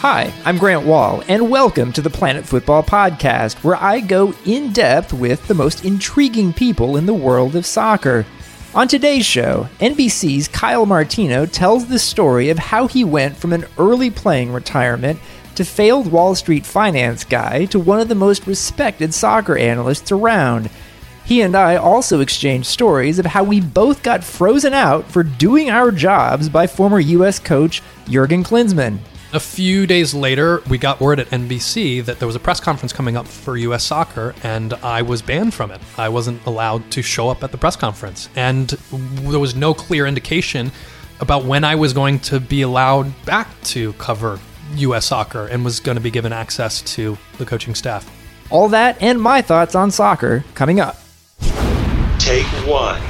[0.00, 4.72] Hi, I'm Grant Wahl, and welcome to the Planet Football Podcast, where I go in
[4.72, 8.24] depth with the most intriguing people in the world of soccer.
[8.74, 13.66] On today's show, NBC's Kyle Martino tells the story of how he went from an
[13.76, 15.20] early playing retirement
[15.56, 20.70] to failed Wall Street finance guy to one of the most respected soccer analysts around.
[21.26, 25.68] He and I also exchanged stories of how we both got frozen out for doing
[25.68, 27.38] our jobs by former U.S.
[27.38, 29.00] coach Jurgen Klinsmann.
[29.32, 32.92] A few days later, we got word at NBC that there was a press conference
[32.92, 35.80] coming up for US soccer, and I was banned from it.
[35.96, 40.06] I wasn't allowed to show up at the press conference, and there was no clear
[40.06, 40.72] indication
[41.20, 44.40] about when I was going to be allowed back to cover
[44.74, 48.10] US soccer and was going to be given access to the coaching staff.
[48.50, 50.96] All that and my thoughts on soccer coming up.
[52.18, 53.00] Take one.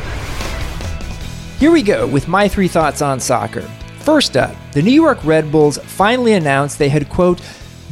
[1.58, 3.66] Here we go with my three thoughts on soccer.
[4.00, 7.40] First up, the New York Red Bulls finally announced they had, quote,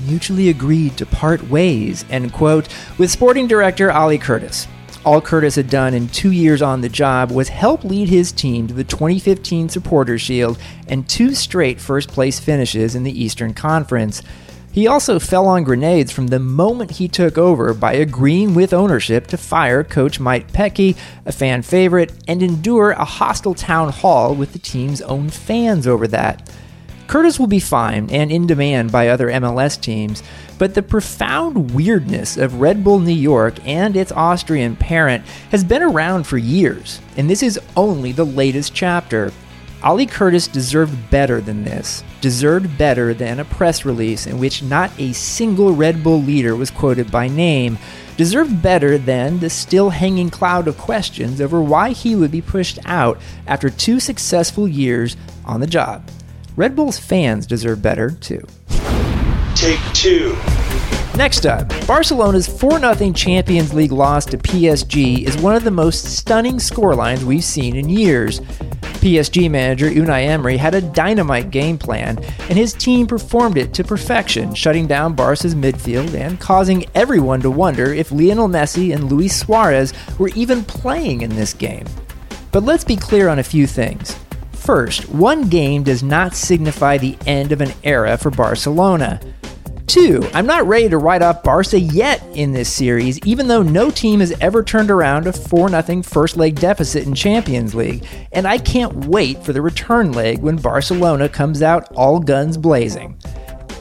[0.07, 4.67] mutually agreed to part ways, end quote, with sporting director Ali Curtis.
[5.05, 8.67] All Curtis had done in two years on the job was help lead his team
[8.69, 14.23] to the 2015 Supporters Shield and two straight first place finishes in the Eastern Conference.
[14.79, 19.27] He also fell on grenades from the moment he took over by agreeing with ownership
[19.27, 24.53] to fire coach Mike Petke, a fan favorite, and endure a hostile town hall with
[24.53, 26.49] the team's own fans over that.
[27.09, 30.23] Curtis will be fine and in demand by other MLS teams,
[30.59, 35.83] but the profound weirdness of Red Bull New York and its Austrian parent has been
[35.83, 39.33] around for years, and this is only the latest chapter.
[39.83, 44.91] Ali Curtis deserved better than this, deserved better than a press release in which not
[44.99, 47.79] a single Red Bull leader was quoted by name,
[48.17, 52.81] deserved better than the still hanging cloud of questions over why he would be pushed
[52.87, 56.09] out after two successful years on the job.
[56.57, 58.45] Red Bull's fans deserve better too.
[59.55, 60.37] Take two.
[61.19, 66.05] Next up, Barcelona's 4 0 Champions League loss to PSG is one of the most
[66.05, 68.39] stunning scorelines we've seen in years.
[69.01, 73.83] PSG manager Unai Emery had a dynamite game plan, and his team performed it to
[73.83, 79.37] perfection, shutting down Barca's midfield and causing everyone to wonder if Lionel Messi and Luis
[79.37, 81.87] Suarez were even playing in this game.
[82.53, 84.17] But let's be clear on a few things.
[84.53, 89.21] First, one game does not signify the end of an era for Barcelona.
[89.89, 93.91] Two, I'm not ready to write off Barca yet in this series, even though no
[93.91, 98.47] team has ever turned around a 4 0 first leg deficit in Champions League, and
[98.47, 103.19] I can't wait for the return leg when Barcelona comes out all guns blazing.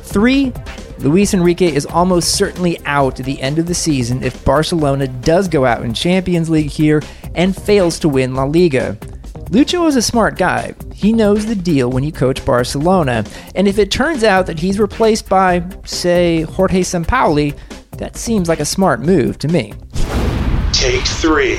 [0.04, 0.54] Three,
[1.00, 5.50] Luis Enrique is almost certainly out at the end of the season if Barcelona does
[5.50, 7.04] go out in Champions League here
[7.36, 8.98] and fails to win La Liga.
[9.50, 10.76] Lucho is a smart guy.
[10.94, 13.24] He knows the deal when you coach Barcelona,
[13.56, 17.58] and if it turns out that he's replaced by, say, Jorge Sampaoli,
[17.92, 19.74] that seems like a smart move to me.
[20.74, 21.56] Take three.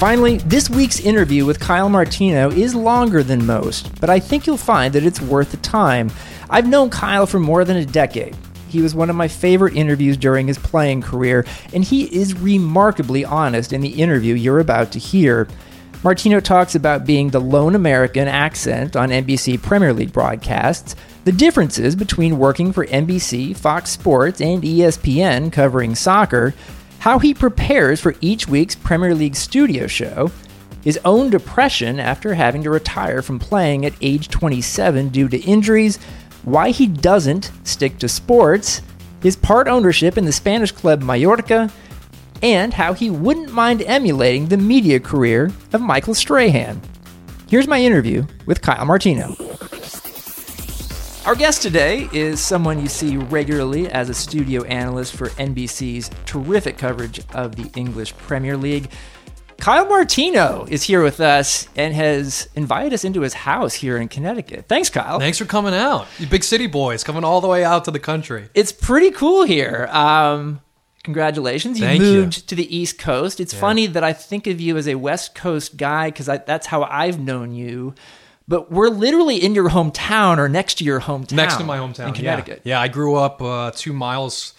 [0.00, 4.56] Finally, this week's interview with Kyle Martino is longer than most, but I think you'll
[4.56, 6.10] find that it's worth the time.
[6.50, 8.36] I've known Kyle for more than a decade.
[8.68, 13.24] He was one of my favorite interviews during his playing career, and he is remarkably
[13.24, 15.46] honest in the interview you're about to hear.
[16.04, 20.94] Martino talks about being the lone American accent on NBC Premier League broadcasts,
[21.24, 26.52] the differences between working for NBC, Fox Sports, and ESPN covering soccer,
[26.98, 30.30] how he prepares for each week's Premier League studio show,
[30.82, 35.96] his own depression after having to retire from playing at age 27 due to injuries,
[36.42, 38.82] why he doesn't stick to sports,
[39.22, 41.72] his part ownership in the Spanish club Mallorca,
[42.42, 46.80] and how he wouldn't mind emulating the media career of Michael Strahan.
[47.48, 49.36] Here's my interview with Kyle Martino.
[51.26, 56.76] Our guest today is someone you see regularly as a studio analyst for NBC's terrific
[56.76, 58.90] coverage of the English Premier League.
[59.58, 64.08] Kyle Martino is here with us and has invited us into his house here in
[64.08, 64.66] Connecticut.
[64.68, 65.18] Thanks, Kyle.
[65.18, 66.06] Thanks for coming out.
[66.18, 68.50] You big city boys coming all the way out to the country.
[68.52, 69.88] It's pretty cool here.
[69.90, 70.60] Um,
[71.04, 71.78] congratulations.
[71.78, 72.42] You Thank moved you.
[72.42, 73.38] to the East Coast.
[73.38, 76.82] It's funny that I think of you as a West Coast guy because that's how
[76.82, 77.94] I've known you.
[78.48, 81.32] But we're literally in your hometown or next to your hometown.
[81.32, 82.62] Next to my hometown, in Connecticut.
[82.64, 84.52] Yeah, yeah I grew up uh, two miles,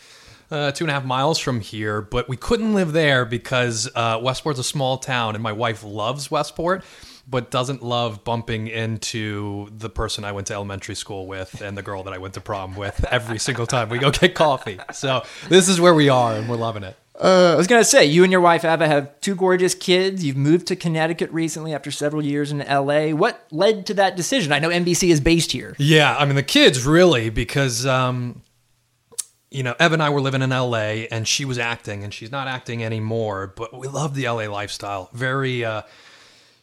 [0.50, 4.20] uh, two and a half miles from here, but we couldn't live there because uh,
[4.22, 6.84] Westport's a small town, and my wife loves Westport,
[7.28, 11.82] but doesn't love bumping into the person I went to elementary school with and the
[11.82, 14.80] girl that I went to prom with every single time we go get coffee.
[14.94, 16.96] So this is where we are, and we're loving it.
[17.20, 20.26] Uh, I was gonna say, you and your wife Ava have two gorgeous kids.
[20.26, 23.10] You've moved to Connecticut recently after several years in LA.
[23.12, 24.52] What led to that decision?
[24.52, 25.76] I know NBC is based here.
[25.80, 28.42] Yeah, I mean the kids really because um,
[29.50, 31.08] you know Ev and I were living in L.A.
[31.08, 33.54] and she was acting and she's not acting anymore.
[33.56, 34.48] But we love the L.A.
[34.48, 35.10] lifestyle.
[35.14, 35.64] Very.
[35.64, 35.84] Uh,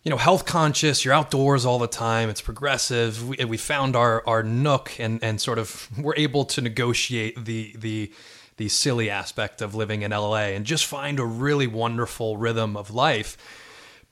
[0.03, 1.05] you know, health conscious.
[1.05, 2.29] You're outdoors all the time.
[2.29, 3.29] It's progressive.
[3.29, 7.75] We, we found our our nook and and sort of we're able to negotiate the
[7.79, 8.13] the
[8.57, 12.91] the silly aspect of living in LA and just find a really wonderful rhythm of
[12.91, 13.37] life.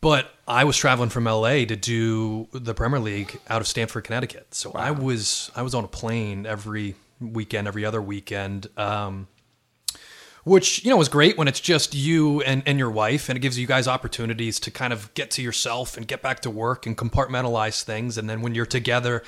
[0.00, 4.54] But I was traveling from LA to do the Premier League out of Stamford, Connecticut.
[4.54, 8.68] So I was I was on a plane every weekend, every other weekend.
[8.78, 9.28] Um,
[10.44, 13.40] which you know is great when it's just you and, and your wife and it
[13.40, 16.86] gives you guys opportunities to kind of get to yourself and get back to work
[16.86, 18.16] and compartmentalize things.
[18.16, 19.22] And then when you're together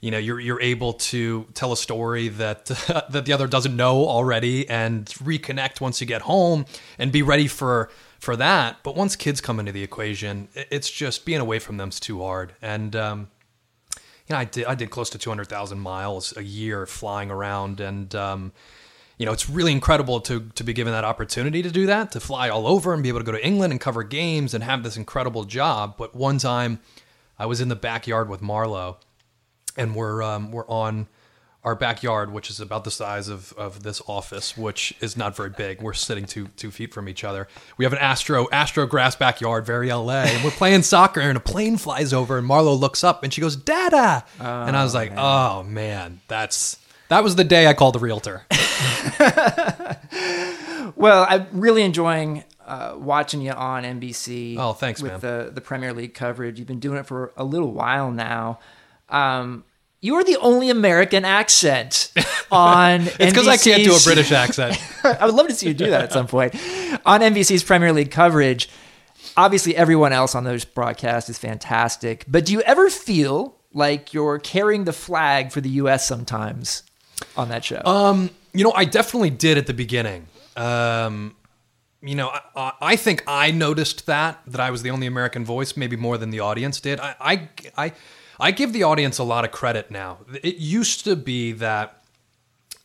[0.00, 2.66] you know you're you're able to tell a story that
[3.10, 6.66] that the other doesn't know already and reconnect once you get home
[6.98, 8.78] and be ready for for that.
[8.82, 12.54] But once kids come into the equation it's just being away from them's too hard.
[12.62, 13.28] And um
[14.28, 17.80] you know, I did I did close to 200,000 miles a year flying around.
[17.80, 18.52] And um
[19.18, 22.20] you know, it's really incredible to to be given that opportunity to do that, to
[22.20, 24.82] fly all over and be able to go to England and cover games and have
[24.82, 25.96] this incredible job.
[25.98, 26.80] But one time,
[27.38, 28.98] I was in the backyard with Marlowe,
[29.76, 31.08] and we're um, we're on
[31.64, 35.50] our backyard, which is about the size of, of this office, which is not very
[35.50, 35.82] big.
[35.82, 37.48] We're sitting two two feet from each other.
[37.76, 41.40] We have an Astro Astro grass backyard, very LA, and we're playing soccer, and a
[41.40, 45.12] plane flies over, and Marlowe looks up, and she goes, "Dada," and I was like,
[45.16, 48.44] "Oh man, that's." That was the day I called the realtor.
[50.98, 54.56] Well, I'm really enjoying uh, watching you on NBC.
[54.58, 55.20] Oh, thanks, with man.
[55.20, 56.58] the the Premier League coverage.
[56.58, 58.58] You've been doing it for a little while now.
[59.08, 59.64] Um,
[60.00, 62.12] you are the only American accent
[62.50, 63.02] on.
[63.02, 63.20] NBC.
[63.20, 64.76] It's because I can't do a British accent.
[65.04, 66.54] I would love to see you do that at some point
[67.06, 68.68] on NBC's Premier League coverage.
[69.36, 74.40] Obviously, everyone else on those broadcasts is fantastic, but do you ever feel like you're
[74.40, 76.08] carrying the flag for the U.S.
[76.08, 76.82] sometimes
[77.38, 77.80] on that show?
[77.84, 80.26] Um, you know, I definitely did at the beginning.
[80.56, 81.36] Um,
[82.02, 85.76] you know, I, I think I noticed that that I was the only American voice,
[85.76, 87.00] maybe more than the audience did.
[87.00, 87.92] I, I, I,
[88.38, 90.18] I give the audience a lot of credit now.
[90.42, 92.02] It used to be that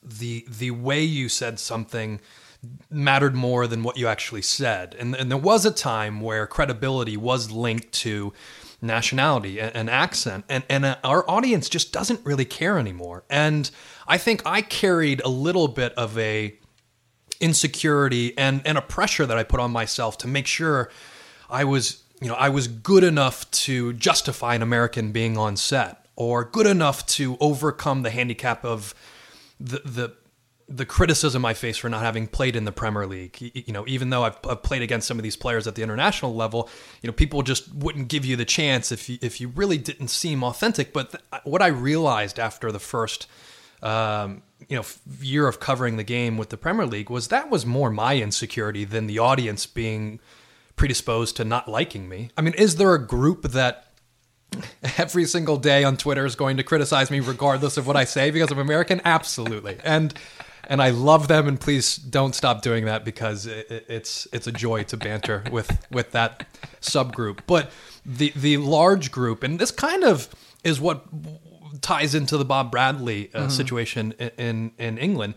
[0.01, 2.19] the the way you said something
[2.89, 4.95] mattered more than what you actually said.
[4.97, 8.31] And, and there was a time where credibility was linked to
[8.81, 10.45] nationality and, and accent.
[10.47, 13.23] And, and uh, our audience just doesn't really care anymore.
[13.29, 13.69] And
[14.07, 16.57] I think I carried a little bit of a
[17.39, 20.89] insecurity and, and a pressure that I put on myself to make sure
[21.49, 26.05] I was, you know, I was good enough to justify an American being on set
[26.15, 28.93] or good enough to overcome the handicap of
[29.59, 30.15] the, the
[30.69, 33.51] the criticism I face for not having played in the Premier League.
[33.53, 36.33] You know, even though I've, I've played against some of these players at the international
[36.33, 36.69] level,
[37.01, 40.07] you know, people just wouldn't give you the chance if you, if you really didn't
[40.07, 40.93] seem authentic.
[40.93, 43.27] But th- what I realized after the first,
[43.83, 44.85] um, you know,
[45.21, 48.85] year of covering the game with the Premier League was that was more my insecurity
[48.85, 50.19] than the audience being
[50.75, 52.31] predisposed to not liking me.
[52.37, 53.87] I mean, is there a group that
[54.97, 58.31] every single day on Twitter is going to criticize me regardless of what I say
[58.31, 59.01] because I'm American?
[59.05, 59.77] Absolutely.
[59.83, 60.13] And
[60.65, 64.51] and I love them and please don't stop doing that because it- it's it's a
[64.51, 66.47] joy to banter with with that
[66.81, 67.39] subgroup.
[67.47, 67.69] But
[68.05, 70.29] the the large group and this kind of
[70.63, 71.03] is what
[71.83, 75.35] ties into the Bob Bradley uh, situation in, in England.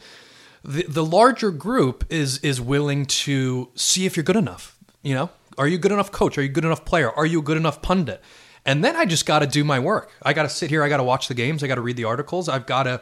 [0.65, 4.79] The the larger group is is willing to see if you're good enough.
[5.03, 6.38] You know, are you a good enough coach?
[6.38, 7.11] Are you a good enough player?
[7.11, 8.23] Are you a good enough pundit?
[8.65, 10.11] And then I just got to do my work.
[10.23, 10.83] I got to sit here.
[10.83, 11.62] I got to watch the games.
[11.62, 12.49] I got to read the articles.
[12.49, 13.00] I've got to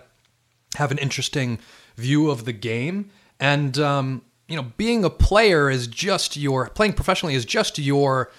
[0.77, 1.59] have an interesting
[1.97, 3.11] view of the game.
[3.41, 8.31] And um, you know, being a player is just your playing professionally is just your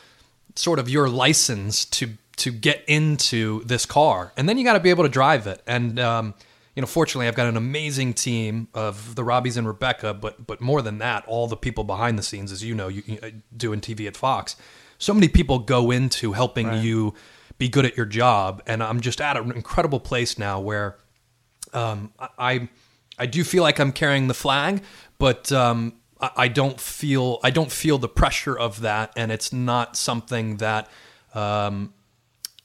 [0.56, 4.80] sort of your license to to get into this car, and then you got to
[4.80, 5.62] be able to drive it.
[5.66, 6.34] And um,
[6.76, 10.60] you know, fortunately, I've got an amazing team of the Robbies and Rebecca, but but
[10.60, 13.30] more than that, all the people behind the scenes, as you know, you, you uh,
[13.56, 14.56] doing TV at Fox.
[14.98, 17.14] So many people go into helping you
[17.58, 20.98] be good at your job, and I'm just at an incredible place now where
[21.74, 22.68] um, I
[23.18, 24.84] I do feel like I'm carrying the flag,
[25.18, 29.54] but um, I, I don't feel I don't feel the pressure of that, and it's
[29.54, 30.90] not something that
[31.34, 31.94] um,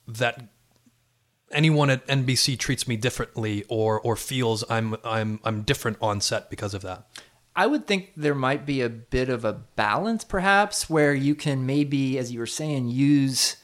[0.09, 0.49] that
[1.52, 6.50] anyone at NBC treats me differently or or feels I'm I'm I'm different on set
[6.50, 7.07] because of that.
[7.57, 11.66] I would think there might be a bit of a balance, perhaps, where you can
[11.66, 13.57] maybe, as you were saying, use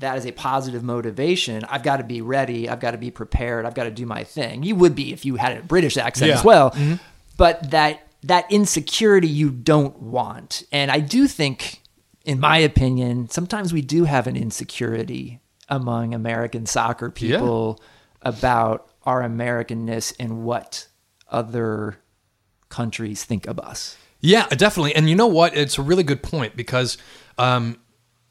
[0.00, 1.64] that as a positive motivation.
[1.64, 2.68] I've got to be ready.
[2.68, 3.66] I've got to be prepared.
[3.66, 4.62] I've got to do my thing.
[4.64, 6.38] You would be if you had a British accent Yeah.
[6.38, 6.72] as well.
[6.72, 6.94] Mm-hmm.
[7.36, 10.64] But that that insecurity you don't want.
[10.72, 11.80] And I do think,
[12.24, 15.39] in my opinion, sometimes we do have an insecurity
[15.70, 17.80] among American soccer people
[18.22, 20.88] about our Americanness and what
[21.30, 21.96] other
[22.68, 23.96] countries think of us.
[24.20, 24.94] Yeah, definitely.
[24.94, 25.56] And you know what?
[25.56, 26.98] It's a really good point because,
[27.38, 27.78] um,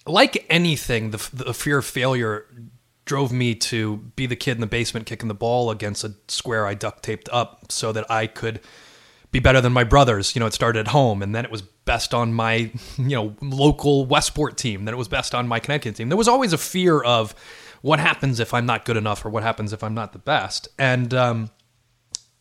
[0.05, 2.46] like anything, the, the fear of failure
[3.05, 6.67] drove me to be the kid in the basement kicking the ball against a square
[6.67, 8.60] I duct taped up so that I could
[9.31, 10.36] be better than my brothers.
[10.36, 13.36] You know, it started at home, and then it was best on my you know
[13.41, 14.86] local Westport team.
[14.86, 16.09] Then it was best on my Connecticut team.
[16.09, 17.36] There was always a fear of
[17.81, 20.67] what happens if I'm not good enough, or what happens if I'm not the best,
[20.77, 21.51] and um,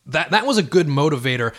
[0.05, 1.53] that that was a good motivator.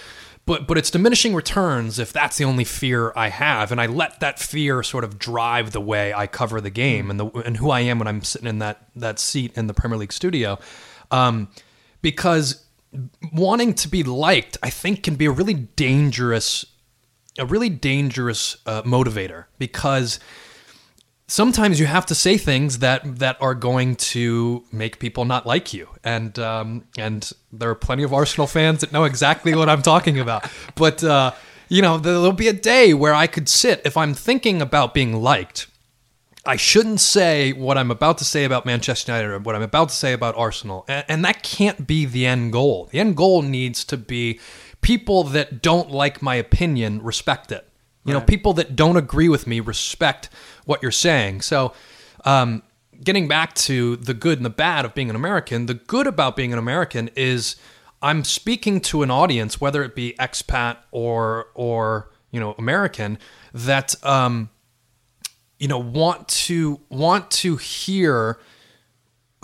[0.47, 4.21] But but it's diminishing returns if that's the only fear I have, and I let
[4.21, 7.71] that fear sort of drive the way I cover the game and the and who
[7.71, 10.59] I am when I'm sitting in that that seat in the Premier League studio,
[11.11, 11.49] um,
[12.03, 12.65] because
[13.33, 16.65] wanting to be liked, I think, can be a really dangerous,
[17.39, 20.19] a really dangerous uh, motivator because
[21.31, 25.73] sometimes you have to say things that that are going to make people not like
[25.73, 29.83] you, and um, and there are plenty of Arsenal fans that know exactly what I'm
[29.83, 30.51] talking about.
[30.75, 31.33] But uh,
[31.69, 35.23] you know, there'll be a day where I could sit if I'm thinking about being
[35.23, 35.69] liked.
[36.47, 39.91] I shouldn't say what I'm about to say about Manchester United or what I'm about
[39.91, 40.85] to say about Arsenal.
[40.89, 42.89] And, and, that can't be the end goal.
[42.91, 44.41] The end goal needs to be
[44.81, 47.69] people that don't like my opinion respect it.
[48.05, 48.21] You right.
[48.21, 50.31] know, people that don't agree with me respect
[50.65, 51.43] what you're saying.
[51.43, 51.75] So,
[52.25, 52.63] um,
[53.03, 56.37] getting back to the good and the bad of being an American, the good about
[56.37, 57.57] being an American is
[58.03, 63.19] I'm speaking to an audience, whether it be expat or or you know American,
[63.53, 64.49] that um,
[65.61, 68.41] you know want to want to hear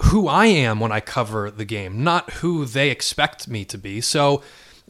[0.00, 4.00] who I am when I cover the game, not who they expect me to be.
[4.00, 4.42] So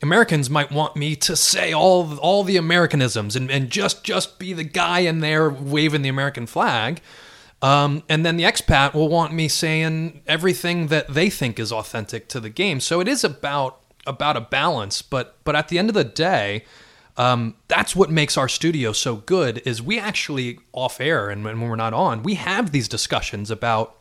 [0.02, 4.52] Americans might want me to say all all the Americanisms and, and just just be
[4.52, 7.00] the guy in there waving the American flag.
[7.62, 12.28] Um, and then the expat will want me saying everything that they think is authentic
[12.28, 12.80] to the game.
[12.80, 16.64] So it is about about a balance, but but at the end of the day,
[17.16, 19.62] um, that's what makes our studio so good.
[19.64, 23.96] Is we actually off air and when we're not on, we have these discussions about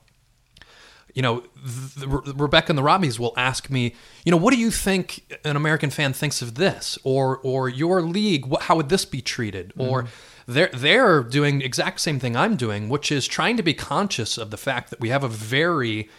[1.16, 3.96] you know, the, Rebecca and the Robbies will ask me,
[4.26, 8.02] you know, what do you think an American fan thinks of this, or or your
[8.02, 8.46] league?
[8.46, 9.70] What, how would this be treated?
[9.70, 9.82] Mm-hmm.
[9.82, 10.08] Or
[10.46, 14.52] they're they're doing exact same thing I'm doing, which is trying to be conscious of
[14.52, 16.10] the fact that we have a very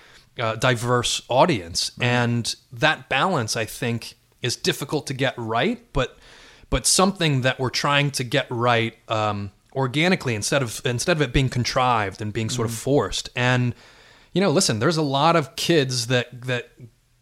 [0.40, 2.02] uh, diverse audience, mm-hmm.
[2.02, 6.16] and that balance, I think, is difficult to get right, but
[6.70, 11.32] but something that we're trying to get right um, organically instead of instead of it
[11.32, 12.74] being contrived and being sort mm-hmm.
[12.74, 13.74] of forced and
[14.36, 16.68] you know, listen, there's a lot of kids that that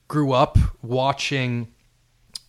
[0.09, 1.69] grew up watching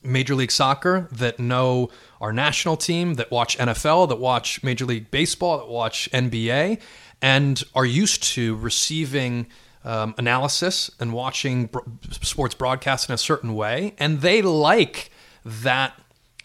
[0.01, 5.11] Major League Soccer that know our national team, that watch NFL, that watch Major League
[5.11, 6.81] Baseball, that watch NBA,
[7.21, 9.45] and are used to receiving
[9.83, 15.11] um, analysis and watching bro- sports broadcast in a certain way, and they like
[15.45, 15.93] that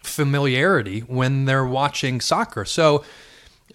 [0.02, 2.64] familiarity when they're watching soccer.
[2.64, 3.04] So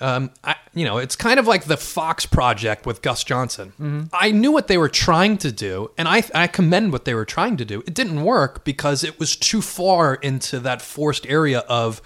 [0.02, 3.70] um, I, you know, it's kind of like the Fox project with Gus Johnson.
[3.80, 4.04] Mm-hmm.
[4.14, 7.26] I knew what they were trying to do, and I, I commend what they were
[7.26, 7.82] trying to do.
[7.88, 12.02] It didn't work because it was too far into that forced area of,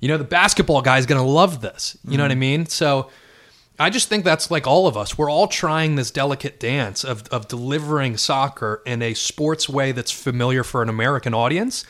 [0.00, 1.96] you know, the basketball guy is going to love this.
[2.04, 2.16] You mm-hmm.
[2.16, 2.40] know what I mm-hmm.
[2.40, 2.66] mean?
[2.66, 3.10] So
[3.78, 5.18] I just think that's like all of us.
[5.18, 10.12] We're all trying this delicate dance of, of delivering soccer in a sports way that's
[10.12, 11.84] familiar for an American audience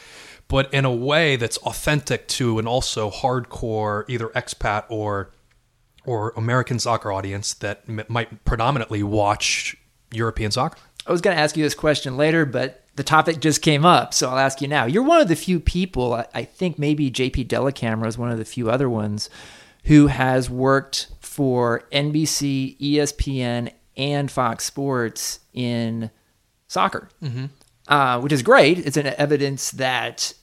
[0.49, 5.31] but in a way that's authentic to an also hardcore either expat or
[6.05, 9.77] or American soccer audience that m- might predominantly watch
[10.13, 10.79] European soccer.
[11.05, 14.15] I was going to ask you this question later, but the topic just came up,
[14.15, 14.85] so I'll ask you now.
[14.85, 18.45] You're one of the few people, I think maybe JP Dellacamera is one of the
[18.45, 19.29] few other ones,
[19.85, 26.11] who has worked for NBC, ESPN, and Fox Sports in
[26.69, 27.09] soccer.
[27.21, 27.47] Mm-hmm
[27.89, 28.79] uh, which is great.
[28.79, 30.35] It's an evidence that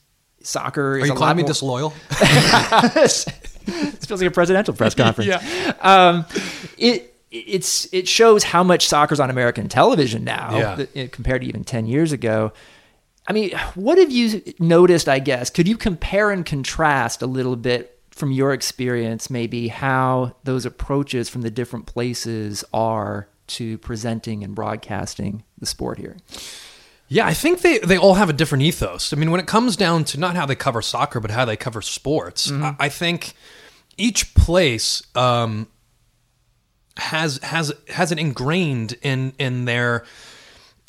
[0.44, 1.48] soccer is Are you a calling me more...
[1.48, 1.94] disloyal?
[2.10, 3.26] this
[4.06, 5.30] feels like a presidential press conference.
[5.30, 5.74] yeah.
[5.82, 6.26] Um,
[6.78, 11.08] it it's it shows how much soccer's on American television now yeah.
[11.08, 12.54] compared to even 10 years ago.
[13.28, 15.50] I mean, what have you noticed, I guess?
[15.50, 21.30] Could you compare and contrast a little bit from your experience maybe how those approaches
[21.30, 26.18] from the different places are to presenting and broadcasting the sport here?
[27.13, 29.13] Yeah, I think they, they all have a different ethos.
[29.13, 31.55] I mean, when it comes down to not how they cover soccer, but how they
[31.55, 32.63] cover sports, mm-hmm.
[32.63, 33.34] I, I, think
[33.98, 35.67] each place um,
[36.98, 40.05] has has has it ingrained in in their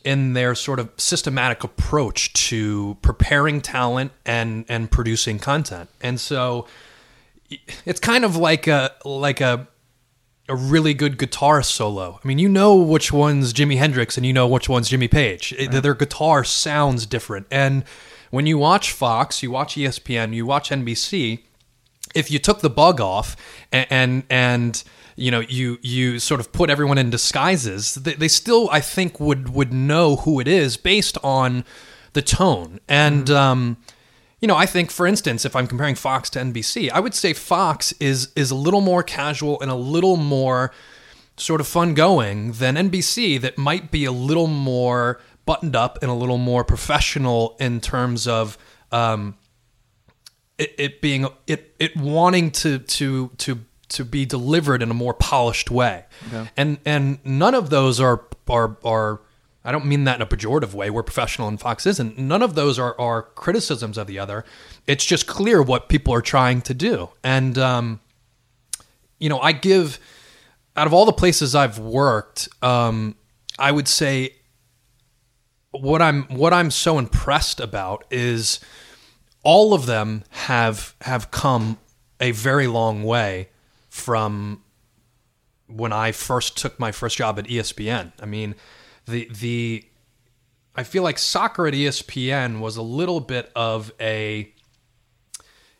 [0.02, 5.90] in their sort of systematic approach to preparing talent and and producing content.
[6.00, 6.66] And so
[7.84, 9.68] it's kind of like a like a
[10.48, 12.20] a really good guitar solo.
[12.22, 15.54] I mean, you know which one's Jimi Hendrix and you know which one's Jimmy Page.
[15.58, 17.46] It- Their guitar sounds different.
[17.50, 17.84] And
[18.30, 21.40] when you watch Fox, you watch ESPN, you watch NBC,
[22.14, 23.36] if you took the bug off
[23.72, 24.84] and and, and
[25.16, 29.18] you know you you sort of put everyone in disguises, they, they still I think
[29.18, 31.64] would would know who it is based on
[32.12, 32.80] the tone.
[32.88, 33.76] And um,
[34.44, 37.32] you know, I think for instance, if I'm comparing Fox to NBC, I would say
[37.32, 40.70] Fox is is a little more casual and a little more
[41.38, 46.10] sort of fun going than NBC that might be a little more buttoned up and
[46.10, 48.58] a little more professional in terms of
[48.92, 49.34] um,
[50.58, 55.14] it, it being it it wanting to to to to be delivered in a more
[55.14, 56.04] polished way,
[56.54, 58.20] and and none of those are
[58.50, 59.22] are are.
[59.64, 60.90] I don't mean that in a pejorative way.
[60.90, 62.18] We're professional and Fox isn't.
[62.18, 64.44] None of those are, are criticisms of the other.
[64.86, 67.10] It's just clear what people are trying to do.
[67.22, 68.00] And, um,
[69.18, 69.98] you know, I give,
[70.76, 73.16] out of all the places I've worked, um,
[73.58, 74.34] I would say
[75.70, 78.60] what I'm what I'm so impressed about is
[79.42, 81.78] all of them have have come
[82.20, 83.48] a very long way
[83.88, 84.62] from
[85.66, 88.12] when I first took my first job at ESPN.
[88.20, 88.54] I mean,
[89.06, 89.84] the the
[90.76, 94.52] I feel like soccer at ESPN was a little bit of a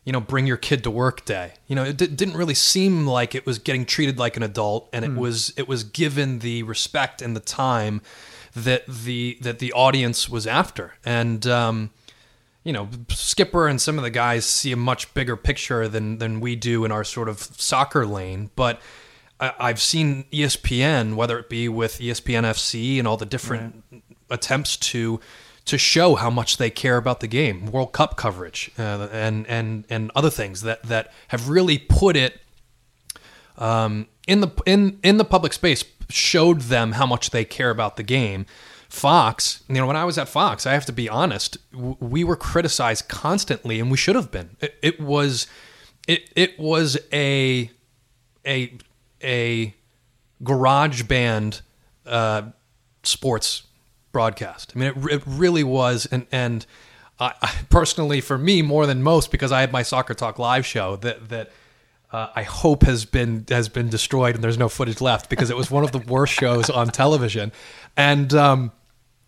[0.05, 1.53] you know, bring your kid to work day.
[1.67, 4.87] You know, it d- didn't really seem like it was getting treated like an adult,
[4.93, 8.01] and it was it was given the respect and the time
[8.55, 10.93] that the that the audience was after.
[11.03, 11.89] And um,
[12.63, 16.39] you know, Skipper and some of the guys see a much bigger picture than than
[16.39, 18.51] we do in our sort of soccer lane.
[18.55, 18.79] But
[19.39, 23.83] I, I've seen ESPN, whether it be with ESPN FC and all the different
[24.29, 25.19] attempts to
[25.65, 29.85] to show how much they care about the game, World Cup coverage, uh, and and
[29.89, 32.41] and other things that that have really put it
[33.57, 37.97] um, in the in in the public space, showed them how much they care about
[37.97, 38.45] the game.
[38.87, 42.37] Fox, you know, when I was at Fox, I have to be honest, we were
[42.37, 44.55] criticized constantly, and we should have been.
[44.61, 45.47] It, it was,
[46.07, 47.71] it it was a
[48.45, 48.77] a
[49.25, 49.73] a
[50.43, 51.61] garage band
[52.05, 52.43] uh,
[53.03, 53.63] sports
[54.11, 54.73] broadcast.
[54.75, 56.65] I mean, it, it really was, and and
[57.19, 60.65] I, I personally, for me, more than most, because I had my Soccer Talk live
[60.65, 61.51] show that that
[62.11, 65.57] uh, I hope has been has been destroyed and there's no footage left because it
[65.57, 67.51] was one of the worst shows on television,
[67.97, 68.33] and.
[68.33, 68.71] Um,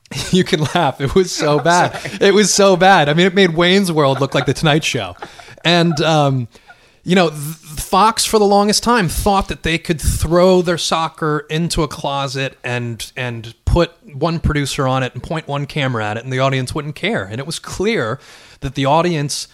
[0.31, 1.01] you can laugh.
[1.01, 2.21] It was so bad.
[2.21, 3.09] It was so bad.
[3.09, 5.17] I mean, it made Wayne's World look like the Tonight Show,
[5.65, 6.47] and um,
[7.07, 11.81] you know, Fox for the longest time thought that they could throw their soccer into
[11.81, 16.25] a closet and and put one producer on it and point one camera at it,
[16.25, 17.23] and the audience wouldn't care.
[17.23, 18.19] And it was clear
[18.59, 19.47] that the audience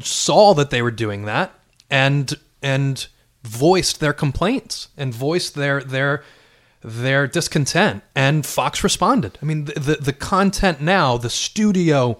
[0.00, 1.52] saw that they were doing that
[1.90, 3.06] and and
[3.42, 6.24] voiced their complaints and voiced their their
[6.82, 9.38] their discontent and Fox responded.
[9.42, 12.18] I mean the, the the content now, the studio,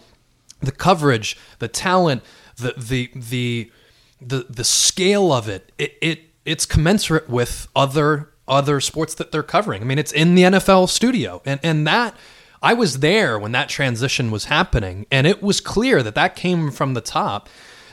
[0.60, 2.22] the coverage, the talent,
[2.56, 3.72] the the the
[4.20, 9.42] the the scale of it, it, it it's commensurate with other other sports that they're
[9.42, 9.82] covering.
[9.82, 12.14] I mean, it's in the NFL studio, and and that
[12.62, 16.70] I was there when that transition was happening, and it was clear that that came
[16.70, 17.48] from the top.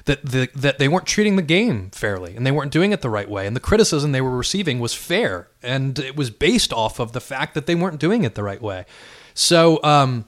[0.06, 3.10] That the that they weren't treating the game fairly, and they weren't doing it the
[3.10, 7.00] right way, and the criticism they were receiving was fair, and it was based off
[7.00, 8.86] of the fact that they weren't doing it the right way.
[9.34, 10.26] So, um,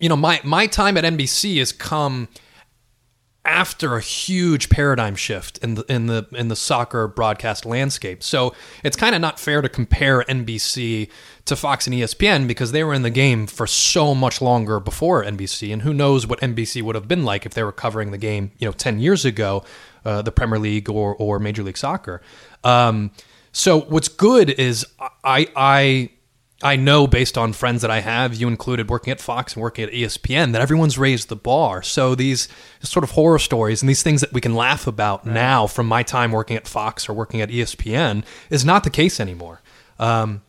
[0.00, 2.26] you know, my my time at NBC has come
[3.46, 8.22] after a huge paradigm shift in the in the in the soccer broadcast landscape.
[8.22, 8.54] So
[8.84, 11.08] it's kind of not fair to compare NBC
[11.46, 15.24] to Fox and ESPN because they were in the game for so much longer before
[15.24, 18.18] NBC, and who knows what NBC would have been like if they were covering the
[18.18, 19.64] game, you know, ten years ago,
[20.04, 22.20] uh, the Premier League or or Major League Soccer.
[22.64, 23.12] Um,
[23.52, 24.84] so what's good is
[25.24, 26.10] I I
[26.62, 29.84] I know based on friends that I have, you included working at Fox and working
[29.84, 31.82] at ESPN, that everyone's raised the bar.
[31.82, 32.48] So these
[32.80, 36.02] sort of horror stories and these things that we can laugh about now from my
[36.02, 39.60] time working at Fox or working at ESPN is not the case anymore.
[39.98, 40.40] Um,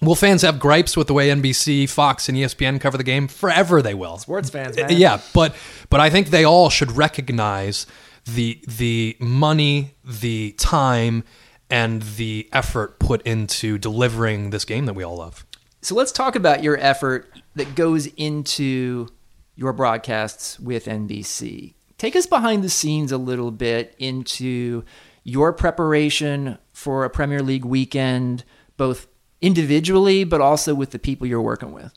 [0.00, 3.28] will fans have gripes with the way NBC, Fox, and ESPN cover the game?
[3.28, 4.16] Forever they will.
[4.16, 4.90] Sports fans, man.
[4.90, 5.54] Yeah, but
[5.90, 7.86] but I think they all should recognize
[8.24, 11.22] the the money, the time,
[11.68, 15.44] and the effort put into delivering this game that we all love.
[15.82, 19.08] So let's talk about your effort that goes into
[19.56, 21.74] your broadcasts with NBC.
[21.98, 24.84] Take us behind the scenes a little bit into
[25.24, 28.44] your preparation for a Premier League weekend,
[28.76, 29.06] both
[29.40, 31.92] individually, but also with the people you're working with?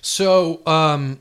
[0.00, 1.20] So, um,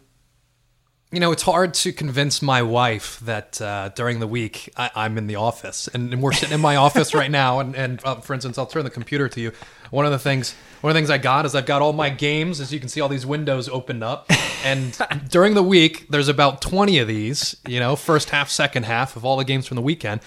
[1.11, 5.17] you know, it's hard to convince my wife that uh, during the week I, I'm
[5.17, 7.59] in the office, and, and we're sitting in my office right now.
[7.59, 9.51] And, and uh, for instance, I'll turn the computer to you.
[9.91, 12.09] One of the things, one of the things I got is I've got all my
[12.09, 14.31] games, as you can see, all these windows opened up.
[14.63, 14.97] And
[15.29, 17.55] during the week, there's about 20 of these.
[17.67, 20.21] You know, first half, second half of all the games from the weekend,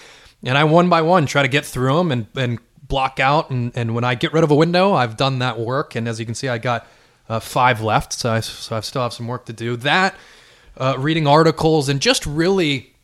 [0.45, 3.51] and I one by one try to get through them and and block out.
[3.51, 5.95] And, and when I get rid of a window, I've done that work.
[5.95, 6.87] And as you can see, I got
[7.29, 9.77] uh, five left, so I so I still have some work to do.
[9.77, 10.15] That
[10.77, 12.95] uh, reading articles and just really,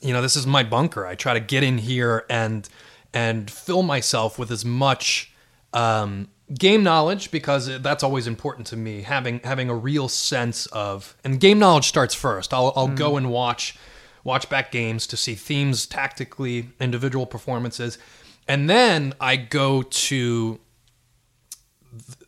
[0.00, 1.06] you know, this is my bunker.
[1.06, 2.68] I try to get in here and
[3.12, 5.31] and fill myself with as much
[5.72, 9.02] um, game knowledge because that's always important to me.
[9.02, 12.52] Having having a real sense of and game knowledge starts first.
[12.52, 13.76] I'll I'll go and watch
[14.24, 17.98] watch back games to see themes tactically, individual performances,
[18.46, 20.60] and then I go to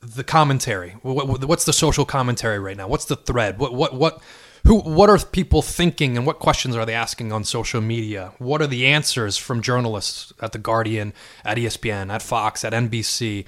[0.03, 0.91] the commentary.
[1.03, 2.87] What, what- what's the social commentary right now?
[2.89, 3.59] What's the thread?
[3.59, 4.23] What what what
[4.65, 8.33] who what are people thinking and what questions are they asking on social media?
[8.39, 11.13] What are the answers from journalists at the Guardian,
[11.45, 13.45] at ESPN, at Fox, at NBC,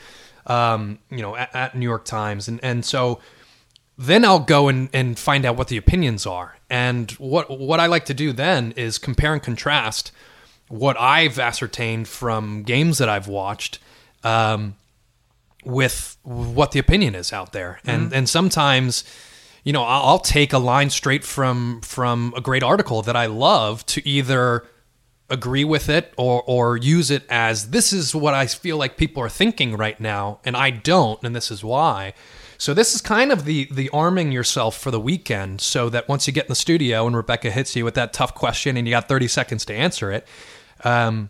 [0.47, 3.21] um, you know, at, at New York Times, and and so
[3.99, 6.57] then I'll go and, and find out what the opinions are.
[6.69, 10.13] And what what I like to do then is compare and contrast
[10.69, 13.79] what I've ascertained from games that I've watched.
[14.23, 14.77] Um,
[15.65, 19.03] with what the opinion is out there and and sometimes
[19.67, 23.27] you know I'll, I'll take a line straight from from a great article that i
[23.27, 24.65] love to either
[25.29, 29.23] agree with it or or use it as this is what i feel like people
[29.23, 32.15] are thinking right now and i don't and this is why.
[32.59, 36.27] So this is kind of the the arming yourself for the weekend so that once
[36.27, 38.93] you get in the studio and rebecca hits you with that tough question and you
[38.93, 40.27] got 30 seconds to answer it
[40.83, 41.29] um,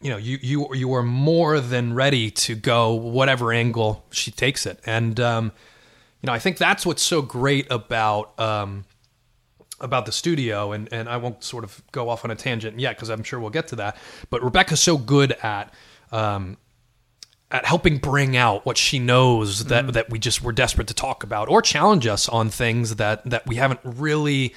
[0.00, 4.66] you know you you you are more than ready to go whatever angle she takes
[4.66, 4.78] it.
[4.86, 5.52] And um,
[6.22, 8.84] you know i think that's what's so great about um,
[9.80, 12.96] about the studio and and i won't sort of go off on a tangent yet
[12.96, 13.96] because i'm sure we'll get to that
[14.30, 15.72] but rebecca's so good at
[16.12, 16.56] um,
[17.50, 21.22] at helping bring out what she knows that that we just were desperate to talk
[21.22, 24.54] about or challenge us on things that that we haven't really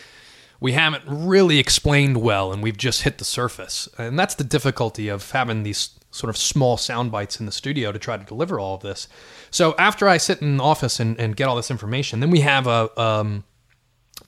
[0.59, 3.87] we haven't really explained well and we've just hit the surface.
[3.97, 7.91] And that's the difficulty of having these sort of small sound bites in the studio
[7.91, 9.07] to try to deliver all of this
[9.51, 12.41] so after i sit in the office and, and get all this information then we
[12.41, 13.43] have a um,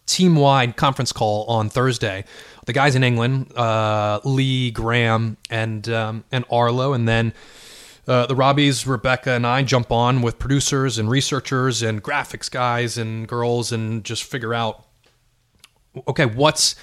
[0.06, 2.24] team-wide conference call on thursday
[2.66, 7.34] the guys in england uh, lee graham and um, and arlo and then
[8.08, 12.98] uh, the Robbies, Rebecca, and I jump on with producers and researchers and graphics guys
[12.98, 14.86] and girls and just figure out
[16.08, 16.76] okay, what's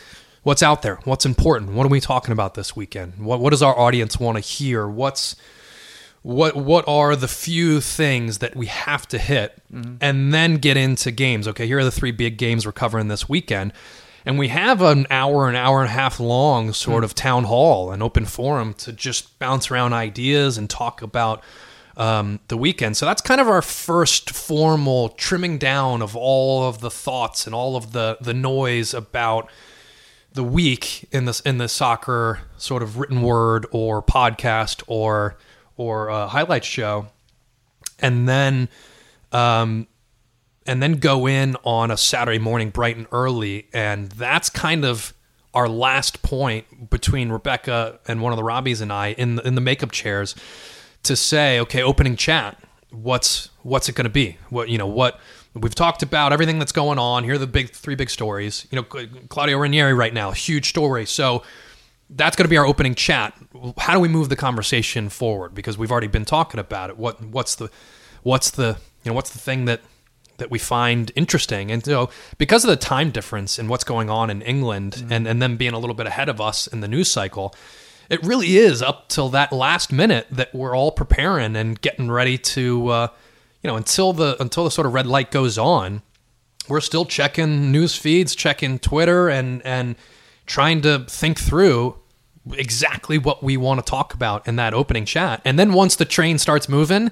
[0.42, 0.96] what's out there?
[1.04, 1.72] What's important?
[1.72, 3.18] What are we talking about this weekend?
[3.18, 4.88] What what does our audience want to hear?
[4.88, 5.36] What's
[6.28, 9.62] what what are the few things that we have to hit
[10.02, 11.48] and then get into games?
[11.48, 13.72] Okay here are the three big games we're covering this weekend.
[14.26, 17.92] And we have an hour an hour and a half long sort of town hall
[17.92, 21.42] an open forum to just bounce around ideas and talk about
[21.96, 22.98] um, the weekend.
[22.98, 27.54] So that's kind of our first formal trimming down of all of the thoughts and
[27.54, 29.50] all of the the noise about
[30.34, 35.38] the week in this in the soccer sort of written word or podcast or
[35.78, 37.06] or uh, highlight show,
[37.98, 38.68] and then
[39.32, 39.86] um,
[40.66, 45.14] and then go in on a Saturday morning bright and early, and that's kind of
[45.54, 49.54] our last point between Rebecca and one of the Robbies and I in the, in
[49.54, 50.34] the makeup chairs
[51.04, 52.58] to say, okay, opening chat.
[52.90, 54.36] What's what's it going to be?
[54.50, 55.18] What you know what
[55.54, 57.24] we've talked about everything that's going on.
[57.24, 58.66] Here are the big three big stories.
[58.70, 61.06] You know, Claudio Ranieri right now, huge story.
[61.06, 61.42] So
[62.10, 63.34] that's going to be our opening chat.
[63.78, 65.54] How do we move the conversation forward?
[65.54, 66.98] Because we've already been talking about it.
[66.98, 67.70] What what's the
[68.22, 69.80] what's the you know what's the thing that
[70.38, 71.70] that we find interesting?
[71.70, 75.42] And so because of the time difference and what's going on in England and and
[75.42, 77.54] them being a little bit ahead of us in the news cycle,
[78.08, 82.38] it really is up till that last minute that we're all preparing and getting ready
[82.38, 83.08] to uh,
[83.62, 86.02] you know until the until the sort of red light goes on
[86.68, 89.96] we're still checking news feeds, checking Twitter, and and
[90.46, 91.97] trying to think through
[92.56, 95.40] exactly what we want to talk about in that opening chat.
[95.44, 97.10] And then once the train starts moving,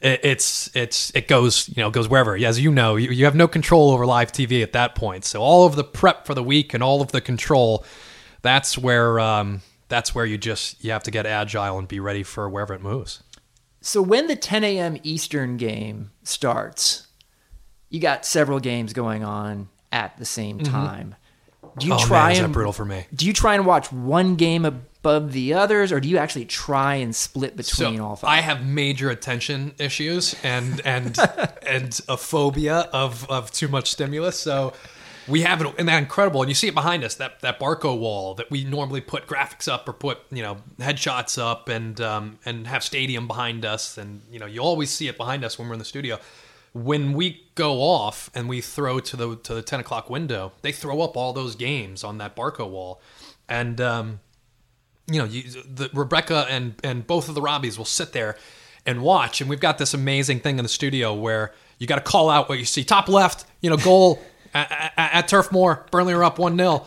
[0.00, 2.36] it, it's it's it goes you know goes wherever.
[2.36, 5.24] As you know, you, you have no control over live TV at that point.
[5.24, 7.84] So all of the prep for the week and all of the control,
[8.42, 12.22] that's where um, that's where you just you have to get agile and be ready
[12.22, 13.22] for wherever it moves.
[13.80, 14.96] So when the 10 a.m.
[15.02, 17.08] Eastern game starts,
[17.90, 21.16] you got several games going on at the same time.
[21.78, 23.06] Do you oh try man, is and that brutal for me?
[23.14, 26.96] do you try and watch one game above the others, or do you actually try
[26.96, 28.30] and split between all five?
[28.30, 31.16] I have major attention issues and and
[31.66, 34.38] and a phobia of of too much stimulus.
[34.38, 34.72] So
[35.28, 37.96] we have it and that incredible and you see it behind us that that barco
[37.96, 42.38] wall that we normally put graphics up or put you know headshots up and um,
[42.44, 45.68] and have stadium behind us and you know you always see it behind us when
[45.68, 46.18] we're in the studio
[46.72, 50.72] when we go off and we throw to the to the 10 o'clock window they
[50.72, 53.00] throw up all those games on that barco wall.
[53.48, 54.20] And um,
[55.06, 58.36] you know you, the, rebecca and and both of the robbies will sit there
[58.86, 59.40] and watch.
[59.40, 62.48] And we've got this amazing thing in the studio where you got to call out
[62.48, 62.84] what you see.
[62.84, 64.22] Top left you know goal
[64.54, 65.86] at, at, at Turf Moor.
[65.90, 66.86] Burnley are up one 0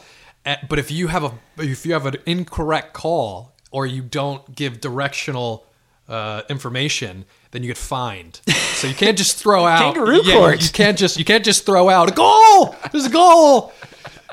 [0.67, 4.81] But if you have a if you have an incorrect call or you don't give
[4.81, 5.65] directional
[6.07, 8.41] uh, information, then you get fined.
[8.47, 10.63] So you can't just throw out kangaroo yeah, court.
[10.63, 12.75] You can't just you can't just throw out a goal.
[12.91, 13.73] There's a goal.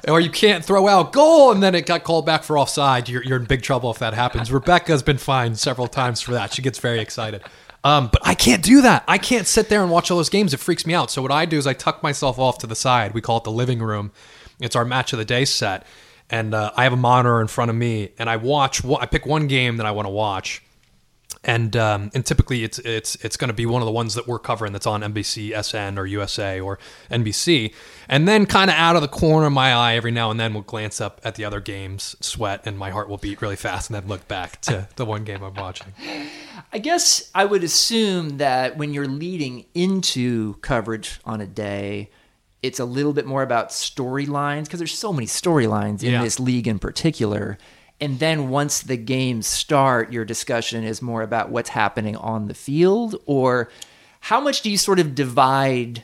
[0.08, 3.08] Or you can't throw out goal and then it got called back for offside.
[3.08, 4.50] You're, you're in big trouble if that happens.
[4.50, 6.52] Rebecca's been fined several times for that.
[6.52, 7.42] She gets very excited.
[7.84, 9.04] Um, but I can't do that.
[9.08, 10.54] I can't sit there and watch all those games.
[10.54, 11.10] It freaks me out.
[11.10, 13.12] So what I do is I tuck myself off to the side.
[13.12, 14.12] We call it the living room.
[14.60, 15.84] It's our match of the day set,
[16.30, 18.84] and uh, I have a monitor in front of me, and I watch.
[18.84, 20.62] I pick one game that I want to watch,
[21.44, 24.28] and um, and typically it's it's it's going to be one of the ones that
[24.28, 26.78] we're covering that's on NBC, SN, or USA or
[27.10, 27.74] NBC,
[28.08, 30.54] and then kind of out of the corner of my eye every now and then
[30.54, 33.90] we'll glance up at the other games, sweat, and my heart will beat really fast,
[33.90, 35.92] and then look back to the one game I'm watching.
[36.72, 42.10] I guess I would assume that when you're leading into coverage on a day,
[42.62, 46.22] it's a little bit more about storylines because there's so many storylines in Yeah.
[46.22, 47.58] this league in particular.
[48.02, 52.54] And then once the games start, your discussion is more about what's happening on the
[52.54, 53.70] field, or
[54.18, 56.02] how much do you sort of divide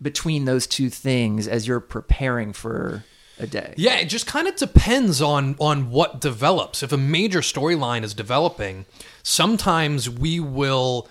[0.00, 3.04] between those two things as you're preparing for
[3.40, 3.74] a day?
[3.76, 6.84] Yeah, it just kind of depends on on what develops.
[6.84, 8.86] If a major storyline is developing,
[9.24, 11.08] sometimes we will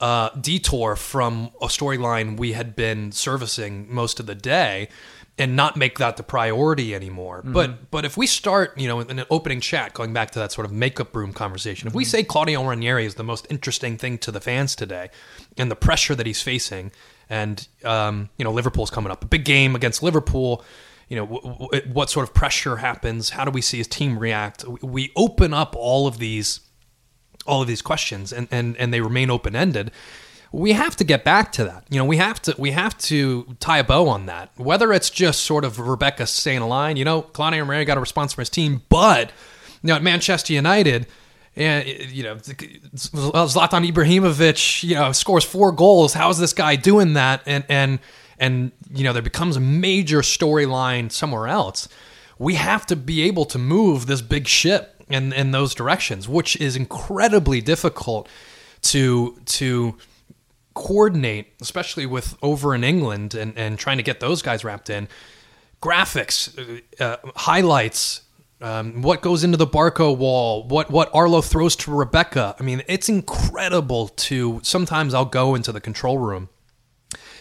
[0.00, 4.88] uh, detour from a storyline we had been servicing most of the day
[5.38, 7.42] and not make that the priority anymore.
[7.44, 10.52] But but if we start, you know, in an opening chat, going back to that
[10.52, 14.18] sort of makeup room conversation, if we say Claudio Ranieri is the most interesting thing
[14.18, 15.10] to the fans today,
[15.56, 16.92] and the pressure that he's facing,
[17.30, 20.64] and um, you know, Liverpool's coming up, a big game against Liverpool.
[21.08, 23.30] You know, w- w- what sort of pressure happens?
[23.30, 24.64] How do we see his team react?
[24.68, 26.60] We open up all of these
[27.48, 29.90] all of these questions and, and, and they remain open ended,
[30.52, 31.84] we have to get back to that.
[31.90, 34.50] You know, we have to we have to tie a bow on that.
[34.56, 38.00] Whether it's just sort of Rebecca saying a line, you know, Claudio Ranieri got a
[38.00, 39.32] response from his team, but
[39.82, 41.06] you know, at Manchester United,
[41.54, 46.14] and you know, uh, Zlatan Ibrahimovic, you know, scores four goals.
[46.14, 47.42] How is this guy doing that?
[47.46, 47.98] And and
[48.38, 51.88] and you know, there becomes a major storyline somewhere else.
[52.38, 56.56] We have to be able to move this big ship in in those directions, which
[56.56, 58.28] is incredibly difficult
[58.82, 59.96] to to
[60.78, 65.08] coordinate, especially with over in England and, and trying to get those guys wrapped in.
[65.82, 66.56] Graphics,
[67.00, 68.22] uh, uh, highlights,
[68.60, 72.54] um, what goes into the Barco wall, what what Arlo throws to Rebecca.
[72.58, 76.48] I mean, it's incredible to sometimes I'll go into the control room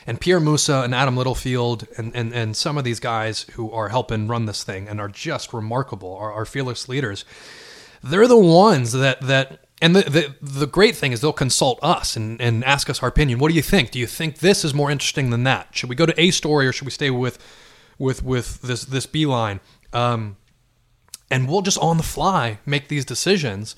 [0.08, 3.90] and Pierre Moossa and Adam Littlefield and, and, and some of these guys who are
[3.90, 7.26] helping run this thing and are just remarkable, are, are fearless leaders.
[8.04, 12.16] They're the ones that that and the, the the great thing is they'll consult us
[12.16, 13.40] and, and ask us our opinion.
[13.40, 13.92] What do you think?
[13.92, 15.70] Do you think this is more interesting than that?
[15.72, 17.38] Should we go to A story or should we stay with
[18.00, 19.60] with with this this B line?
[19.94, 20.38] Um,
[21.30, 23.76] and we'll just on the fly make these decisions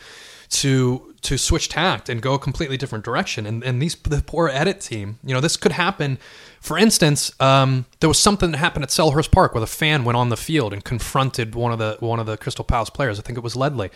[0.49, 3.45] to to switch tact and go a completely different direction.
[3.45, 6.17] And and these the poor edit team, you know, this could happen.
[6.61, 10.17] For instance, um, there was something that happened at Selhurst Park where the fan went
[10.17, 13.19] on the field and confronted one of the one of the Crystal Palace players.
[13.19, 13.89] I think it was Ledley,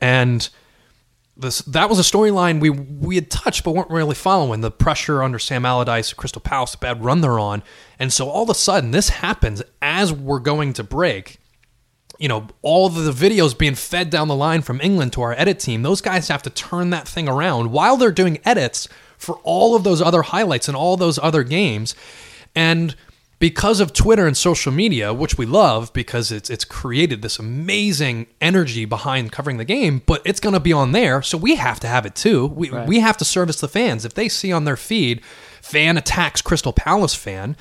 [0.00, 0.48] and
[1.40, 5.22] this that was a storyline we we had touched but weren't really following the pressure
[5.22, 7.62] under Sam Allardyce, Crystal Palace, bad run they're on,
[7.98, 11.38] and so all of a sudden this happens as we're going to break.
[12.18, 15.32] You know, all of the videos being fed down the line from England to our
[15.32, 15.82] edit team.
[15.82, 19.84] Those guys have to turn that thing around while they're doing edits for all of
[19.84, 21.94] those other highlights and all those other games,
[22.54, 22.94] and
[23.40, 28.28] because of Twitter and social media, which we love because it's it's created this amazing
[28.40, 31.80] energy behind covering the game, but it's going to be on there, so we have
[31.80, 32.46] to have it too.
[32.46, 32.86] We Right.
[32.86, 34.04] we have to service the fans.
[34.04, 35.22] If they see on their feed,
[35.60, 37.56] fan attacks Crystal Palace fan,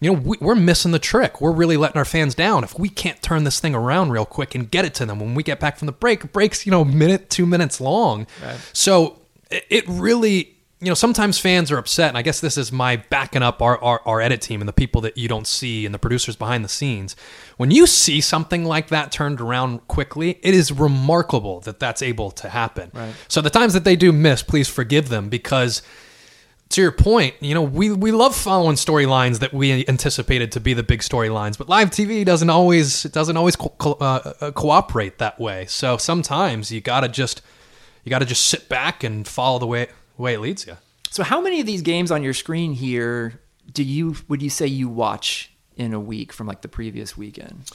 [0.00, 1.40] you know, we, we're missing the trick.
[1.40, 4.54] We're really letting our fans down if we can't turn this thing around real quick
[4.54, 6.32] and get it to them when we get back from the break.
[6.32, 8.26] Breaks, you know, minute, two minutes long.
[8.72, 12.70] So it, it really you know, sometimes fans are upset, and I guess this is
[12.70, 15.84] my backing up our, our, our edit team and the people that you don't see
[15.84, 17.16] and the producers behind the scenes.
[17.56, 22.30] When you see something like that turned around quickly, it is remarkable that that's able
[22.32, 22.92] to happen.
[22.94, 23.12] Right.
[23.26, 25.82] So the times that they do miss, please forgive them because
[26.68, 30.74] to your point, you know, we, we love following storylines that we anticipated to be
[30.74, 34.50] the big storylines, but live TV doesn't always it doesn't always co- co- uh, uh,
[34.52, 35.66] cooperate that way.
[35.66, 37.42] So sometimes you gotta just
[38.04, 39.88] you gotta just sit back and follow the way
[40.18, 40.76] way it leads you.
[41.10, 43.40] So how many of these games on your screen here
[43.72, 47.70] do you would you say you watch in a week from like the previous weekend?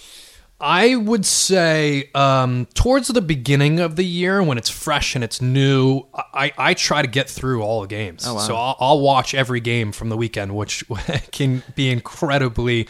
[0.60, 5.41] I would say um, towards the beginning of the year when it's fresh and it's
[5.41, 8.25] new, I, I try to get through all the games.
[8.25, 8.39] Oh, wow.
[8.39, 10.86] So I'll, I'll watch every game from the weekend, which
[11.32, 12.88] can be incredibly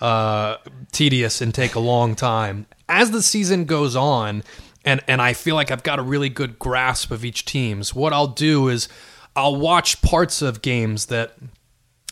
[0.00, 0.58] uh,
[0.92, 2.66] tedious and take a long time.
[2.88, 4.44] As the season goes on,
[4.84, 8.12] and, and I feel like I've got a really good grasp of each team's, what
[8.12, 8.88] I'll do is
[9.36, 11.34] I'll watch parts of games that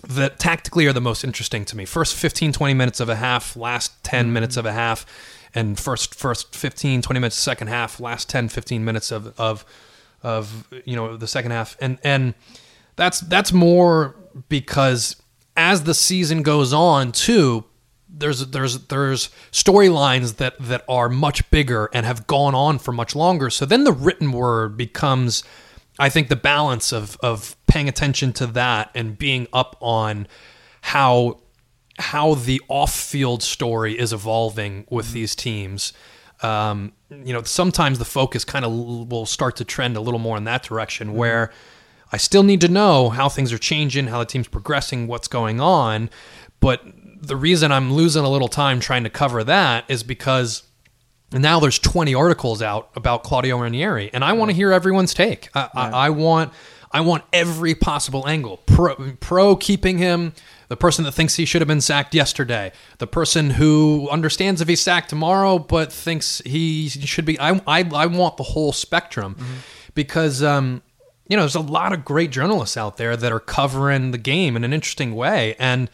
[0.07, 1.85] that tactically are the most interesting to me.
[1.85, 4.35] First 15, 20 minutes of a half, last 10 mm-hmm.
[4.35, 5.05] minutes of a half,
[5.55, 9.65] and first first 15, 20 minutes second half, last 10, 15 minutes of of
[10.23, 11.77] of you know the second half.
[11.81, 12.35] And and
[12.97, 14.15] that's that's more
[14.49, 15.17] because
[15.57, 17.65] as the season goes on too,
[18.19, 23.15] there's there's there's storylines that that are much bigger and have gone on for much
[23.15, 23.51] longer.
[23.51, 25.45] So then the written word becomes
[25.99, 30.27] I think the balance of of paying attention to that and being up on
[30.83, 31.41] how
[31.99, 35.93] how the off-field story is evolving with these teams.
[36.43, 40.37] Um, you know, sometimes the focus kind of will start to trend a little more
[40.37, 41.53] in that direction where
[42.13, 45.61] I still need to know how things are changing, how the team's progressing, what's going
[45.61, 46.09] on.
[46.61, 46.83] But
[47.21, 50.63] the reason I'm losing a little time trying to cover that is because
[51.33, 55.51] now there's 20 articles out about Claudio Ranieri, and I want to hear everyone's take.
[55.55, 56.53] I, I, I want
[56.91, 58.59] I want every possible angle.
[58.65, 60.33] Pro, pro keeping him,
[60.69, 64.69] the person that thinks he should have been sacked yesterday, the person who understands if
[64.69, 67.39] he's sacked tomorrow but thinks he should be.
[67.39, 69.37] I I, I want the whole spectrum
[69.95, 70.43] because.
[70.43, 70.83] Um,
[71.31, 74.57] you know, there's a lot of great journalists out there that are covering the game
[74.57, 75.55] in an interesting way.
[75.59, 75.91] And,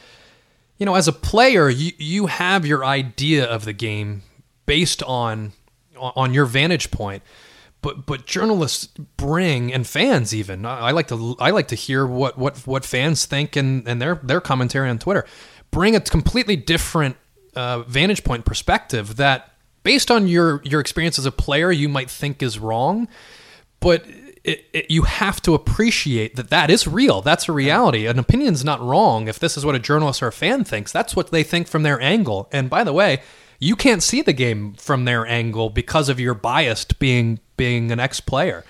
[0.78, 4.22] you know, as a player, you, you have your idea of the game
[4.66, 5.52] based on
[5.98, 7.22] on your vantage point.
[7.80, 12.38] But but journalists bring and fans even I like to I like to hear what
[12.38, 15.26] what what fans think and and their their commentary on Twitter
[15.70, 17.16] bring a completely different
[17.54, 22.10] uh, vantage point perspective that based on your your experience as a player you might
[22.10, 23.06] think is wrong,
[23.80, 24.06] but
[24.44, 27.22] it, it, you have to appreciate that that is real.
[27.22, 28.06] That's a reality.
[28.06, 29.26] An opinion's not wrong.
[29.26, 31.82] If this is what a journalist or a fan thinks, that's what they think from
[31.82, 32.48] their angle.
[32.52, 33.22] And by the way,
[33.58, 37.98] you can't see the game from their angle because of your biased being being an
[37.98, 38.64] ex player.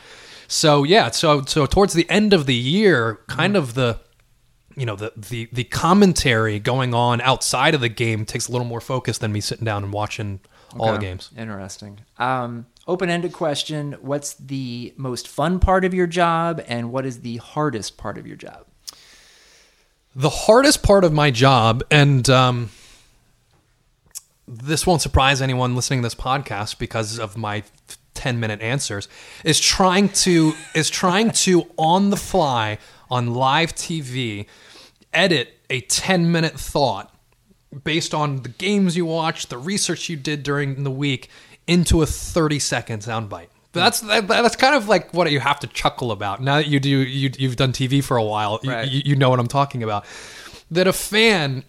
[0.47, 3.99] So yeah, so so towards the end of the year, kind of the
[4.77, 8.67] you know the, the the commentary going on outside of the game takes a little
[8.67, 10.41] more focus than me sitting down and watching
[10.79, 11.31] all the games.
[11.37, 12.01] Interesting.
[12.19, 17.37] Um, open-ended question: What's the most fun part of your job, and what is the
[17.39, 18.67] hardest part of your job?
[20.15, 22.71] The hardest part of my job, and um,
[24.47, 27.65] this won't surprise anyone listening to this podcast because of my
[28.15, 29.09] 10 minute answers,
[29.45, 32.79] is trying to is trying to on the fly
[33.11, 34.47] on live TV
[35.13, 37.15] edit a 10 minute thought
[37.83, 41.29] based on the games you watched, the research you did during the week
[41.67, 43.49] into a 30 second soundbite.
[43.73, 46.41] That's that, that's kind of like what you have to chuckle about.
[46.41, 48.89] Now that you do you you've done TV for a while, you- Right.
[48.89, 50.05] you, you know what I'm talking about.
[50.71, 51.65] That a fan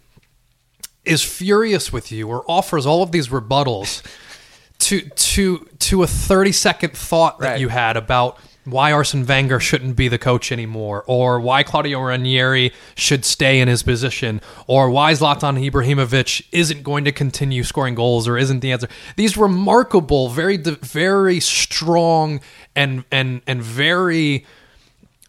[1.04, 4.04] is furious with you or offers all of these rebuttals
[4.80, 7.60] to to to a 30 second thought that Right.
[7.60, 12.74] you had about why Arsene Wenger shouldn't be the coach anymore, or why Claudio Ranieri
[12.96, 18.28] should stay in his position, or why Zlatan Ibrahimovic isn't going to continue scoring goals
[18.28, 18.90] or isn't the answer.
[19.16, 22.42] These remarkable, very very strong
[22.76, 24.46] and and and very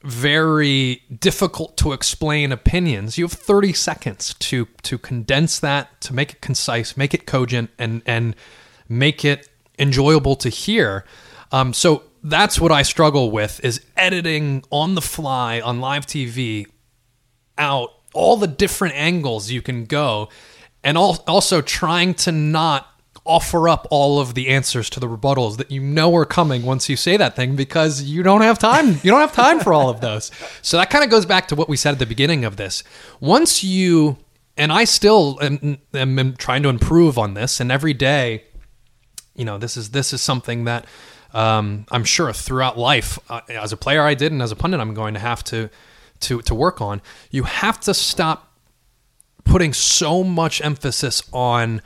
[0.03, 3.19] very difficult to explain opinions.
[3.19, 7.71] You have 30 seconds to to condense that, to make it concise, make it cogent,
[7.79, 8.35] and and
[8.89, 11.05] make it enjoyable to hear.
[11.53, 16.67] Um, so that's what I struggle with is editing on the fly on live TV
[17.57, 20.29] out all the different angles you can go,
[20.83, 22.89] and also trying to not
[23.25, 26.89] offer up all of the answers to the rebuttals that you know are coming once
[26.89, 28.89] you say that thing because you don't have time.
[29.03, 30.31] You don't have time for all of those.
[30.63, 32.83] So that kind of goes back to what we said at the beginning of this.
[33.21, 34.17] Once you
[34.57, 38.45] and I still am, am, trying to improve on this, and every day
[39.37, 40.87] you know this is this is something that
[41.35, 44.81] Um, I'm sure throughout life, uh, as a player, I did, and as a pundit,
[44.81, 45.69] I'm going to have to
[46.21, 47.03] to to work on.
[47.31, 48.53] You have to stop
[49.45, 51.83] putting so much emphasis on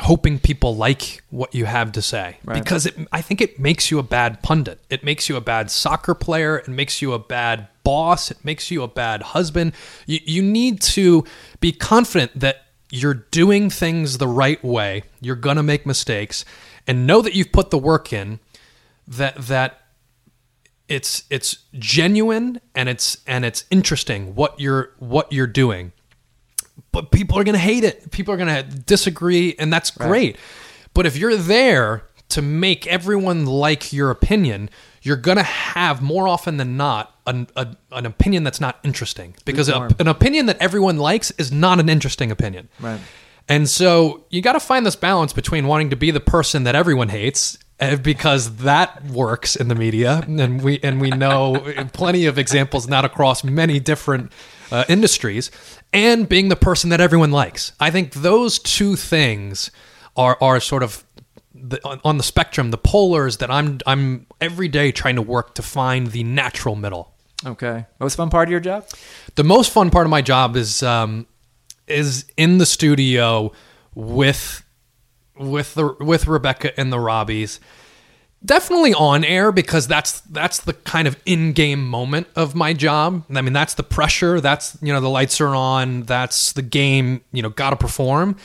[0.00, 2.62] hoping people like what you have to say Right.
[2.62, 4.78] because it, I think it makes you a bad pundit.
[4.90, 6.58] It makes you a bad soccer player.
[6.58, 8.30] It makes you a bad boss.
[8.30, 9.72] It makes you a bad husband.
[10.06, 11.24] You, you need to
[11.60, 15.02] be confident that you're doing things the right way.
[15.22, 16.44] You're going to make mistakes
[16.86, 18.40] and know that you've put the work in
[19.06, 19.80] that that
[20.88, 25.92] it's it's genuine and it's and it's interesting what you're what you're doing
[26.92, 28.10] but people are going to hate it.
[28.10, 30.36] People are going to disagree, and that's great.
[30.94, 34.70] But if you're there to make everyone like your opinion,
[35.02, 39.34] you're going to have more often than not an, a, an opinion that's not interesting
[39.44, 42.68] because a, an opinion that everyone likes is not an interesting opinion.
[42.80, 43.00] Right.
[43.48, 46.74] And so you got to find this balance between wanting to be the person that
[46.74, 52.26] everyone hates uh, because that works in the media and we and we know plenty
[52.26, 54.32] of examples not across many different
[54.72, 55.50] uh, industries
[55.92, 57.72] and being the person that everyone likes.
[57.78, 59.70] I think those two things
[60.16, 61.04] are are sort of
[61.54, 65.54] the, on, on the spectrum, the polars that I'm I'm every day trying to work
[65.54, 67.12] to find the natural middle.
[67.44, 67.84] Okay.
[68.00, 68.86] Most fun part of your job?
[69.34, 71.26] The most fun part of my job is um,
[71.86, 73.52] is in the studio
[73.94, 74.64] with
[75.38, 77.58] with the with Rebecca and the Robbies.
[78.44, 83.24] Definitely on air because that's that's the kind of in-game moment of my job.
[83.34, 84.40] I mean, that's the pressure.
[84.40, 86.02] That's you know the lights are on.
[86.02, 87.22] That's the game.
[87.32, 88.36] You know, got to perform.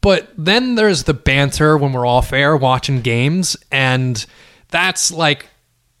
[0.00, 4.24] But then there's the banter when we're off air watching games, and
[4.68, 5.46] that's like,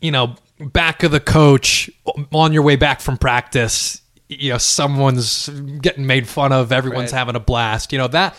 [0.00, 1.90] you know, back of the coach
[2.32, 4.00] on your way back from practice.
[4.28, 6.70] You know, someone's getting made fun of.
[6.72, 7.18] Everyone's Right.
[7.18, 7.92] having a blast.
[7.92, 8.34] You know that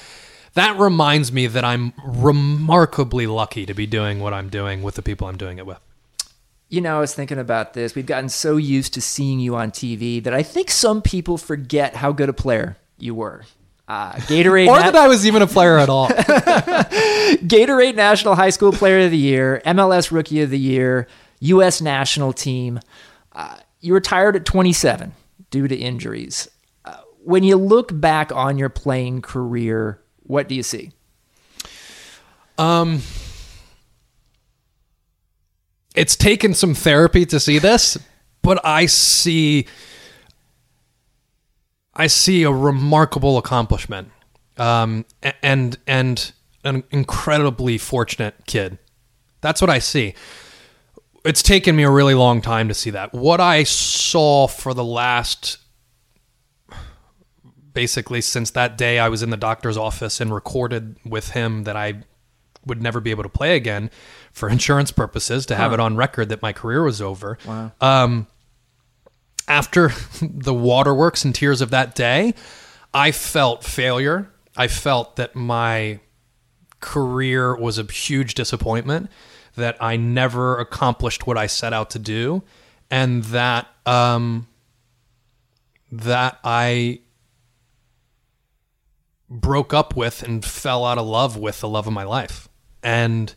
[0.54, 5.02] that reminds me that I'm remarkably lucky to be doing what I'm doing with the
[5.02, 5.80] people I'm doing it with.
[6.70, 7.96] You know, I was thinking about this.
[7.96, 11.96] We've gotten so used to seeing you on TV that I think some people forget
[11.96, 13.44] how good a player you were.
[13.88, 16.10] Uh, Gatorade, Or that I was even a player at all.
[17.44, 21.08] Gatorade National High School Player of the Year, MLS Rookie of the Year,
[21.40, 21.82] U.S.
[21.82, 22.80] National Team.
[23.34, 25.14] Uh, you retired at 27
[25.50, 26.48] due to injuries.
[26.86, 30.92] Uh, when you look back on your playing career, what do you see?
[32.58, 33.02] Um,
[35.96, 37.98] it's taken some therapy to see this,
[38.42, 39.68] but I see
[41.96, 44.12] I see a remarkable accomplishment,
[44.58, 45.06] um,
[45.44, 46.32] and and
[46.64, 48.78] an incredibly fortunate kid.
[49.42, 50.14] That's what I see.
[51.26, 53.14] It's taken me a really long time to see that.
[53.14, 55.58] What I saw for the last
[57.74, 61.76] basically since that day I was in the doctor's office and recorded with him that
[61.76, 62.04] I
[62.66, 63.90] would never be able to play again
[64.32, 67.38] for insurance purposes to have it on record that my career was over.
[67.46, 67.72] Wow.
[67.80, 68.28] Um,
[69.48, 69.92] after
[70.22, 72.34] the waterworks and tears of that day,
[72.94, 74.30] I felt failure.
[74.58, 76.00] I felt that my
[76.80, 79.10] career was a huge disappointment,
[79.60, 82.44] that I never accomplished what I set out to do,
[82.90, 84.48] and that um,
[85.92, 87.02] that I
[89.30, 92.50] broke up with and fell out of love with the love of my life.
[92.82, 93.34] And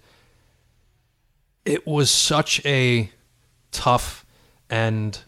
[1.64, 3.10] it was such a
[3.70, 4.24] tough
[4.70, 5.18] and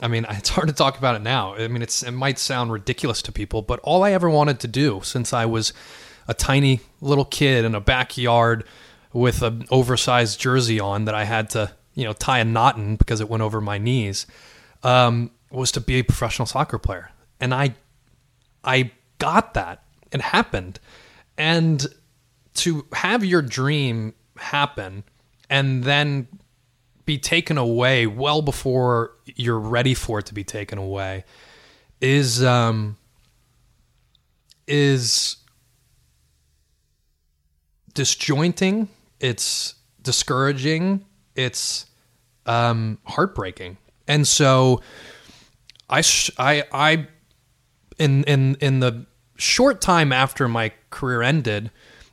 [0.00, 1.54] I mean, it's hard to talk about it now.
[1.54, 4.68] I mean, it's it might sound ridiculous to people, but all I ever wanted to
[4.68, 5.72] do since I was
[6.26, 8.64] a tiny little kid in a backyard
[9.14, 12.96] with an oversized jersey on that I had to, you know, tie a knot in
[12.96, 14.26] because it went over my knees,
[14.82, 17.10] um, was to be a professional soccer player.
[17.40, 17.74] And I
[18.64, 19.84] I got that.
[20.10, 20.80] It happened.
[21.38, 21.86] And
[22.54, 25.04] to have your dream happen
[25.48, 26.26] and then
[27.04, 31.24] be taken away well before you're ready for it to be taken away
[32.00, 32.96] is um
[34.66, 35.36] is
[37.92, 38.88] disjointing
[39.24, 41.04] it's discouraging
[41.34, 41.86] it's
[42.46, 44.80] um heartbreaking and so
[45.88, 47.06] i sh- i i
[47.98, 49.06] in in in the
[49.36, 51.70] short time after my career ended,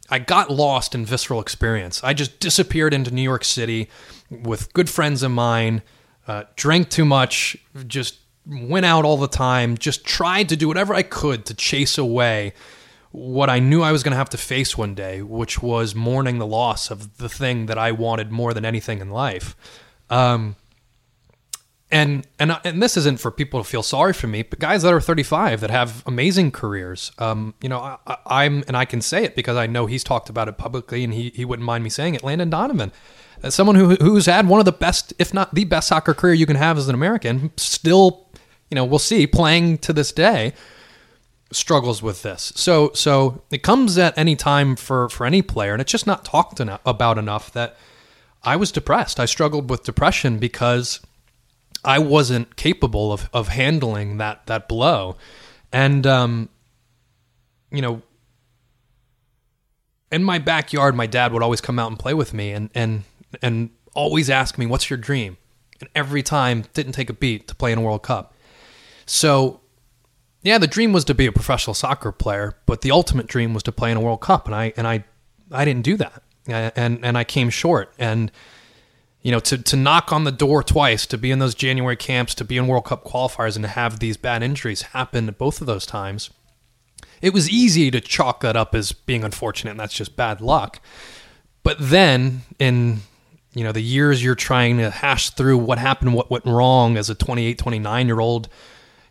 [0.10, 2.04] I got lost in visceral experience.
[2.04, 3.90] I just disappeared into New York City
[4.30, 5.82] with good friends of mine,
[6.28, 7.56] uh, drank too much,
[7.88, 11.98] just went out all the time, just tried to do whatever I could to chase
[11.98, 12.54] away
[13.12, 16.40] what I knew I was going to have to face one day, which was mourning
[16.40, 19.56] the loss of the thing that I wanted more than anything in life.
[20.10, 20.56] Um,
[21.92, 24.94] and and and this isn't for people to feel sorry for me, but guys that
[24.94, 27.12] are 35 that have amazing careers.
[27.18, 30.30] Um, you know, I, I'm and I can say it because I know he's talked
[30.30, 32.24] about it publicly, and he he wouldn't mind me saying it.
[32.24, 32.94] Landon Donovan,
[33.44, 36.34] as someone who who's had one of the best, if not the best, soccer career
[36.34, 38.30] you can have as an American, still,
[38.70, 40.54] you know, we'll see, playing to this day,
[41.52, 42.54] struggles with this.
[42.56, 46.26] So so it comes at any time for for any player, and it's just not
[46.26, 47.78] talked enough, about enough that.
[48.44, 49.20] I was depressed.
[49.20, 51.00] I struggled with depression because
[51.84, 55.18] I wasn't capable of, of handling that that blow,
[55.72, 56.50] and um,
[57.72, 58.02] you know,
[60.12, 63.04] in my backyard, my dad would always come out and play with me, and and
[63.42, 65.38] and always ask me, "What's your dream?"
[65.80, 68.36] And every time, didn't take a beat to play in a World Cup.
[69.08, 69.61] So,
[70.44, 73.64] yeah, the dream was to be a professional soccer player, but the ultimate dream was
[73.64, 75.04] to play in a World Cup, and I and I
[75.52, 78.32] I didn't do that, and and I came short, and
[79.22, 82.34] you know, to, to knock on the door twice, to be in those January camps,
[82.36, 85.68] to be in World Cup qualifiers, and to have these bad injuries happen both of
[85.68, 86.32] those times,
[87.22, 90.82] it was easy to chalk that up as being unfortunate, and that's just bad luck.
[91.64, 93.02] But then, in
[93.54, 97.10] you know the years you're trying to hash through what happened, what went wrong as
[97.10, 98.50] a 28, 29 year old,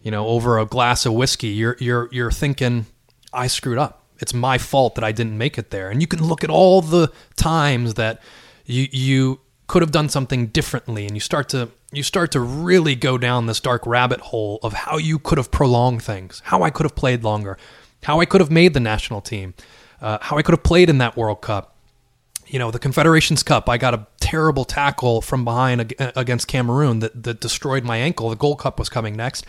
[0.02, 2.86] you know, over a glass of whiskey, you're you're you're thinking,
[3.32, 4.04] I screwed up.
[4.18, 5.90] It's my fault that I didn't make it there.
[5.90, 8.20] And you can look at all the times that
[8.64, 9.40] you you
[9.70, 13.46] could have done something differently and you start to you start to really go down
[13.46, 16.96] this dark rabbit hole of how you could have prolonged things how i could have
[16.96, 17.56] played longer
[18.02, 19.54] how i could have made the national team
[20.00, 21.76] uh, how i could have played in that world cup
[22.48, 27.22] you know the confederations cup i got a terrible tackle from behind against cameroon that,
[27.22, 29.46] that destroyed my ankle the gold cup was coming next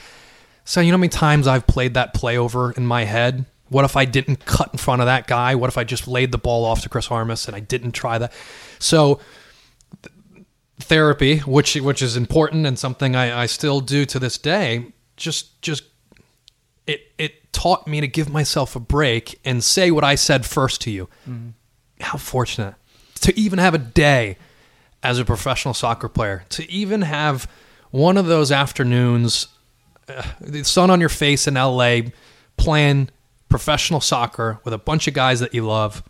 [0.66, 3.86] so you know how many times i've played that play over in my head what
[3.86, 6.38] if i didn't cut in front of that guy what if i just laid the
[6.38, 8.32] ball off to chris armas and i didn't try that
[8.80, 9.20] so
[10.82, 15.62] therapy, which which is important and something I, I still do to this day, just
[15.62, 15.84] just
[16.88, 20.82] it it taught me to give myself a break and say what I said first
[20.82, 21.07] to you.
[21.30, 21.49] Mm-hmm.
[22.01, 22.76] How fortunate
[23.22, 24.38] to even have a day
[25.03, 27.49] as a professional soccer player, to even have
[27.91, 29.47] one of those afternoons,
[30.39, 32.01] the sun on your face in LA,
[32.57, 33.09] playing
[33.49, 36.03] professional soccer with a bunch of guys that you love.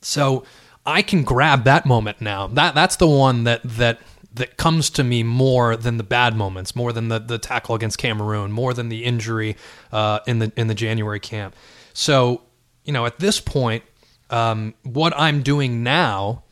[0.00, 0.44] So
[0.86, 2.46] I can grab that moment now.
[2.48, 4.00] That that's the one that that
[4.32, 7.98] that comes to me more than the bad moments, more than the, the tackle against
[7.98, 9.56] Cameroon, more than the injury
[9.92, 11.54] uh, in the in the January camp.
[11.92, 12.42] So,
[12.84, 13.84] you know, at this point,
[14.30, 16.44] um, what I'm doing now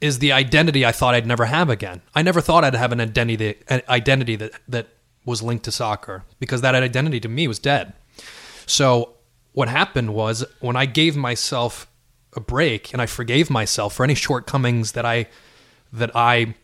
[0.00, 2.02] is the identity I thought I'd never have again.
[2.14, 4.88] I never thought I'd have an identity an identity that that
[5.28, 7.92] was linked to soccer because that identity to me was dead.
[8.66, 9.14] So
[9.52, 11.88] what happened was when I gave myself
[12.34, 15.26] a break and I forgave myself for any shortcomings that I
[15.92, 16.54] that I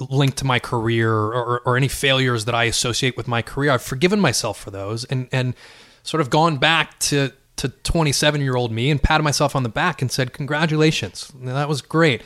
[0.00, 3.70] linked to my career or, or any failures that I associate with my career.
[3.70, 5.54] I've forgiven myself for those and and
[6.02, 9.68] sort of gone back to to 27 year old me and patted myself on the
[9.68, 12.22] back and said congratulations that was great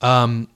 [0.00, 0.48] um,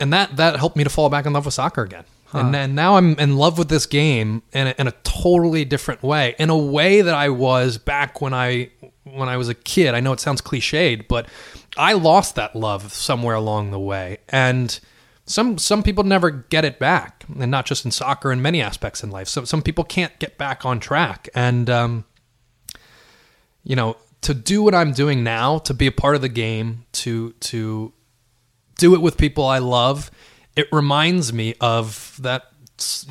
[0.00, 2.04] and that that helped me to fall back in love with soccer again
[2.34, 2.40] huh.
[2.40, 6.02] and, and now I'm in love with this game in a, in a totally different
[6.02, 8.70] way in a way that I was back when I
[9.04, 9.94] when I was a kid.
[9.94, 11.28] I know it sounds cliched, but
[11.76, 14.18] I lost that love somewhere along the way.
[14.28, 14.78] And
[15.26, 19.02] some some people never get it back, and not just in soccer, in many aspects
[19.02, 19.28] in life.
[19.28, 21.28] So some people can't get back on track.
[21.34, 22.04] And um,
[23.62, 26.84] you know, to do what I'm doing now, to be a part of the game,
[26.92, 27.92] to to
[28.76, 30.10] do it with people I love,
[30.56, 32.50] it reminds me of that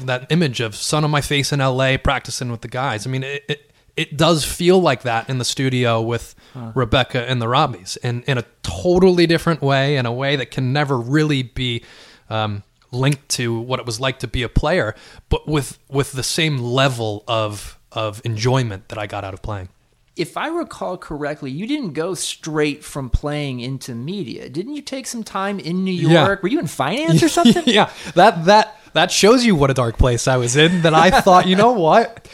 [0.02, 3.08] that image of sun on my face in LA practicing with the guys.
[3.08, 6.72] I mean, it, it it does feel like that in the studio with huh.
[6.74, 10.74] Rebecca and the Robbies, and in a totally different way, in a way that can
[10.74, 11.84] never really be
[12.30, 14.96] um, linked to what it was like to be a player,
[15.30, 19.70] but with with the same level of of enjoyment that I got out of playing.
[20.16, 24.48] If I recall correctly, you didn't go straight from playing into media.
[24.48, 26.40] Didn't you take some time in New York?
[26.40, 26.44] Yeah.
[26.44, 27.64] Were you in finance or something?
[27.66, 30.84] yeah, that that that shows you what a dark place I was in.
[30.84, 32.28] That I thought, you know what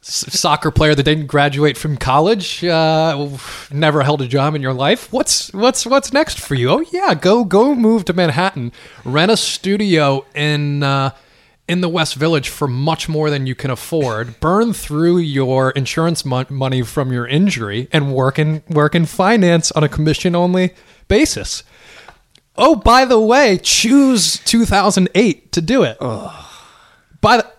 [0.00, 3.28] soccer player that didn't graduate from college, uh,
[3.70, 5.12] never held a job in your life.
[5.12, 6.70] What's what's what's next for you?
[6.70, 8.72] Oh yeah, go go move to Manhattan,
[9.04, 11.10] rent a studio in uh,
[11.68, 14.40] in the West Village for much more than you can afford.
[14.40, 19.70] Burn through your insurance mo- money from your injury and work in work in finance
[19.72, 20.74] on a commission only
[21.06, 21.62] basis.
[22.56, 25.96] Oh, by the way, choose 2008 to do it.
[26.00, 26.44] Ugh.
[27.20, 27.52] By the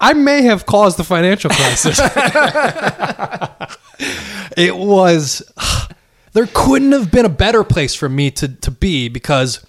[0.00, 1.98] I may have caused the financial crisis.
[4.56, 5.42] it was
[6.32, 9.64] there couldn't have been a better place for me to to be because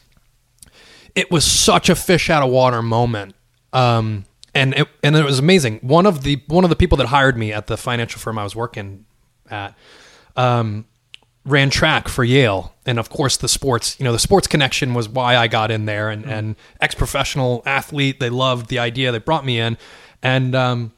[1.16, 3.36] it was such a fish out of water moment.
[3.74, 5.80] Um, and it, and it was amazing.
[5.82, 8.44] One of the one of the people that hired me at the financial firm I
[8.44, 9.06] was working
[9.50, 9.76] at
[10.36, 10.86] um,
[11.46, 14.00] ran track for Yale, and of course the sports.
[14.00, 17.62] You know, the sports connection was why I got in there, and, and ex professional
[17.66, 18.20] athlete.
[18.20, 19.12] They loved the idea.
[19.12, 19.78] They brought me in,
[20.24, 20.92] and um,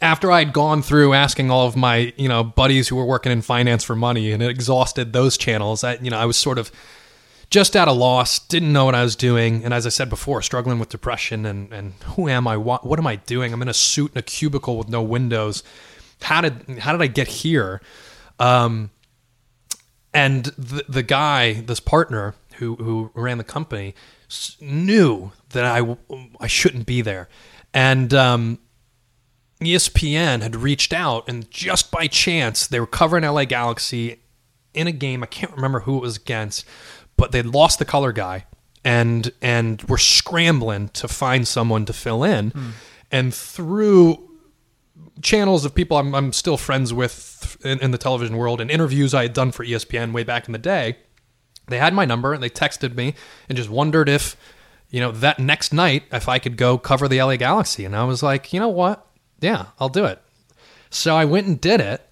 [0.00, 3.42] after I'd gone through asking all of my you know buddies who were working in
[3.42, 6.70] finance for money and it exhausted those channels, I you know I was sort of
[7.50, 10.42] just at a loss, didn't know what I was doing, and as I said before,
[10.42, 12.56] struggling with depression and and who am I?
[12.56, 13.52] What, what am I doing?
[13.52, 15.62] I'm in a suit in a cubicle with no windows.
[16.22, 17.80] How did how did I get here?
[18.38, 18.90] Um,
[20.12, 23.94] and the the guy, this partner who who ran the company,
[24.60, 25.96] knew that I
[26.40, 27.28] I shouldn't be there,
[27.72, 28.58] and um,
[29.60, 34.20] ESPN had reached out, and just by chance, they were covering LA Galaxy
[34.74, 35.22] in a game.
[35.22, 36.64] I can't remember who it was against,
[37.18, 38.46] but they'd lost the color guy,
[38.82, 42.52] and and were scrambling to find someone to fill in,
[43.10, 44.24] and through
[45.22, 49.14] channels of people I'm, I'm still friends with in, in the television world and interviews
[49.14, 50.96] I had done for ESPN way back in the day,
[51.66, 53.14] they had my number and they texted me
[53.48, 54.36] and just wondered if,
[54.90, 57.84] you know, that next night if I could go cover the LA Galaxy.
[57.84, 59.06] And I was like, you know what?
[59.40, 60.20] Yeah, I'll do it.
[60.90, 62.02] So I went and did it.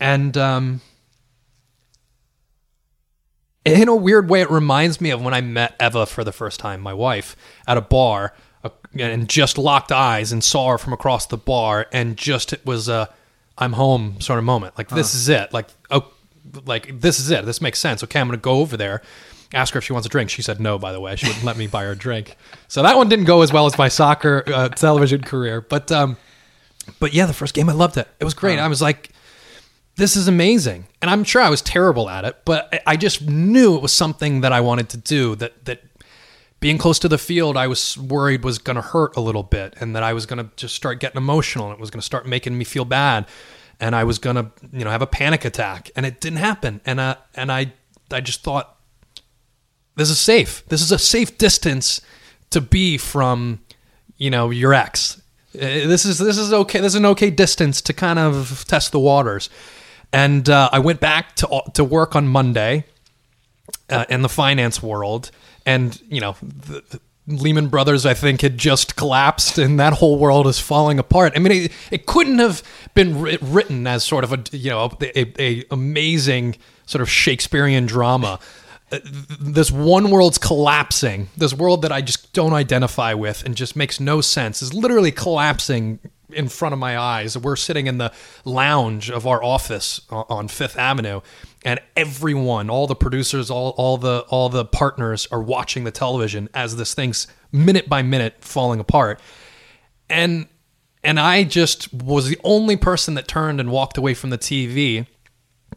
[0.00, 0.80] And um,
[3.64, 6.60] in a weird way, it reminds me of when I met Eva for the first
[6.60, 7.36] time, my wife,
[7.66, 11.86] at a bar, uh, and just locked eyes and saw her from across the bar,
[11.92, 13.08] and just it was a
[13.56, 14.76] "I'm home" sort of moment.
[14.76, 15.52] Like this is it.
[15.52, 16.12] Like oh,
[16.66, 17.44] like this is it.
[17.46, 18.04] This makes sense.
[18.04, 19.02] Okay, I'm gonna go over there.
[19.52, 20.30] Ask her if she wants a drink.
[20.30, 20.78] She said no.
[20.78, 22.36] By the way, she wouldn't let me buy her a drink.
[22.68, 25.60] So that one didn't go as well as my soccer uh, television career.
[25.60, 26.16] But um,
[27.00, 28.08] but yeah, the first game I loved it.
[28.20, 28.58] It was great.
[28.58, 29.10] I was like,
[29.96, 30.86] this is amazing.
[31.00, 34.40] And I'm sure I was terrible at it, but I- just knew it was something
[34.40, 35.34] that I wanted to do.
[35.36, 35.82] That that
[36.60, 39.74] being close to the field, I was worried was going to hurt a little bit,
[39.80, 42.06] and that I was going to just start getting emotional, and it was going to
[42.06, 43.26] start making me feel bad,
[43.80, 46.80] and I was going to you know have a panic attack, and it didn't happen.
[46.86, 47.72] And uh, and I
[48.10, 48.76] I just thought
[49.96, 50.64] this is safe.
[50.68, 52.00] This is a safe distance
[52.50, 53.60] to be from,
[54.16, 55.20] you know, your ex.
[55.54, 56.80] Uh, This is this is okay.
[56.80, 59.50] This is an okay distance to kind of test the waters.
[60.14, 62.84] And uh, I went back to to work on Monday
[63.90, 65.30] uh, in the finance world,
[65.66, 70.18] and you know, the, the Lehman Brothers, I think, had just collapsed, and that whole
[70.18, 71.32] world is falling apart.
[71.34, 72.62] I mean, it, it couldn't have
[72.94, 76.56] been written as sort of a you know a, a amazing
[76.86, 78.38] sort of Shakespearean drama.
[78.92, 78.98] Uh,
[79.40, 81.28] This one world's collapsing.
[81.36, 85.10] This world that I just don't identify with and just makes no sense is literally
[85.10, 85.98] collapsing
[86.34, 87.36] in front of my eyes.
[87.38, 88.12] We're sitting in the
[88.44, 91.20] lounge of our office on Fifth Avenue,
[91.64, 96.48] and everyone, all the producers, all, all the all the partners are watching the television
[96.54, 99.20] as this thing's minute by minute falling apart.
[100.10, 100.48] And
[101.02, 105.06] and I just was the only person that turned and walked away from the TV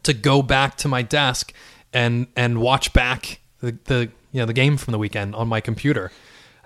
[0.02, 1.52] to go back to my desk
[1.92, 5.60] and and watch back the, the you know the game from the weekend on my
[5.60, 6.10] computer.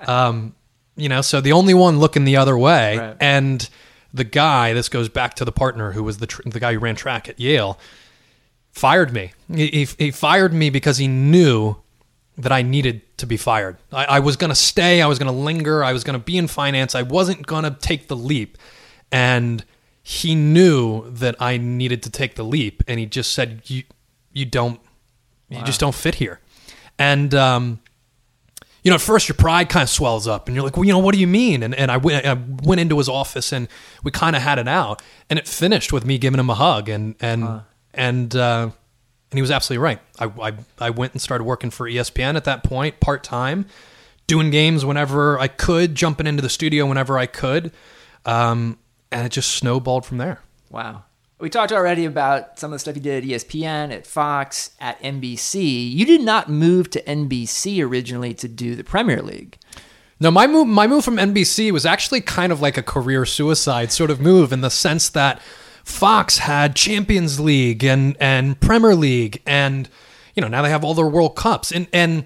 [0.07, 0.55] Um,
[0.97, 3.17] you know, so the only one looking the other way, Right.
[3.21, 3.69] and
[4.15, 4.73] the guy.
[4.75, 7.29] This goes back to the partner who was the tr- the guy who ran track
[7.29, 7.79] at Yale.
[8.73, 9.33] Fired me.
[9.55, 11.77] He, he, he fired me because he knew
[12.39, 13.77] that I needed to be fired.
[13.93, 15.03] I, I was going to stay.
[15.03, 15.85] I was going to linger.
[15.85, 16.95] I was going to be in finance.
[16.95, 18.57] I wasn't going to take the leap.
[19.11, 19.63] And
[20.03, 22.83] he knew that I needed to take the leap.
[22.89, 23.83] And he just said, "You,
[24.33, 24.81] you don't,
[25.51, 26.41] you just don't fit here."
[26.99, 27.81] And um,
[28.83, 30.93] you know, at first your pride kind of swells up, and you're like, "Well, you
[30.93, 33.69] know, what do you mean?" And and I went, I went into his office, and
[34.03, 36.89] we kind of had it out, and it finished with me giving him a hug,
[36.89, 37.63] and and
[37.95, 38.71] and uh,
[39.31, 40.01] and he was absolutely right.
[40.19, 43.67] I, I I went and started working for ESPN at that point, part time,
[44.27, 47.73] doing games whenever I could, jumping into the studio whenever I could,
[48.27, 48.79] um,
[49.13, 50.41] and it just snowballed from there.
[50.71, 51.05] Wow.
[51.43, 55.03] We talked already about some of the stuff you did at ESPN, at Fox, at
[55.03, 55.91] NBC.
[55.91, 59.59] You did not move to NBC originally to do the Premier League.
[60.21, 63.91] No, my move my move from NBC was actually kind of like a career suicide
[63.91, 65.43] sort of move in the sense that
[65.83, 69.89] Fox had Champions League and and Premier League and
[70.37, 72.25] you know, now they have all their World Cups and and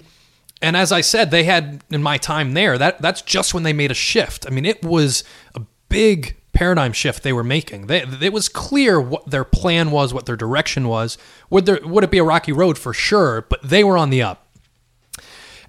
[0.60, 3.72] and as I said, they had in my time there, that that's just when they
[3.72, 4.44] made a shift.
[4.46, 7.86] I mean, it was a big paradigm shift they were making.
[7.86, 11.18] They, it was clear what their plan was, what their direction was.
[11.50, 14.22] Would there would it be a rocky road for sure, but they were on the
[14.22, 14.48] up.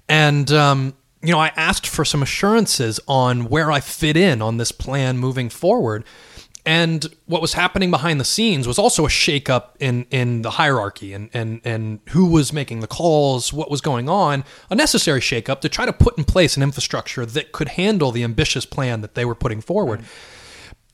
[0.08, 4.56] And um, you know, I asked for some assurances on where I fit in on
[4.56, 6.04] this plan moving forward.
[6.64, 11.12] And what was happening behind the scenes was also a shakeup in in the hierarchy
[11.12, 15.60] and and and who was making the calls, what was going on, a necessary shakeup
[15.60, 19.14] to try to put in place an infrastructure that could handle the ambitious plan that
[19.14, 20.02] they were putting forward.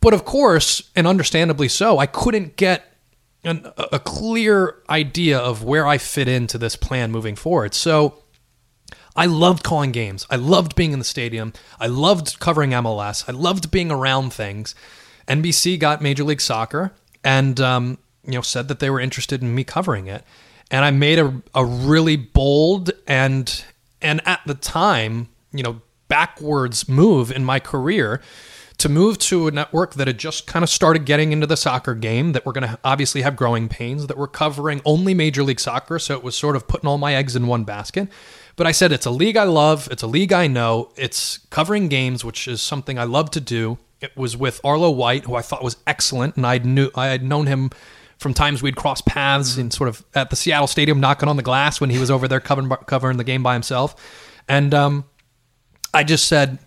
[0.04, 2.92] But of course, and understandably so, I couldn't get
[3.42, 7.72] an, a clear idea of where I fit into this plan moving forward.
[7.72, 8.22] So
[9.16, 10.26] I loved calling games.
[10.28, 11.54] I loved being in the stadium.
[11.80, 13.24] I loved covering MLS.
[13.26, 14.74] I loved being around things.
[15.26, 16.92] NBC got Major League Soccer
[17.24, 17.96] and um,
[18.26, 20.22] you know said that they were interested in me covering it.
[20.70, 23.64] And I made a, a really bold and
[24.02, 28.20] and at the time, you know, backwards move in my career
[28.78, 31.94] to move to a network that had just kind of started getting into the soccer
[31.94, 35.60] game, that were going to obviously have growing pains, that were covering only Major League
[35.60, 35.98] Soccer.
[35.98, 38.08] So it was sort of putting all my eggs in one basket.
[38.56, 41.88] But I said, it's a league I love, it's a league I know, it's covering
[41.88, 43.78] games, which is something I love to do.
[44.00, 47.24] It was with Arlo White, who I thought was excellent, and I knew I had
[47.24, 47.70] known him
[48.18, 51.42] from times we'd cross paths in sort of at the Seattle Stadium, knocking on the
[51.42, 53.96] glass when he was over there covering covering the game by himself.
[54.48, 55.04] And um,
[55.92, 56.58] I just said,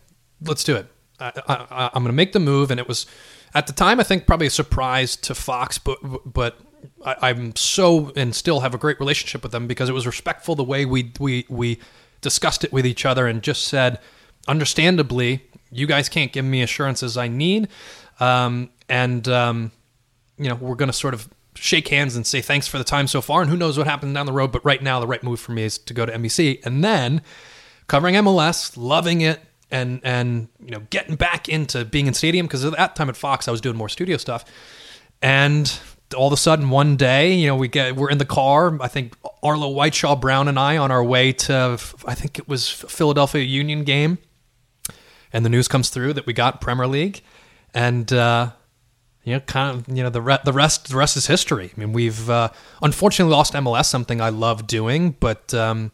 [0.42, 0.88] "Let's do it.
[1.20, 3.06] I, I'm going to make the move." And it was
[3.54, 6.00] at the time, I think, probably a surprise to Fox, but
[6.32, 6.60] but
[7.06, 10.56] I, I'm so and still have a great relationship with them because it was respectful
[10.56, 11.80] the way we we we
[12.22, 14.00] discussed it with each other and just said,
[14.48, 17.70] understandably, you guys can't give me assurances I need,
[18.20, 19.72] um, and um,
[20.38, 23.08] you know we're going to sort of shake hands and say thanks for the time
[23.08, 24.52] so far, and who knows what happens down the road.
[24.52, 27.22] But right now, the right move for me is to go to NBC, and then
[27.88, 29.40] covering MLS, loving it,
[29.72, 33.18] and and you know getting back into being in stadium because at that time at
[33.18, 34.46] Fox I was doing more studio stuff,
[35.22, 35.80] and
[36.16, 38.88] all of a sudden one day you know we get we're in the car I
[38.88, 43.44] think Arlo Whiteshaw Brown and I on our way to I think it was Philadelphia
[43.44, 44.18] Union game,
[45.34, 47.22] and the news comes through that we got Premier League,
[47.74, 48.12] and.
[48.12, 48.52] uh
[49.24, 51.74] you know, kind of, you know, the re- the rest the rest is history.
[51.76, 52.48] I mean, we've uh,
[52.82, 55.92] unfortunately lost MLS, something I love doing, but um,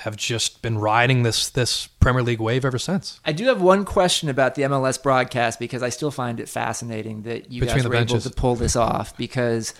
[0.00, 3.20] have just been riding this this Premier League wave ever since.
[3.24, 7.22] I do have one question about the MLS broadcast because I still find it fascinating
[7.22, 9.74] that you Between guys were able to pull this off because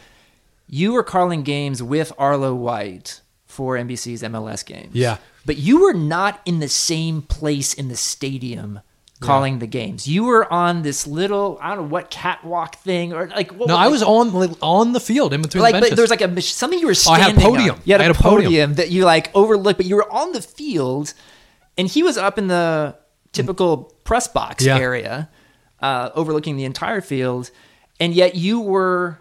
[0.66, 4.95] you were calling games with Arlo White for NBC's MLS games.
[4.95, 5.16] Yeah.
[5.47, 8.81] But you were not in the same place in the stadium
[9.21, 10.09] calling the games.
[10.09, 13.75] You were on this little I don't know what catwalk thing or like what No,
[13.77, 14.31] what- I was on
[14.62, 15.97] on the field in between like the but benches.
[15.99, 17.23] there's like a something you were standing.
[17.25, 17.75] Oh, I had a podium.
[17.77, 17.83] on.
[17.85, 18.45] You had, had a podium.
[18.45, 21.12] podium that you like overlooked, but you were on the field,
[21.77, 22.97] and he was up in the
[23.33, 24.79] typical press box Yeah.
[24.79, 25.29] area,
[25.81, 27.51] uh, overlooking the entire field,
[28.01, 29.21] and yet you were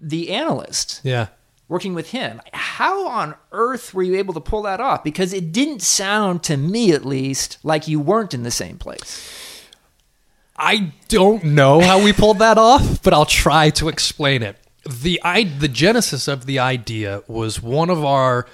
[0.00, 1.28] the analyst yeah.
[1.68, 2.40] Working with him.
[2.52, 5.02] How on earth were you able to pull that off?
[5.02, 9.62] Because it didn't sound to me, at least, like you weren't in the same place.
[10.56, 14.56] I don't know how we pulled that off, but I'll try to explain it.
[14.88, 18.46] The I, the genesis of the idea was one of our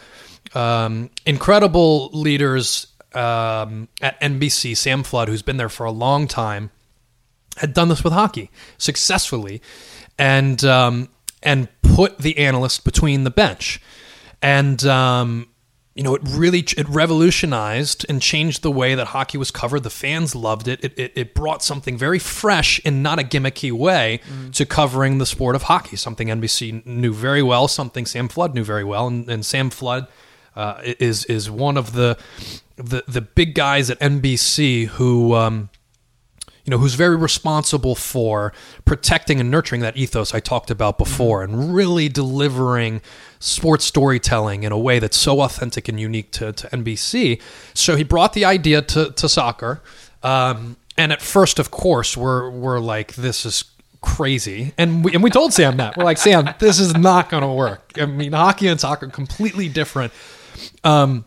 [0.55, 6.71] um, incredible leaders um, at NBC, Sam Flood, who's been there for a long time,
[7.57, 9.61] had done this with hockey successfully,
[10.19, 11.09] and um,
[11.43, 11.69] and
[12.01, 13.79] put the analyst between the bench,
[14.41, 15.47] and um,
[15.95, 19.83] you know it really it revolutionized and changed the way that hockey was covered.
[19.83, 20.83] The fans loved it.
[20.83, 24.21] It it, it brought something very fresh in not a gimmicky way
[24.53, 25.97] to covering the sport of hockey.
[25.97, 27.69] Something NBC knew very well.
[27.69, 30.07] Something Sam Flood knew very well, and, and Sam Flood
[30.57, 32.17] uh, is is one of the
[32.77, 35.35] the the big guys at NBC who.
[35.35, 35.69] Um,
[36.71, 38.53] you know, who's very responsible for
[38.85, 43.01] protecting and nurturing that ethos I talked about before and really delivering
[43.41, 47.43] sports storytelling in a way that's so authentic and unique to, to NBC.
[47.75, 49.83] So he brought the idea to, to soccer.
[50.23, 53.65] Um, and at first, of course, we're, we're like, this is
[54.01, 54.73] crazy.
[54.79, 55.97] And we, and we told Sam that.
[55.97, 57.95] We're like, Sam, this is not going to work.
[57.97, 60.13] I mean, hockey and soccer are completely different.
[60.85, 61.25] Um,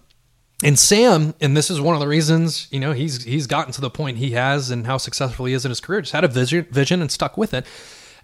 [0.62, 3.82] and Sam, and this is one of the reasons, you know, he's he's gotten to
[3.82, 6.02] the point he has and how successful he is in his career.
[6.02, 7.66] Just had a vision, vision and stuck with it.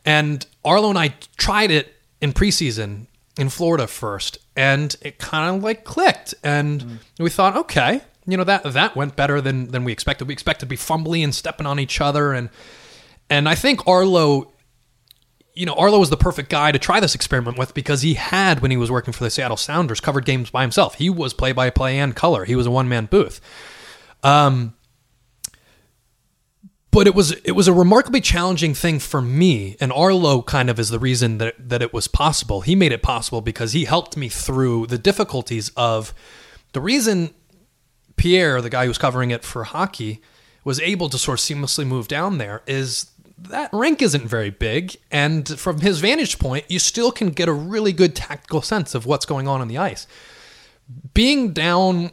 [0.06, 3.08] And Arlo and I tried it in preseason
[3.38, 6.34] in Florida first, and it kind of like clicked.
[6.44, 6.98] And mm.
[7.20, 10.28] we thought, okay, you know that that went better than than we expected.
[10.28, 12.50] We expected to be fumbly and stepping on each other, and
[13.30, 14.52] and I think Arlo
[15.60, 18.62] you know, Arlo was the perfect guy to try this experiment with because he had,
[18.62, 20.96] when he was working for the Seattle Sounders, covered games by himself.
[20.96, 22.46] He was play by play and color.
[22.46, 23.42] He was a one man booth.
[24.24, 24.74] Um,
[26.92, 30.80] but it was it was a remarkably challenging thing for me, and Arlo kind of
[30.80, 32.62] is the reason that that it was possible.
[32.62, 36.14] He made it possible because he helped me through the difficulties of
[36.72, 37.34] the reason
[38.16, 40.22] Pierre, the guy who was covering it for hockey,
[40.64, 43.08] was able to sort of seamlessly move down there is
[43.50, 47.54] that rink isn't very big, and from his vantage point, you still can get a
[47.54, 50.08] really good tactical sense of what's going on on the ice.
[51.14, 52.12] Being down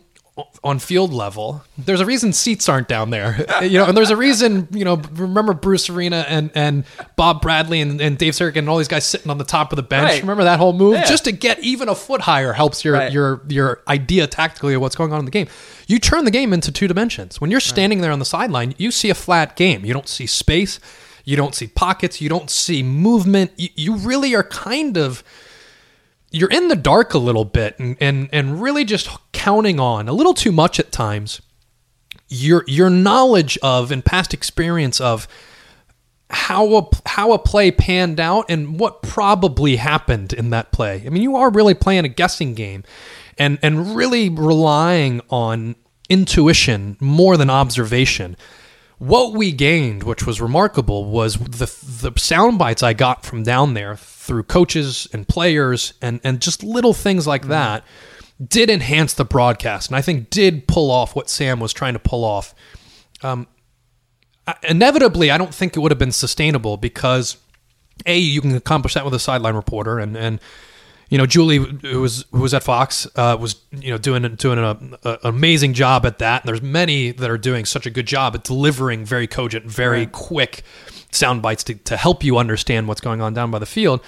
[0.62, 4.16] on field level, there's a reason seats aren't down there, you know, and there's a
[4.16, 6.84] reason, you know, remember Bruce Arena and, and
[7.16, 9.76] Bob Bradley and, and Dave Sarachan and all these guys sitting on the top of
[9.76, 10.10] the bench.
[10.10, 10.20] Right.
[10.20, 10.92] Remember that whole move?
[10.96, 11.06] Yeah.
[11.06, 13.10] Just to get even a foot higher helps your, Right.
[13.10, 15.46] your, your idea tactically of what's going on in the game.
[15.86, 17.40] You turn the game into two dimensions.
[17.40, 19.86] When you're standing there on the sideline, you see a flat game.
[19.86, 20.80] You don't see space.
[21.26, 22.22] You don't see pockets.
[22.22, 23.50] You don't see movement.
[23.56, 25.22] You, you really are kind of
[26.30, 30.12] you're in the dark a little bit and, and and really just counting on a
[30.12, 31.42] little too much at times
[32.28, 35.28] your your knowledge of and past experience of
[36.30, 41.02] how a how a play panned out and what probably happened in that play.
[41.06, 42.84] I mean, you are really playing a guessing game
[43.36, 45.76] and and really relying on
[46.08, 48.36] intuition more than observation.
[48.98, 51.66] What we gained, which was remarkable, was the
[52.10, 56.62] the sound bites I got from down there through coaches and players and and just
[56.62, 57.84] little things like that
[58.44, 61.98] did enhance the broadcast and I think did pull off what Sam was trying to
[61.98, 62.54] pull off.
[63.22, 63.46] Um,
[64.68, 67.36] inevitably, I don't think it would have been sustainable because
[68.04, 70.40] a you can accomplish that with a sideline reporter, and and
[71.08, 74.58] you know Julie, who was who was at Fox, uh, was you know doing doing
[74.58, 74.70] a,
[75.04, 76.42] an amazing job at that.
[76.42, 80.06] And there's many that are doing such a good job at delivering very cogent, very
[80.06, 80.62] quick
[81.10, 84.00] sound bites to, to help you understand what's going on down by the field.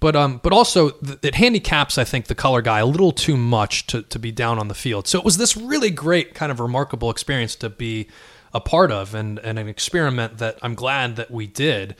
[0.00, 3.36] But um, but also th- it handicaps I think the color guy a little too
[3.36, 5.08] much to, to be down on the field.
[5.08, 8.08] So it was this really great kind of remarkable experience to be
[8.52, 11.96] a part of and, and an experiment that I'm glad that we did.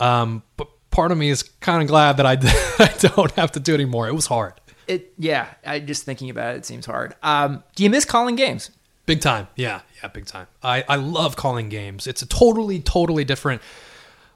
[0.00, 2.32] Um, but part of me is kind of glad that I,
[2.78, 4.08] I don't have to do it anymore.
[4.08, 4.54] It was hard.
[4.86, 5.48] It yeah.
[5.64, 7.14] I just thinking about it, it seems hard.
[7.22, 8.70] Um, do you miss calling games?
[9.06, 9.48] Big time.
[9.56, 9.80] Yeah.
[10.02, 10.08] Yeah.
[10.08, 10.46] Big time.
[10.62, 12.06] I, I love calling games.
[12.06, 13.62] It's a totally, totally different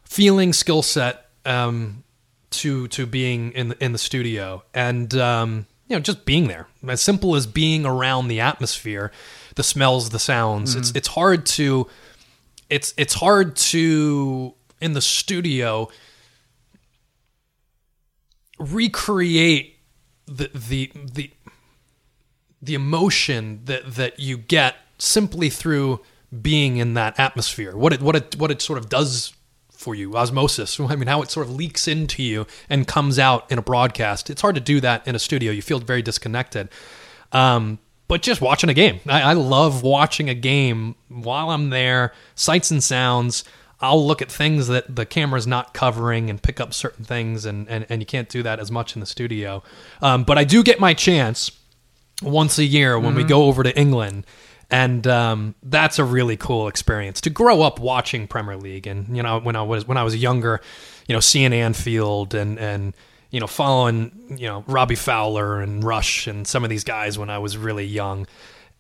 [0.05, 2.05] feeling skill set um,
[2.51, 6.69] to to being in the, in the studio and um, you know just being there.
[6.87, 9.11] As simple as being around the atmosphere,
[9.55, 10.75] the smells, the sounds.
[10.75, 11.89] It's it's hard to
[12.69, 15.89] it's it's hard to in the studio
[18.63, 19.79] recreate
[20.27, 21.31] the the the
[22.61, 26.01] the emotion that that you get simply through
[26.41, 27.77] being in that atmosphere.
[27.77, 29.35] What it what it what it sort of does
[29.71, 30.79] for you, osmosis.
[30.81, 34.31] I mean, how it sort of leaks into you and comes out in a broadcast.
[34.31, 35.53] It's hard to do that in a studio.
[35.53, 36.69] You feel very disconnected.
[37.33, 42.13] Um, but just watching a game, I, I love watching a game while I'm there.
[42.35, 43.45] Sights and sounds.
[43.83, 47.69] I'll look at things that the camera's not covering and pick up certain things, and,
[47.69, 49.63] and, and you can't do that as much in the studio.
[50.01, 51.51] Um, but I do get my chance
[52.23, 54.25] once a year when we go over to England.
[54.71, 58.87] And um, that's a really cool experience to grow up watching Premier League.
[58.87, 60.63] And you know, when I was when I was younger,
[61.07, 62.95] you know, seeing Anfield and and
[63.31, 67.29] you know, following you know Robbie Fowler and Rush and some of these guys when
[67.29, 68.27] I was really young,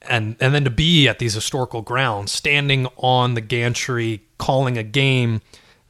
[0.02, 4.82] and and then to be at these historical grounds, standing on the gantry, calling a
[4.82, 5.40] game,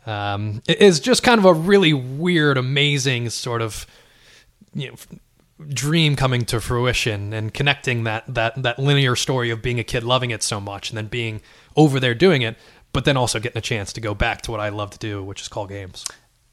[0.05, 3.87] um, is just kind of a really weird, amazing sort of
[4.75, 4.97] you know
[5.69, 10.03] dream coming to fruition and connecting that that that linear story of being a kid
[10.03, 11.41] loving it so much and then being
[11.77, 12.57] over there doing it
[12.93, 15.23] but then also getting a chance to go back to what I love to do
[15.23, 16.05] which is call games.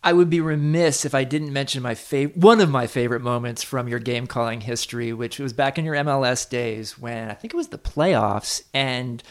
[0.03, 3.63] I would be remiss if I didn't mention my fav- one of my favorite moments
[3.63, 7.53] from your game calling history, which was back in your MLS days when I think
[7.53, 9.21] it was the playoffs, and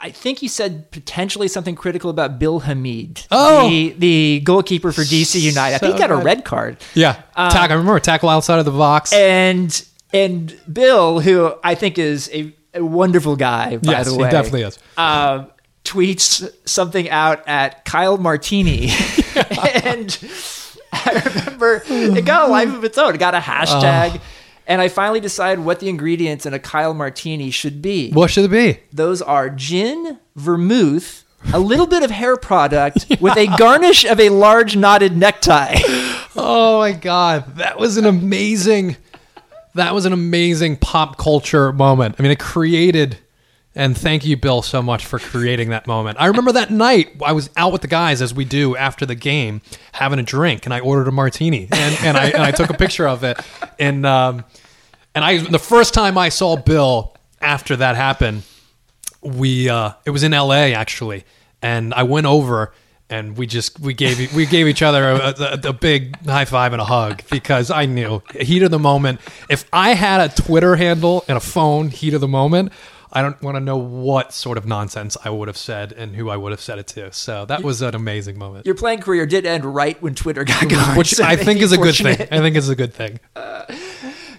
[0.00, 3.68] I think you said potentially something critical about Bill Hamid, Oh!
[3.68, 5.74] the, the goalkeeper for DC United.
[5.74, 6.76] I think he got a red card.
[6.94, 7.14] Yeah.
[7.36, 9.12] Tack I remember tackle outside of the box.
[9.12, 14.22] and and Bill, who I think is a, a wonderful guy, by yes, the he
[14.22, 14.78] way, definitely is.
[14.96, 15.50] um,
[15.84, 18.90] tweets something out at Kyle Martini,
[19.84, 20.16] and
[20.92, 23.14] I remember it got a life of its own.
[23.14, 24.20] It got a hashtag,
[24.68, 28.12] and I finally decided what the ingredients in a Kyle Martini should be.
[28.12, 28.80] What should it be?
[28.92, 31.24] Those are gin, vermouth.
[31.52, 35.78] A little bit of hair product with a garnish of a large knotted necktie.
[36.40, 38.96] Oh my god, that was an amazing
[39.74, 42.14] that was an amazing pop culture moment.
[42.16, 43.18] I mean, it created
[43.78, 46.20] and thank you Bill so much for creating that moment.
[46.20, 49.14] I remember that night I was out with the guys as we do after the
[49.14, 49.62] game
[49.92, 52.74] having a drink and I ordered a martini and, and I and I took a
[52.74, 53.38] picture of it.
[53.78, 54.44] And um
[55.14, 58.42] and I the first time I saw Bill after that happened
[59.22, 61.24] we uh it was in LA actually.
[61.62, 62.74] And I went over
[63.08, 66.72] and we just we gave we gave each other a, a, a big high five
[66.72, 69.20] and a hug because I knew heat of the moment.
[69.48, 72.72] If I had a Twitter handle and a phone heat of the moment
[73.12, 76.28] I don't want to know what sort of nonsense I would have said and who
[76.28, 77.12] I would have said it to.
[77.12, 78.66] So that was an amazing moment.
[78.66, 81.72] Your playing career did end right when Twitter got going, Which so I think is
[81.72, 82.20] a good thing.
[82.30, 83.18] I think it's a good thing.
[83.36, 83.72] A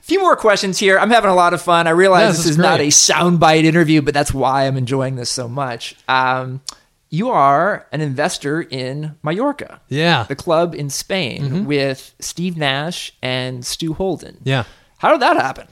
[0.02, 0.98] few more questions here.
[1.00, 1.88] I'm having a lot of fun.
[1.88, 4.78] I realize Yeah, this, this is is not a soundbite interview, but that's why I'm
[4.78, 5.96] enjoying this so much.
[6.08, 6.62] Um,
[7.12, 10.26] you are an investor in Mallorca, Yeah.
[10.28, 11.66] the club in Spain, Mm-hmm.
[11.66, 14.38] with Steve Nash and Stu Holden.
[14.44, 14.66] Yeah.
[15.00, 15.68] How did that happen?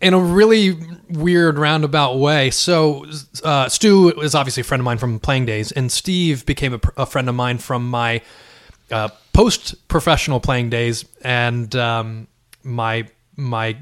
[0.00, 0.78] In a really
[1.10, 2.50] weird roundabout way.
[2.50, 3.06] So,
[3.44, 6.80] uh, Stu is obviously a friend of mine from playing days, and Steve became a,
[6.96, 8.22] a friend of mine from my
[8.90, 12.26] uh, post-professional playing days and um,
[12.62, 13.76] my my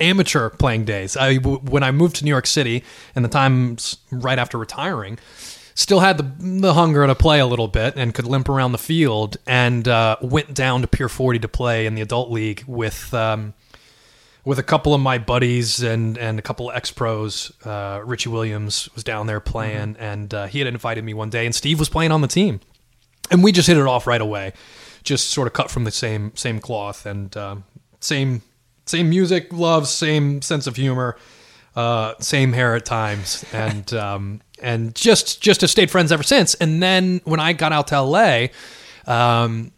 [0.00, 1.16] amateur playing days.
[1.16, 5.18] When I moved to New York City, and the times right after retiring.
[5.74, 8.78] Still had the the hunger to play a little bit and could limp around the
[8.78, 13.12] field and uh, went down to Pier 40 to play in the adult league with
[13.14, 13.54] um,
[14.44, 17.52] with a couple of my buddies and and a couple of ex pros.
[17.64, 21.46] Uh, Richie Williams was down there playing, and uh, he had invited me one day,
[21.46, 22.60] and Steve was playing on the team,
[23.30, 24.52] and we just hit it off right away,
[25.04, 27.64] just sort of cut from the same same cloth and um,
[28.00, 28.42] same
[28.86, 31.16] same music, love, same sense of humor,
[31.76, 36.54] uh, same hair at times, and um, and just just have stayed friends ever since.
[36.54, 38.46] And then when I got out to LA.
[39.04, 39.72] Um,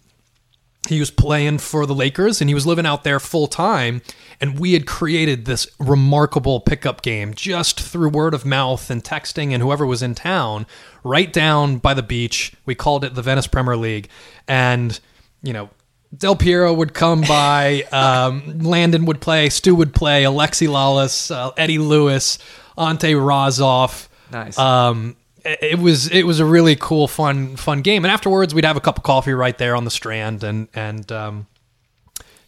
[0.89, 4.03] he was playing for the Lakers and he was living out there full time.
[4.41, 9.53] And we had created this remarkable pickup game just through word of mouth and texting
[9.53, 10.67] and whoever was in town,
[11.03, 12.53] right down by the beach.
[12.67, 14.09] We called it the Venice Premier League.
[14.47, 14.99] And,
[15.43, 15.71] you know,
[16.17, 21.53] Del Piero would come by, um, Landon would play, Stu would play, Alexi Lalas, uh,
[21.57, 22.39] Eddie Lewis,
[22.77, 24.09] Ante Razov.
[24.31, 24.59] Nice.
[24.59, 28.05] Um, it was it was a really cool, fun fun game.
[28.05, 31.11] And afterwards, we'd have a cup of coffee right there on the Strand, and and
[31.13, 31.47] um,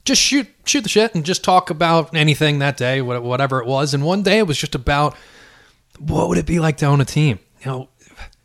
[0.05, 3.93] just shoot shoot the shit and just talk about anything that day, whatever it was.
[3.93, 5.17] And one day, it was just about
[5.99, 7.39] what would it be like to own a team.
[7.65, 7.89] You know,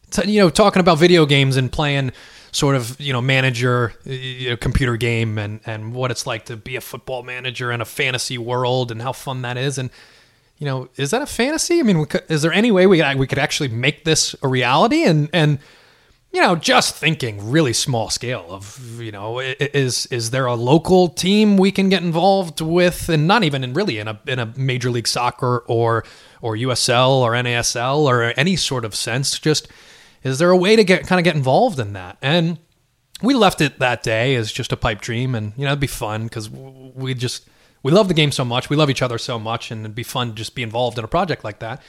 [0.10, 2.12] t- you know, talking about video games and playing
[2.52, 6.58] sort of you know manager you know, computer game and and what it's like to
[6.58, 9.90] be a football manager in a fantasy world and how fun that is and
[10.62, 11.80] you know is that a fantasy?
[11.80, 15.04] I mean could, is there any way we we could actually make this a reality?
[15.04, 15.58] And and
[16.32, 21.10] you know just thinking really small scale of you know is is there a local
[21.10, 23.10] team we can get involved with?
[23.10, 26.06] And not even in really in a in a major league soccer or
[26.44, 29.68] or USL or NASL or any sort of sense just
[30.22, 32.20] is there a way to get kind of get involved in that?
[32.22, 32.60] And
[33.24, 35.88] we left it that day as just a pipe dream and you know it'd be
[35.88, 37.48] fun because we just
[37.84, 40.04] we love the game so much we love each other so much and it'd be
[40.04, 41.82] fun to just be involved in a project like that.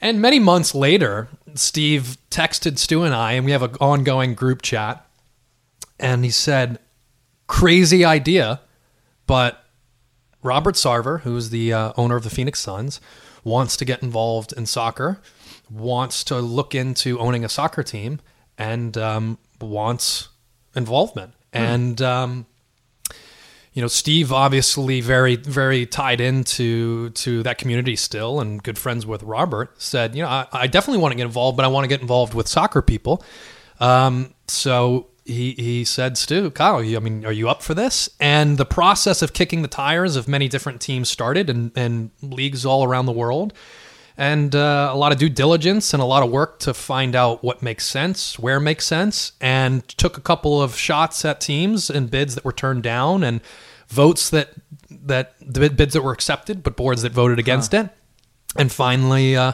[0.00, 4.62] And many months later steve texted stu and i and we have an ongoing group
[4.62, 5.06] chat
[5.98, 6.78] and he said
[7.46, 8.60] crazy idea
[9.26, 9.64] but
[10.42, 13.00] robert sarver who's the uh, owner of the phoenix suns
[13.42, 15.20] wants to get involved in soccer
[15.70, 18.20] wants to look into owning a soccer team
[18.58, 20.28] and um, wants
[20.74, 21.34] involvement.
[21.52, 22.46] And um,
[23.76, 29.06] you know steve obviously very very tied into to that community still and good friends
[29.06, 31.84] with robert said you know i, I definitely want to get involved but i want
[31.84, 33.22] to get involved with soccer people.
[33.78, 38.08] Um, so he, he said stu kyle you, i mean are you up for this?
[38.18, 42.64] And the process of kicking the tires of many different teams started and, and leagues
[42.64, 43.52] all around the world
[44.16, 47.44] and uh, a lot of due diligence and a lot of work to find out
[47.44, 52.10] what makes sense, where makes sense, and took a couple of shots at teams and
[52.10, 53.40] bids that were turned down and
[53.88, 54.50] votes that
[54.90, 57.90] that the bids that were accepted, but boards that voted against it.
[58.56, 59.52] And finally, uh,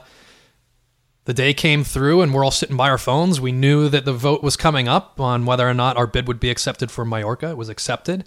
[1.25, 3.41] the day came through, and we're all sitting by our phones.
[3.41, 6.41] We knew that the vote was coming up on whether or not our bid would
[6.41, 7.51] be accepted for Mallorca.
[7.51, 8.25] It was accepted,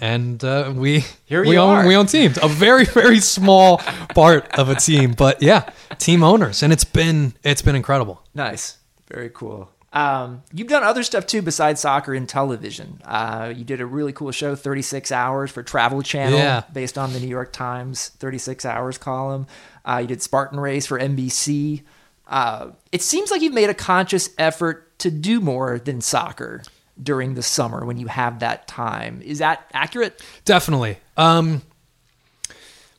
[0.00, 1.86] and uh, we Here we own are.
[1.86, 2.38] we own teams.
[2.42, 3.78] A very very small
[4.14, 8.22] part of a team, but yeah, team owners, and it's been it's been incredible.
[8.34, 8.78] Nice.
[9.10, 9.70] Very cool.
[9.92, 13.00] Um, you've done other stuff too besides soccer and television.
[13.04, 16.62] Uh, you did a really cool show, 36 Hours, for Travel Channel, Yeah.
[16.72, 19.48] based on the New York Times 36 Hours column.
[19.84, 21.82] Uh, you did Spartan Race for NBC.
[22.28, 26.62] Uh, it seems like you've made a conscious effort to do more than soccer
[27.02, 29.22] during the summer when you have that time.
[29.22, 30.22] Is that accurate?
[30.44, 30.98] Definitely.
[31.16, 31.62] Um,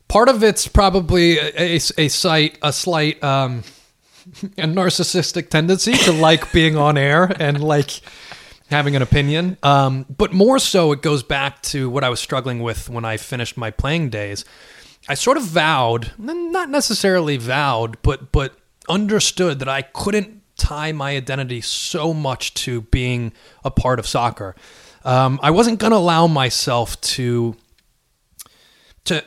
[0.08, 3.62] part of it's probably a, a, a slight a slight um,
[4.58, 8.00] a narcissistic tendency to like being on air and like
[8.70, 9.58] having an opinion.
[9.62, 13.16] Um, but more so, it goes back to what I was struggling with when I
[13.16, 14.44] finished my playing days.
[15.08, 18.54] I sort of vowed, not necessarily vowed, but but
[18.88, 23.32] understood that I couldn't tie my identity so much to being
[23.64, 24.54] a part of soccer.
[25.04, 27.56] Um, I wasn't going to allow myself to
[29.04, 29.24] to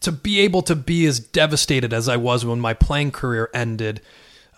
[0.00, 4.00] to be able to be as devastated as I was when my playing career ended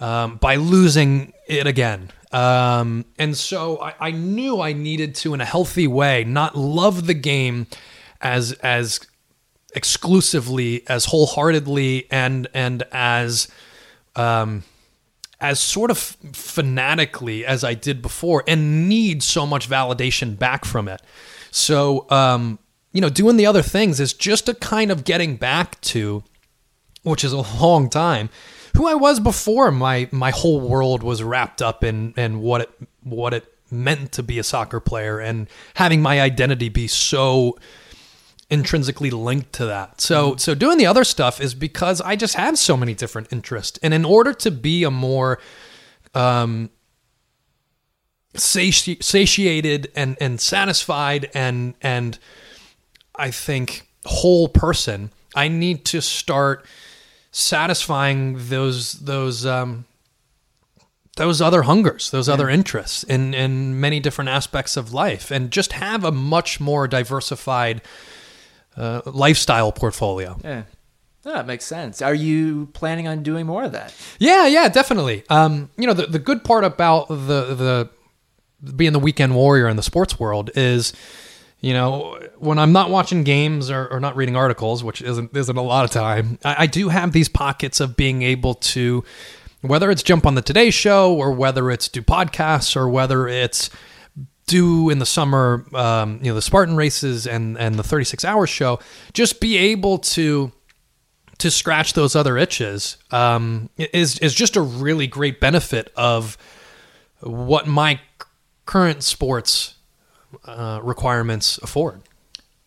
[0.00, 2.11] um, by losing it again.
[2.32, 7.07] Um, and so I, I knew I needed to, in a healthy way, not love
[7.07, 7.66] the game
[8.20, 9.00] as as
[9.74, 13.48] exclusively, as wholeheartedly, and and as
[14.16, 14.64] um,
[15.43, 20.88] as sort of fanatically as I did before, and need so much validation back from
[20.88, 21.03] it.
[21.51, 22.59] So um,
[22.93, 26.22] you know, doing the other things is just a kind of getting back to,
[27.03, 28.30] which is a long time,
[28.76, 32.70] who I was before my my whole world was wrapped up in and what it
[33.03, 37.59] what it meant to be a soccer player and having my identity be so
[38.53, 40.00] intrinsically linked to that.
[40.00, 43.78] So so doing the other stuff is because I just have so many different interests.
[43.82, 45.38] And in order to be a more
[46.14, 46.70] um
[48.34, 52.18] sati- satiated and and satisfied and and
[53.16, 56.64] I think whole person, I need to start
[57.30, 59.86] satisfying those those um,
[61.16, 65.72] those other hungers, those other interests in in many different aspects of life, and just
[65.72, 67.82] have a much more diversified
[68.77, 70.39] uh, lifestyle portfolio.
[70.43, 70.64] Yeah.
[71.25, 72.03] Oh, that makes sense.
[72.03, 73.95] Are you planning on doing more of that?
[74.18, 75.23] Yeah, yeah, definitely.
[75.31, 77.89] Um, you know, the the good part about the
[78.64, 80.93] the being the weekend warrior in the sports world is
[81.62, 85.57] you know, when I'm not watching games or, or not reading articles, which isn't isn't
[85.57, 89.05] a lot of time, I, I, do have these pockets of being able to,
[89.61, 93.70] whether it's jump on the Today Show or whether it's do podcasts or whether it's
[94.47, 98.47] do in the summer, um, you know, the Spartan races and and the 36 hour
[98.47, 98.78] show,
[99.12, 100.53] just be able to
[101.38, 106.36] to scratch those other itches um, is is just a really great benefit of
[107.20, 108.01] what my
[108.66, 109.74] current sports
[110.45, 112.03] uh, requirements afford.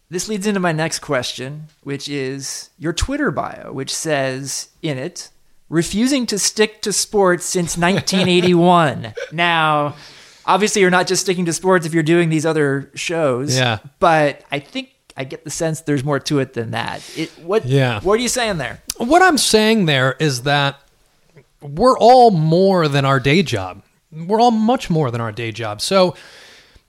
[0.10, 5.30] This leads into my next question, which is your Twitter bio, which says in it,
[5.68, 9.14] refusing to stick to sports since 1981.
[9.32, 9.96] now,
[10.46, 13.58] obviously, you're not just sticking to sports if you're doing these other shows.
[13.58, 13.80] Yeah.
[14.00, 17.02] But I think I get the sense there's more to it than that.
[17.18, 18.00] It, what, Yeah.
[18.02, 18.82] what are you saying there?
[18.98, 20.80] What I'm saying there is that
[21.62, 23.82] we're all more than our day job.
[24.12, 25.82] We're all much more than our day job.
[25.82, 26.16] So,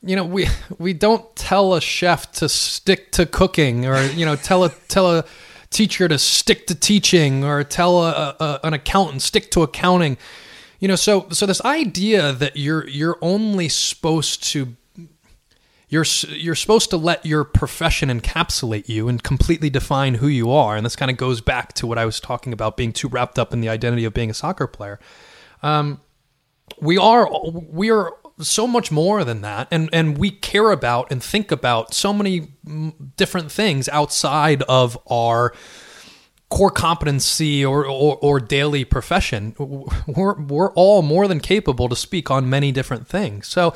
[0.03, 0.47] you know, we
[0.79, 5.19] we don't tell a chef to stick to cooking, or you know, tell a tell
[5.19, 5.25] a
[5.71, 10.19] teacher to stick to teaching, or tell a, a, an accountant stick to accounting.
[10.79, 14.77] You know, so so this idea that you're you're only supposed to
[15.89, 20.77] you're you're supposed to let your profession encapsulate you and completely define who you are,
[20.77, 23.39] and this kind of goes back to what I was talking about being too wrapped
[23.39, 24.99] up in the identity of being a soccer player.
[25.63, 26.01] Um,
[26.81, 31.23] we are we are so much more than that and and we care about and
[31.23, 32.49] think about so many
[33.17, 35.55] different things outside of our
[36.49, 39.55] core competency or, or, or daily profession
[40.07, 43.75] we're, we're all more than capable to speak on many different things so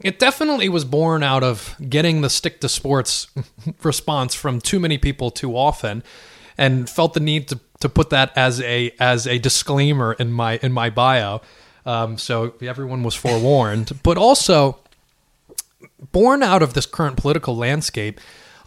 [0.00, 3.26] it definitely was born out of getting the stick to sports
[3.82, 6.02] response from too many people too often
[6.58, 10.58] and felt the need to, to put that as a as a disclaimer in my
[10.62, 11.40] in my bio
[11.86, 13.98] um, so everyone was forewarned.
[14.02, 14.78] but also,
[16.12, 18.20] born out of this current political landscape,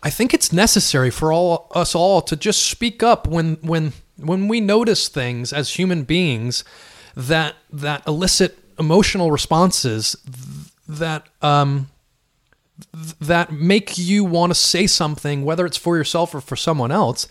[0.04, 4.48] I think it's necessary for all us all to just speak up when when when
[4.48, 6.64] we notice things as human beings
[7.16, 10.16] that that elicit emotional responses
[10.88, 11.90] that um
[13.22, 17.28] that make you want to say something whether it's for yourself or for someone else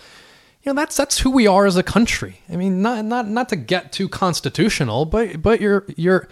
[0.62, 2.40] you know that's that's who we are as a country.
[2.48, 6.28] I mean, not not not to get too constitutional, but but you're you're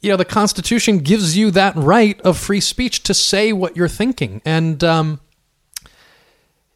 [0.00, 3.88] you know the Constitution gives you that right of free speech to say what you're
[3.88, 5.20] thinking, and um,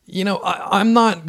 [0.09, 1.23] you know I, I'm not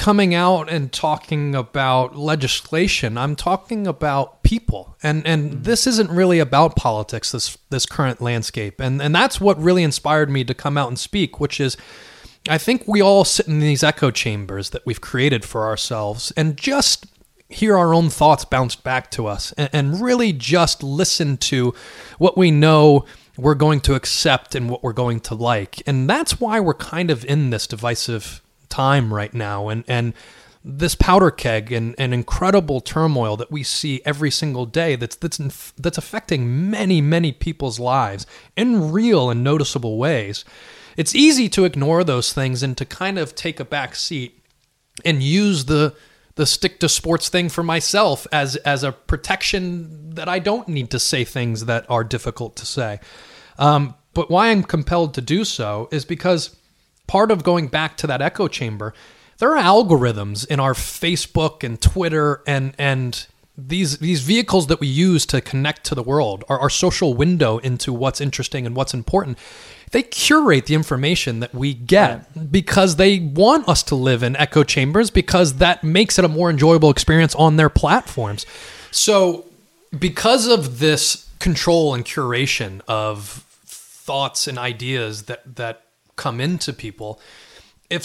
[0.00, 3.18] coming out and talking about legislation.
[3.18, 5.62] I'm talking about people, and and hmm.
[5.62, 7.32] this isn't really about politics.
[7.32, 10.98] This this current landscape, and and that's what really inspired me to come out and
[10.98, 11.76] speak, which is
[12.48, 16.56] I think we all sit in these echo chambers that we've created for ourselves and
[16.56, 17.06] just
[17.50, 21.74] hear our own thoughts bounced back to us and, and really just listen to
[22.18, 23.04] what we know
[23.40, 25.82] we're going to accept and what we're going to like.
[25.86, 30.14] And that's why we're kind of in this divisive time right now and, and
[30.64, 35.40] this powder keg and, and incredible turmoil that we see every single day that's that's
[35.40, 40.44] inf- that's affecting many many people's lives in real and noticeable ways
[40.96, 44.38] it's easy to ignore those things and to kind of take a back seat
[45.04, 45.94] and use the
[46.34, 50.90] the stick to sports thing for myself as as a protection that I don't need
[50.90, 53.00] to say things that are difficult to say.
[53.60, 56.56] Um, but why I'm compelled to do so is because
[57.06, 58.92] part of going back to that echo chamber,
[59.38, 63.26] there are algorithms in our Facebook and Twitter and and
[63.56, 67.58] these these vehicles that we use to connect to the world, our, our social window
[67.58, 69.38] into what's interesting and what's important.
[69.92, 74.62] They curate the information that we get because they want us to live in echo
[74.62, 78.46] chambers because that makes it a more enjoyable experience on their platforms.
[78.92, 79.46] So,
[79.98, 83.44] because of this control and curation of
[84.10, 85.82] thoughts and ideas that that
[86.16, 87.20] come into people,
[87.88, 88.02] if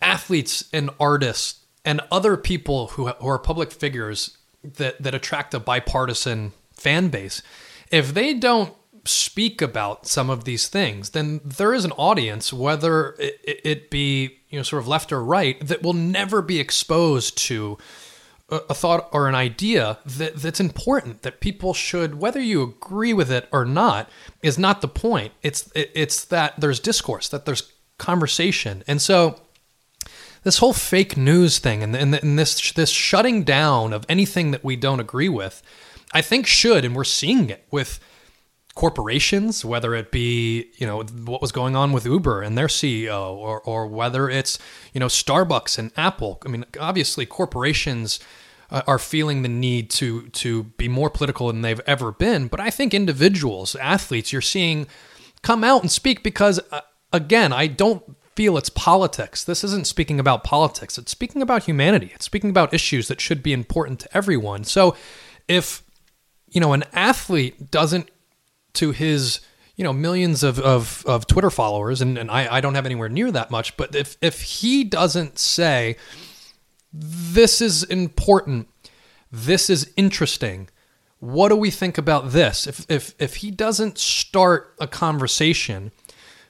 [0.00, 5.60] athletes and artists and other people who, who are public figures that that attract a
[5.60, 7.42] bipartisan fan base,
[7.90, 8.72] if they don't
[9.04, 14.38] speak about some of these things, then there is an audience, whether it- it be
[14.48, 17.76] you know sort of left or right, that will never be exposed to
[18.48, 23.30] a, thought or an idea that, that's important that people should whether you agree with
[23.30, 24.10] it or not
[24.42, 25.32] is not the point.
[25.42, 28.84] It's it, it's that there's discourse that there's conversation.
[28.86, 29.40] And so
[30.44, 34.62] this whole fake news thing and, and, and this this shutting down of anything that
[34.62, 35.62] we don't agree with
[36.12, 37.98] i think should and we're seeing it with
[38.74, 43.34] corporations, whether it be you know what was going on with Uber and their CEO,
[43.34, 44.58] or or whether it's
[44.92, 46.40] you know Starbucks and Apple.
[46.44, 48.20] I mean, obviously corporations
[48.70, 52.48] uh, are feeling the need to to be more political than they've ever been.
[52.48, 54.86] But I think individuals, athletes, you're seeing
[55.42, 56.80] come out and speak because uh,
[57.12, 59.44] again, I don't feel it's politics.
[59.44, 60.98] This isn't speaking about politics.
[60.98, 62.10] It's speaking about humanity.
[62.14, 64.64] It's speaking about issues that should be important to everyone.
[64.64, 64.96] So
[65.46, 65.82] if
[66.48, 68.10] you know an athlete doesn't
[68.74, 69.40] to his
[69.76, 73.08] you know millions of, of, of twitter followers and, and I, I don't have anywhere
[73.08, 75.96] near that much but if, if he doesn't say
[76.94, 78.68] this is important.
[79.32, 80.68] This is interesting.
[81.18, 82.66] What do we think about this?
[82.68, 85.90] If, if, if he doesn't start a conversation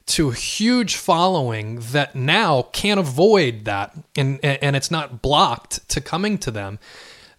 [0.06, 5.98] to a huge following that now can't avoid that and, and it's not blocked to
[5.98, 6.78] coming to them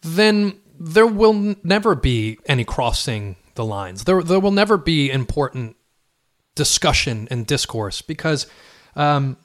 [0.01, 4.03] then there will never be any crossing the lines.
[4.03, 5.76] There, there will never be important
[6.56, 8.48] discussion and discourse because
[8.95, 9.38] um,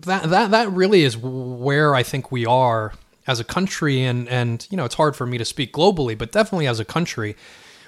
[0.00, 2.92] that that that really is where I think we are
[3.26, 6.32] as a country, and and you know it's hard for me to speak globally, but
[6.32, 7.36] definitely as a country,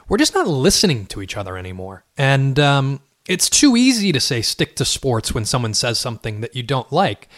[0.09, 4.43] we're just not listening to each other anymore, and um, it's too easy to say
[4.43, 7.29] stick to sports when someone says something that you don't like,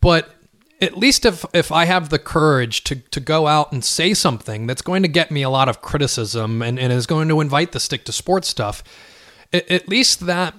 [0.00, 0.34] but
[0.80, 4.66] at least if if I have the courage to to go out and say something
[4.66, 7.72] that's going to get me a lot of criticism and, and is going to invite
[7.72, 8.82] the stick to sports stuff,
[9.52, 10.54] at, at least that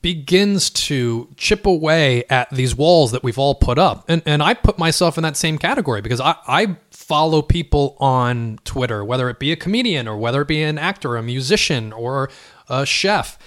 [0.00, 4.04] begins to chip away at these walls that we've all put up.
[4.08, 8.58] And and I put myself in that same category because I, I follow people on
[8.64, 12.30] Twitter, whether it be a comedian or whether it be an actor, a musician, or
[12.68, 13.38] a chef,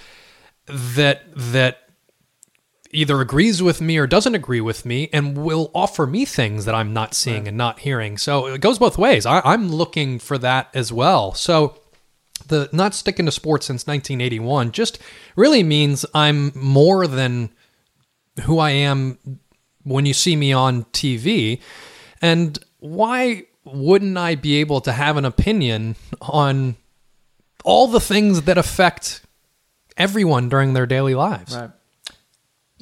[0.66, 1.81] that that
[2.92, 6.74] either agrees with me or doesn't agree with me and will offer me things that
[6.74, 8.18] I'm not seeing and not hearing.
[8.18, 9.24] So it goes both ways.
[9.24, 11.32] I, I'm looking for that as well.
[11.32, 11.78] So
[12.48, 14.98] the not sticking to sports since 1981 just
[15.36, 17.50] really means I'm more than
[18.44, 19.18] who I am
[19.84, 21.60] when you see me on TV.
[22.20, 26.76] And why wouldn't I be able to have an opinion on
[27.64, 29.22] all the things that affect
[29.96, 31.56] everyone during their daily lives?
[31.56, 31.70] Right.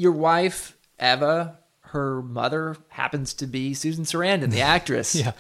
[0.01, 5.15] Your wife, Eva, her mother happens to be Susan Sarandon, the actress.
[5.15, 5.33] Yeah.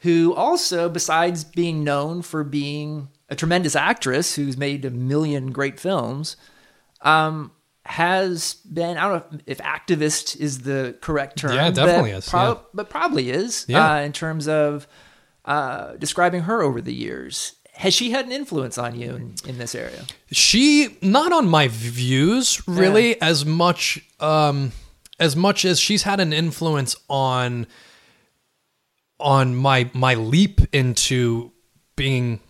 [0.00, 5.78] Who also, besides being known for being a tremendous actress who's made a million great
[5.78, 6.36] films,
[7.02, 7.52] um,
[7.84, 11.52] has been, I don't know if activist is the correct term.
[11.54, 12.64] Yeah, definitely but is, prob- yeah.
[12.74, 13.92] But probably is Yeah.
[13.92, 14.88] uh, in terms of
[15.44, 17.54] uh, describing her over the years.
[17.80, 20.04] Has she had an influence on you in, in this area?
[20.30, 24.72] She not on my views really as much um
[25.18, 27.66] as much as she's had an influence on
[29.18, 31.52] on my my leap into
[31.96, 32.40] being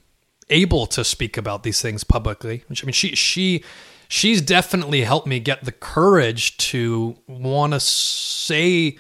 [0.49, 2.65] able to speak about these things publicly.
[2.67, 3.63] Which I mean she she
[4.09, 8.99] she's definitely helped me get the courage to want to say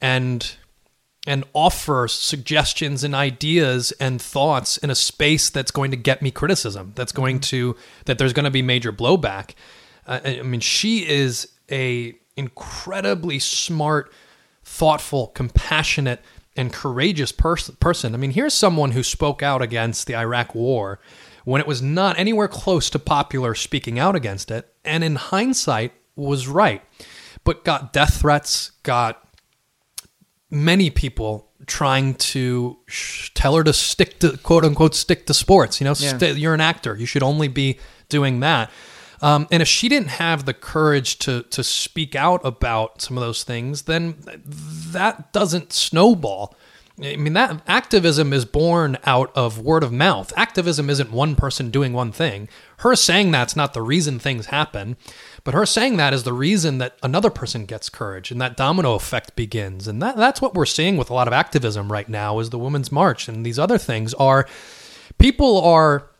[0.00, 0.54] and
[1.26, 6.30] and offer suggestions and ideas and thoughts in a space that's going to get me
[6.30, 7.76] criticism that's going to
[8.06, 9.54] that there's going to be major blowback.
[10.06, 14.12] Uh, i I mean she is a incredibly smart
[14.64, 16.20] thoughtful compassionate
[16.56, 18.14] and courageous pers- person.
[18.14, 20.98] I mean here's someone who spoke out against the iraq war
[21.44, 25.92] when it was not anywhere close to popular speaking out against it and in hindsight
[26.16, 26.82] was right.
[27.44, 29.31] But got death threats got
[30.52, 35.80] many people trying to sh- tell her to stick to quote unquote stick to sports.
[35.80, 36.18] You know, Yeah.
[36.18, 36.96] st- you're an actor.
[36.96, 38.70] You should only be doing that.
[39.22, 43.22] Um, and if she didn't have the courage to to speak out about some of
[43.22, 44.16] those things, then
[44.92, 46.54] that doesn't snowball.
[47.02, 50.30] I mean, that activism is born out of word of mouth.
[50.36, 52.48] Activism isn't one person doing one thing.
[52.78, 54.96] Her saying that's not the reason things happen,
[55.44, 58.94] but her saying that is the reason that another person gets courage and that domino
[58.94, 59.88] effect begins.
[59.88, 62.58] And that, that's what we're seeing with a lot of activism right now is the
[62.58, 64.46] Women's March and these other things are
[65.18, 66.10] people are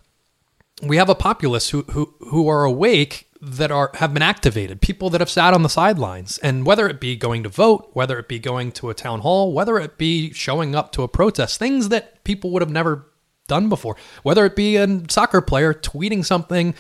[0.83, 5.11] we have a populace who who who are awake that are have been activated, people
[5.11, 8.29] that have sat on the sidelines, and whether it be going to vote, whether it
[8.29, 11.89] be going to a town hall, whether it be showing up to a protest, things
[11.89, 13.07] that people would have never
[13.49, 16.75] done before, whether it be a soccer player tweeting something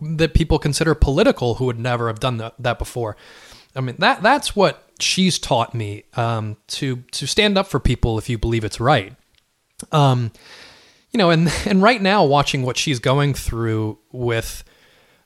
[0.00, 3.16] that people consider political who would never have done that, that before.
[3.74, 8.18] I mean that that's what she's taught me um, to to stand up for people
[8.18, 9.14] if you believe it's right.
[9.90, 10.32] Um,
[11.10, 14.64] you know, and and right now watching what she's going through with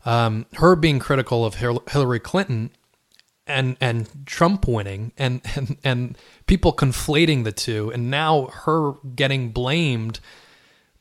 [0.05, 2.71] um, her being critical of Hillary Clinton
[3.47, 9.51] and and Trump winning and, and and people conflating the two and now her getting
[9.51, 10.21] blamed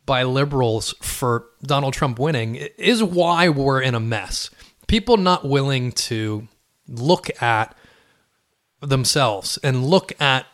[0.05, 4.49] by liberals for Donald Trump winning is why we're in a mess.
[4.87, 6.47] People not willing to
[6.87, 7.75] look at
[8.81, 10.45] themselves and look at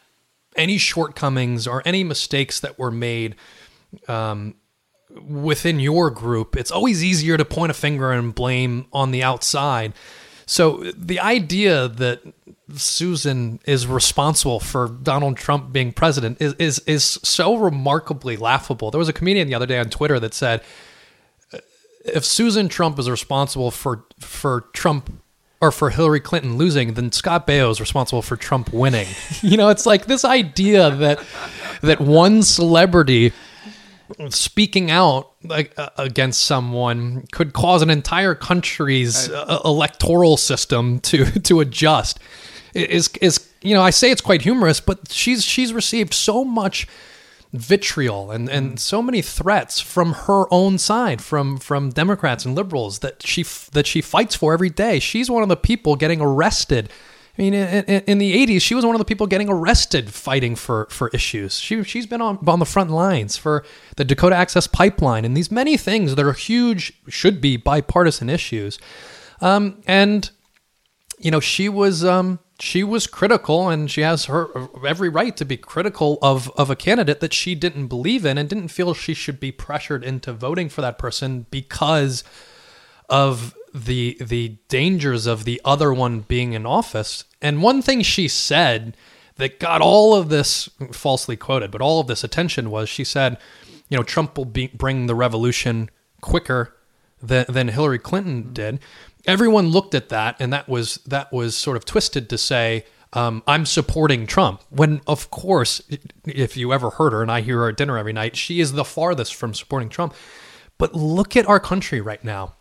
[0.56, 3.36] any shortcomings or any mistakes that were made
[4.08, 4.56] um,
[5.28, 9.94] within your group, it's always easier to point a finger and blame on the outside.
[10.46, 12.22] So the idea that
[12.76, 18.92] Susan is responsible for Donald Trump being president is is is so remarkably laughable.
[18.92, 20.62] There was a comedian the other day on Twitter that said
[22.06, 25.22] if Susan Trump is responsible for for Trump
[25.60, 29.08] or for Hillary Clinton losing, then Scott Baio is responsible for Trump winning.
[29.42, 31.24] you know, it's like this idea that
[31.82, 33.32] that one celebrity
[34.30, 41.26] speaking out like, uh, against someone could cause an entire country's uh, electoral system to
[41.42, 42.20] to adjust.
[42.74, 46.88] Is is you know I say it's quite humorous, but she's she's received so much
[47.54, 53.00] vitriol and, and so many threats from her own side from from Democrats and liberals
[53.00, 53.44] that she
[53.74, 55.00] that she fights for every day.
[55.00, 56.90] She's one of the people getting arrested
[57.38, 60.56] I mean, in, in, the 80s, she was one of the people getting arrested fighting
[60.56, 61.58] for, for issues.
[61.58, 63.64] She, she's been on, on the front lines for
[63.96, 68.80] the Dakota Access Pipeline and these many things that are huge, should be bipartisan issues.
[69.40, 70.30] Um, and,
[71.20, 72.04] you know, she was.
[72.04, 74.50] Um, she was critical and she has her
[74.86, 78.48] every right to be critical of, of a candidate that she didn't believe in and
[78.48, 82.24] didn't feel she should be pressured into voting for that person because
[83.10, 87.24] of the the dangers of the other one being in office.
[87.42, 88.96] And one thing she said
[89.38, 93.38] that got all of this falsely quoted, but all of this attention was she said,
[93.90, 95.90] you know, Trump will be, bring the revolution
[96.22, 96.76] quicker
[97.22, 98.80] than, than Hillary Clinton did.
[99.26, 102.86] Everyone looked at that, and that was that was sort of twisted to say.
[103.14, 104.62] Um, I'm supporting Trump.
[104.70, 105.82] When, of course,
[106.26, 108.72] if you ever heard her, and I hear her at dinner every night, she is
[108.72, 110.14] the farthest from supporting Trump.
[110.78, 112.56] But look at our country right now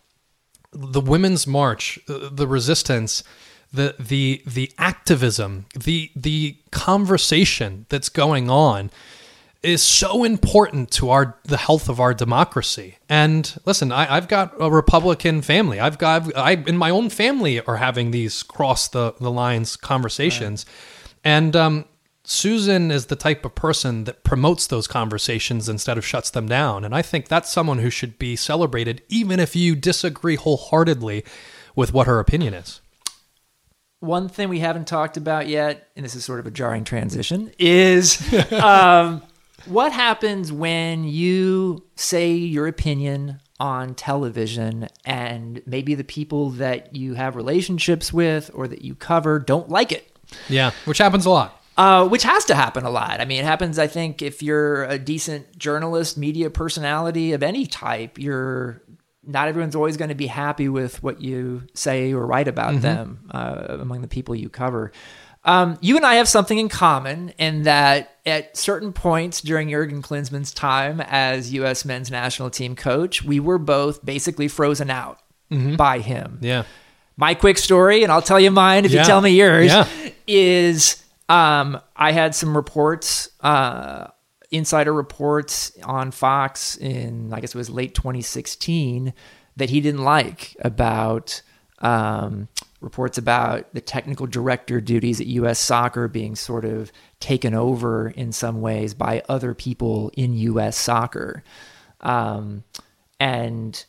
[0.72, 3.24] the women's march, the resistance,
[3.72, 8.90] the the the activism, the the conversation that's going on
[9.62, 12.96] is so important to our the health of our democracy.
[13.08, 15.78] And listen, I, have got a Republican family.
[15.78, 20.64] I've got I in my own family are having these cross the the lines conversations,
[20.66, 21.14] right.
[21.24, 21.84] and um,
[22.24, 26.84] Susan is the type of person that promotes those conversations instead of shuts them down.
[26.84, 31.24] And I think that's someone who should be celebrated, even if you disagree wholeheartedly
[31.74, 32.80] with what her opinion is.
[34.00, 37.52] One thing we haven't talked about yet, and this is sort of a jarring transition,
[37.58, 38.22] is
[38.52, 39.22] um,
[39.66, 47.14] what happens when you say your opinion on television and maybe the people that you
[47.14, 50.16] have relationships with or that you cover don't like it?
[50.48, 51.56] Yeah, which happens a lot.
[51.76, 53.20] Uh, which has to happen a lot.
[53.20, 57.64] I mean, it happens, I think, if you're a decent journalist, media personality of any
[57.64, 58.82] type, you're
[59.24, 62.82] not everyone's always going to be happy with what you say or write about mm-hmm.
[62.82, 64.92] them uh, among the people you cover.
[65.44, 70.02] Um, you and I have something in common in that at certain points during Jurgen
[70.02, 71.84] Klinsmann's time as U.S.
[71.84, 75.18] men's national team coach, we were both basically frozen out
[75.50, 75.76] mm-hmm.
[75.76, 76.38] by him.
[76.42, 76.64] Yeah.
[77.16, 79.00] My quick story, and I'll tell you mine if yeah.
[79.00, 79.86] you tell me yours, yeah.
[80.26, 84.08] is um, I had some reports, uh,
[84.50, 89.14] insider reports on Fox in, I guess it was late 2016,
[89.56, 91.42] that he didn't like about
[91.78, 92.48] um,
[92.80, 95.58] reports about the technical director duties at U.S.
[95.58, 96.90] soccer being sort of
[97.20, 100.78] taken over in some ways by other people in U.S.
[100.78, 101.42] soccer.
[102.00, 102.64] Um,
[103.18, 103.84] and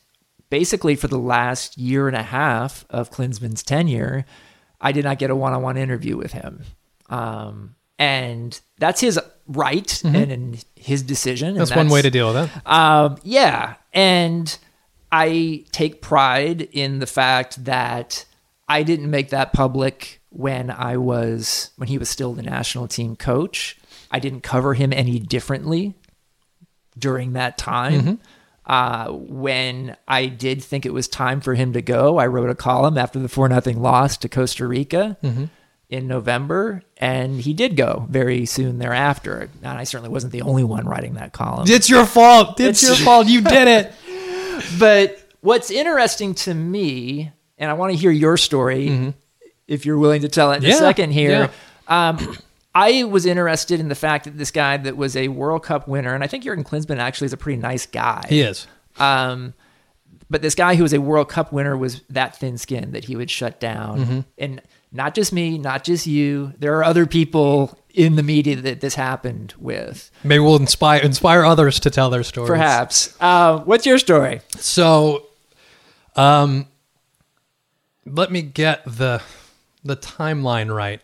[0.50, 4.26] basically for the last year and a half of Klinsmann's tenure,
[4.82, 6.64] I did not get a one-on-one interview with him.
[7.10, 11.50] Um, and that's his right and, and his decision.
[11.50, 11.66] and Mm-hmm.
[11.66, 12.68] That's, one way to deal with it.
[12.68, 14.58] um, yeah, and
[15.12, 18.26] I take pride in the fact that
[18.68, 23.16] I didn't make that public when I was when he was still the national team
[23.16, 23.78] coach.
[24.12, 25.94] I didn't cover him any differently
[26.98, 28.20] during that time.
[28.66, 32.56] Uh, when I did think it was time for him to go, I wrote a
[32.56, 35.18] column after the four nothing loss to Costa Rica
[35.90, 39.50] in November, and he did go very soon thereafter.
[39.62, 41.66] And I certainly wasn't the only one writing that column.
[41.68, 42.60] It's your fault.
[42.62, 43.28] It's, your fault.
[43.28, 43.94] You did it.
[44.80, 47.32] But what's interesting to me,
[47.62, 49.14] and I want to hear your story
[49.68, 50.70] if you're willing to tell it in Mm-hmm.
[50.70, 51.50] Yeah, a second here.
[51.88, 52.38] Um,
[52.76, 56.14] I was interested in the fact that this guy that was a World Cup winner,
[56.14, 58.26] and I think Jurgen Klinsmann actually is a pretty nice guy.
[58.28, 58.68] He is.
[58.98, 59.54] Um,
[60.30, 63.16] but this guy who was a World Cup winner was that thin skinned that he
[63.16, 64.00] would shut down.
[64.00, 64.20] Mm-hmm.
[64.38, 64.62] And
[64.92, 66.54] not just me, not just you.
[66.58, 70.10] There are other people in the media that this happened with.
[70.24, 72.48] Maybe we'll inspire inspire others to tell their stories.
[72.48, 73.16] Perhaps.
[73.20, 74.40] Uh, what's your story?
[74.58, 75.28] So,
[76.16, 76.68] um,
[78.06, 79.22] let me get the
[79.84, 81.02] the timeline right.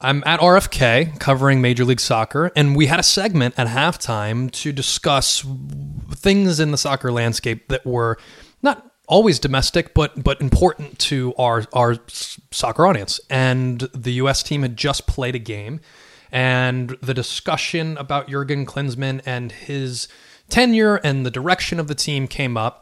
[0.00, 4.72] I'm at RFK covering Major League Soccer, and we had a segment at halftime to
[4.72, 5.46] discuss
[6.10, 8.18] things in the soccer landscape that were
[8.62, 13.20] not always domestic, but but important to our our soccer audience.
[13.30, 14.42] And the U.S.
[14.42, 15.80] team had just played a game,
[16.32, 20.08] and the discussion about Jurgen Klinsmann and his
[20.48, 22.81] tenure and the direction of the team came up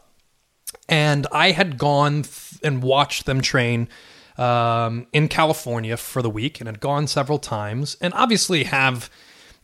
[0.89, 3.87] and I had gone th- and watched them train
[4.37, 9.09] um, in California for the week, and had gone several times, and obviously have,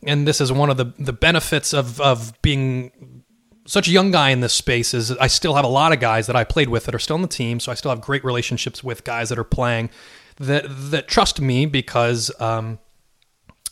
[0.02, 3.22] and this is one of the the benefits of of being
[3.66, 6.26] such a young guy in this space is I still have a lot of guys
[6.26, 8.24] that I played with that are still on the team, so I still have great
[8.24, 9.90] relationships with guys that are playing
[10.36, 12.30] that that trust me because.
[12.40, 12.78] Um,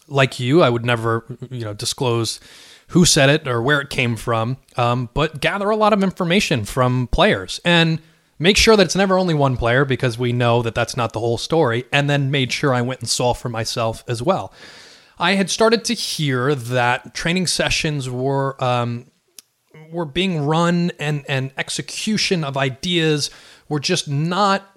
[0.08, 2.40] like you, I would never, you know, disclose
[2.88, 6.64] who said it or where it came from, um, but gather a lot of information
[6.64, 8.00] from players and
[8.38, 11.20] make sure that it's never only one player because we know that that's not the
[11.20, 11.84] whole story.
[11.92, 14.52] And then made sure I went and saw for myself as well.
[15.18, 19.10] I had started to hear that training sessions were um,
[19.90, 23.30] were being run and and execution of ideas
[23.68, 24.70] were just not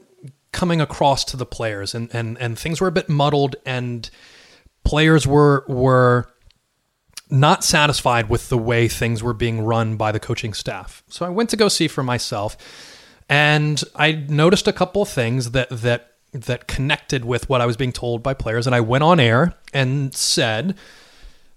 [0.51, 4.09] coming across to the players and and and things were a bit muddled and
[4.83, 6.29] players were were
[7.29, 11.03] not satisfied with the way things were being run by the coaching staff.
[11.09, 12.57] So I went to go see for myself
[13.29, 17.75] and I noticed a couple of things that that that connected with what I was
[17.77, 20.75] being told by players and I went on air and said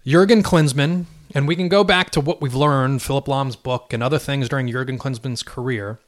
[0.07, 4.03] Jurgen Klinsmann and we can go back to what we've learned Philipp Lahm's book and
[4.03, 5.99] other things during Jurgen Klinsmann's career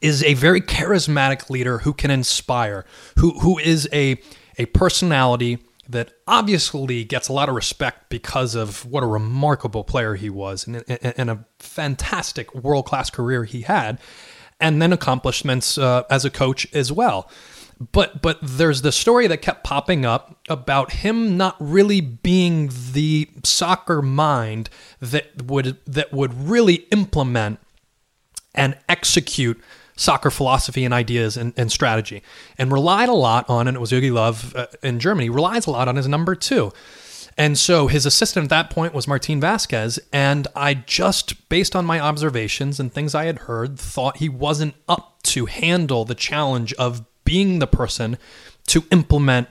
[0.00, 2.84] is a very charismatic leader who can inspire,
[3.18, 4.20] who who is a
[4.58, 10.14] a personality that obviously gets a lot of respect because of what a remarkable player
[10.14, 13.98] he was and, and, and a fantastic world class career he had,
[14.60, 17.30] and then accomplishments uh, as a coach as well.
[17.92, 23.28] But but there's the story that kept popping up about him not really being the
[23.44, 27.58] soccer mind that would that would really implement
[28.54, 29.60] and execute
[29.96, 32.22] soccer philosophy and ideas and, and strategy
[32.58, 35.70] and relied a lot on, and it was Jogi Löw uh, in Germany, relies a
[35.70, 36.72] lot on his number two.
[37.38, 39.98] And so his assistant at that point was Martin Vasquez.
[40.12, 44.74] And I just, based on my observations and things I had heard, thought he wasn't
[44.88, 48.16] up to handle the challenge of being the person
[48.68, 49.48] to implement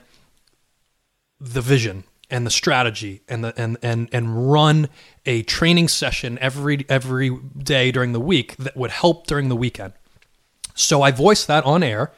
[1.38, 4.88] the vision and the strategy and the and and and run
[5.26, 9.92] a training session every every day during the week that would help during the weekend.
[10.76, 12.12] So I voiced that on air.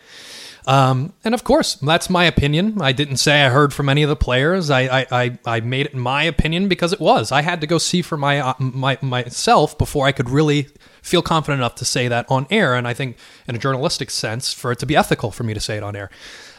[0.67, 2.83] Um, and of course, that's my opinion.
[2.83, 4.69] I didn't say I heard from any of the players.
[4.69, 7.33] I, I, I, I made it my opinion because it was.
[7.33, 10.69] I had to go see for my, uh, my myself before I could really
[11.01, 12.75] feel confident enough to say that on air.
[12.75, 13.17] And I think,
[13.47, 15.97] in a journalistic sense, for it to be ethical for me to say it on
[15.97, 16.11] air.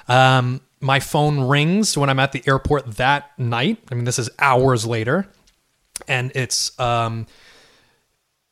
[0.07, 3.77] Um, my phone rings when I'm at the airport that night.
[3.91, 5.27] I mean, this is hours later,
[6.07, 7.27] and it's um,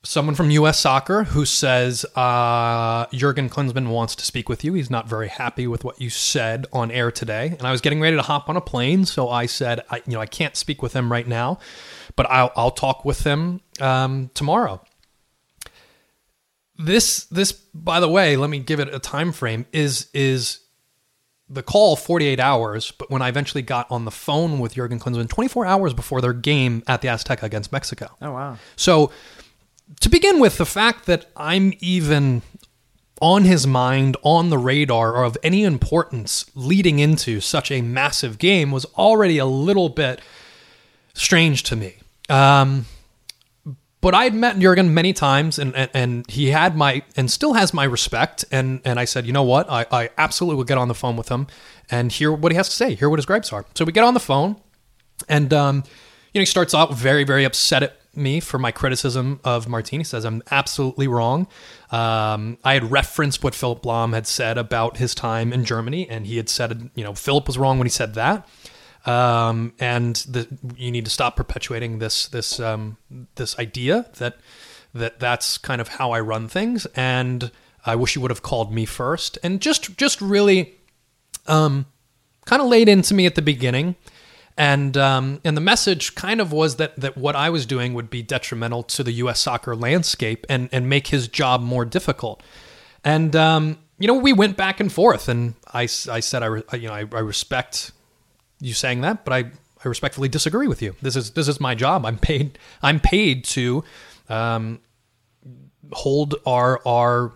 [0.08, 0.80] someone from U.S.
[0.80, 4.74] Soccer who says uh, Jurgen Klinsmann wants to speak with you.
[4.74, 7.48] He's not very happy with what you said on air today.
[7.48, 10.14] And I was getting ready to hop on a plane, so I said, I, you
[10.14, 11.60] know, I can't speak with him right now,
[12.16, 14.82] but I'll, I'll talk with him um, tomorrow.
[16.78, 19.66] This, this, by the way, let me give it a time frame.
[19.74, 20.60] Is is
[21.50, 25.30] the call 48 hours, but when I eventually got on the phone with Jurgen Klinsmann,
[25.30, 28.16] 24 hours before their game at the Azteca against Mexico.
[28.22, 28.58] Oh wow.
[28.76, 29.12] So
[30.02, 32.42] to begin with, the fact that I'm even
[33.22, 38.38] on his mind, on the radar, or of any importance leading into such a massive
[38.38, 40.22] game was already a little bit
[41.14, 41.96] strange to me.
[42.30, 42.86] Um,
[44.00, 47.74] but I'd met Jurgen many times, and, and, and he had my and still has
[47.74, 48.46] my respect.
[48.52, 51.16] And and I said, you know what, I, I absolutely will get on the phone
[51.16, 51.48] with him
[51.90, 53.66] and hear what he has to say, hear what his gripes are.
[53.74, 54.58] So we get on the phone,
[55.28, 55.78] and um,
[56.34, 60.00] you know he starts out very very upset at me for my criticism of Martin.
[60.00, 61.48] He says I'm absolutely wrong.
[61.92, 66.28] Um, I had referenced what Philipp Lahm had said about his time in Germany, and
[66.28, 68.48] he had said, you know, Philipp was wrong when he said that.
[69.06, 72.98] Um, and the, you need to stop perpetuating this this um,
[73.36, 74.38] this idea that
[74.94, 76.86] that that's kind of how I run things.
[76.96, 77.52] And
[77.86, 80.76] I wish you would have called me first, and just just really
[81.48, 81.86] um,
[82.46, 83.96] kind of laid into me at the beginning.
[84.58, 88.10] And um, and the message kind of was that that what I was doing would
[88.10, 89.40] be detrimental to the U.S.
[89.40, 92.42] soccer landscape and and make his job more difficult.
[93.04, 96.88] And um, you know, we went back and forth, and I, I said I you
[96.88, 97.92] know I, I respect
[98.60, 99.52] you saying that, but I,
[99.84, 100.96] I respectfully disagree with you.
[101.02, 102.06] This is this is my job.
[102.06, 103.84] I'm paid I'm paid to
[104.30, 104.80] um,
[105.92, 107.34] hold our our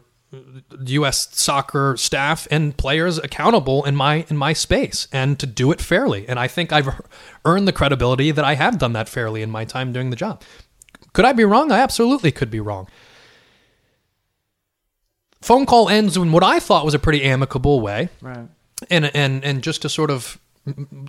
[0.85, 1.27] U.S.
[1.31, 6.27] soccer staff and players accountable in my in my space and to do it fairly.
[6.27, 6.89] And I think I've
[7.45, 10.41] earned the credibility that I have done that fairly in my time doing the job.
[11.13, 11.71] Could I be wrong?
[11.71, 12.87] I absolutely could be wrong.
[15.41, 18.09] Phone call ends in what I thought was a pretty amicable way.
[18.21, 18.47] Right.
[18.89, 20.39] And and and just to sort of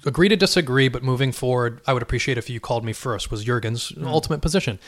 [0.04, 3.30] agree to disagree, but moving forward, I would appreciate if you called me first.
[3.30, 4.06] Was Jurgen's mm.
[4.06, 4.78] ultimate position.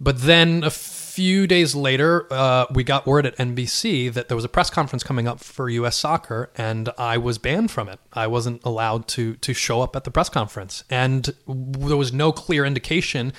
[0.00, 0.70] But then a
[1.18, 5.02] few days later, uh, we got word at NBC that there was a press conference
[5.02, 5.96] coming up for U.S.
[5.96, 7.98] soccer, and I was banned from it.
[8.12, 12.30] I wasn't allowed to to show up at the press conference, and there was no
[12.30, 13.32] clear indication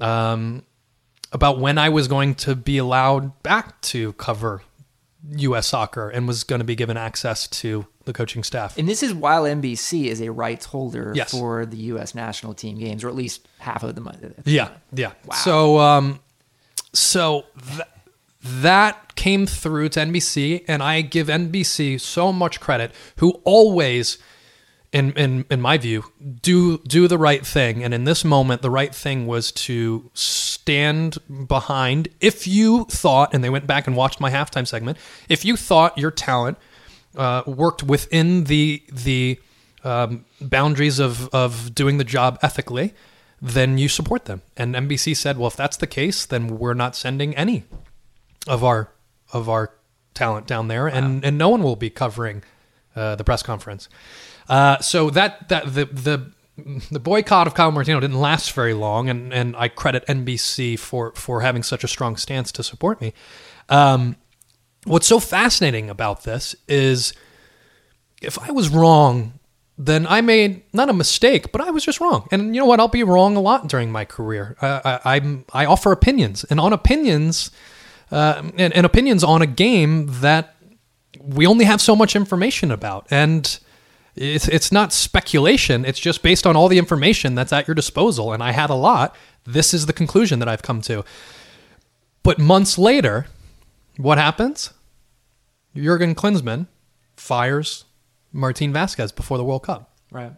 [0.00, 0.62] um,
[1.32, 4.62] about when I was going to be allowed back to cover
[5.36, 5.66] U.S.
[5.66, 8.78] soccer and was going to be given access to the coaching staff.
[8.78, 11.32] And this is while NBC is a rights holder Yes.
[11.32, 12.14] for the U.S.
[12.14, 14.08] national team games, or at least half of them.
[14.44, 15.12] Yeah, yeah.
[15.34, 16.20] So, um,
[16.92, 17.44] so
[17.74, 17.88] th-
[18.42, 24.18] that came through to NBC, and I give NBC so much credit, who always,
[24.92, 26.04] in in in my view,
[26.42, 27.84] do do the right thing.
[27.84, 32.08] And in this moment, the right thing was to stand behind.
[32.20, 34.96] If you thought, and they went back and watched my halftime segment,
[35.28, 36.56] if you thought your talent
[37.16, 39.38] uh, worked within the the
[39.84, 42.94] um, boundaries of of doing the job ethically,
[43.40, 44.42] then you support them.
[44.56, 47.64] And NBC said, well, if that's the case, then we're not sending any
[48.46, 48.90] of our
[49.32, 49.72] of our
[50.14, 52.42] talent down there, and and no one will be covering
[52.96, 53.88] uh, the press conference.
[54.48, 56.32] Uh, so that that the the
[56.90, 61.12] the boycott of Kyle Martino didn't last very long, and and I credit NBC for
[61.14, 63.14] for having such a strong stance to support me.
[63.68, 64.16] Um,
[64.84, 67.12] what's so fascinating about this is
[68.20, 69.39] if I was wrong,
[69.82, 72.28] then I made not a mistake, but I was just wrong.
[72.30, 72.80] And you know what?
[72.80, 74.54] I'll be wrong a lot during my career.
[74.60, 77.50] I, I, I'm I offer opinions, and on opinions,
[78.10, 80.54] uh, and, and opinions on a game that
[81.18, 83.58] we only have so much information about, and
[84.14, 85.86] it's it's not speculation.
[85.86, 88.74] It's just based on all the information that's at your disposal, and I had a
[88.74, 89.16] lot.
[89.44, 91.06] This is the conclusion that I've come to.
[92.22, 93.28] But months later,
[93.96, 94.74] what happens?
[95.74, 96.66] Jurgen Klinsmann
[97.16, 97.86] fires
[98.32, 99.90] Martin Vasquez before the World Cup.
[100.10, 100.32] Right.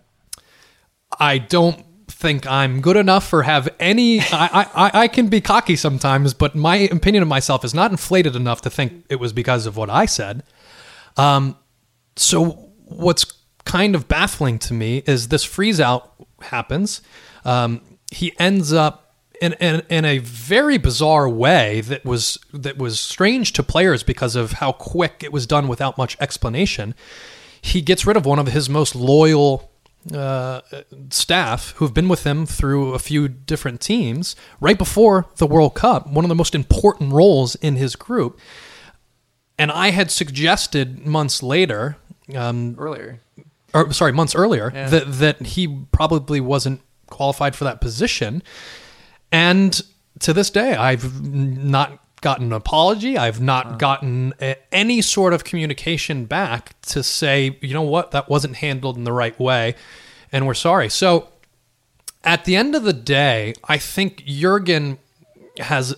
[1.18, 4.20] I don't think I'm good enough or have any.
[4.20, 8.36] I, I, I can be cocky sometimes, but my opinion of myself is not inflated
[8.36, 10.42] enough to think it was because of what I said.
[11.16, 11.56] Um,
[12.16, 13.24] so what's
[13.64, 17.02] kind of baffling to me is this freeze out happens.
[17.44, 23.00] Um, he ends up in, in in a very bizarre way that was that was
[23.00, 26.94] strange to players because of how quick it was done without much explanation.
[27.62, 29.70] He gets rid of one of his most loyal
[30.12, 30.60] uh,
[31.10, 36.08] staff who've been with him through a few different teams right before the World Cup,
[36.08, 38.38] one of the most important roles in his group.
[39.58, 41.96] And I had suggested months later,
[42.34, 43.20] um, Earlier.
[43.72, 44.88] or sorry, months earlier, Yeah.
[44.88, 48.42] that that he probably wasn't qualified for that position.
[49.30, 49.80] And
[50.18, 53.18] to this day, I've not gotten an apology.
[53.18, 58.28] I've not gotten a, any sort of communication back to say, you know what, that
[58.28, 59.74] wasn't handled in the right way,
[60.30, 60.88] and we're sorry.
[60.88, 61.28] So,
[62.24, 64.98] at the end of the day, I think Jurgen
[65.58, 65.94] has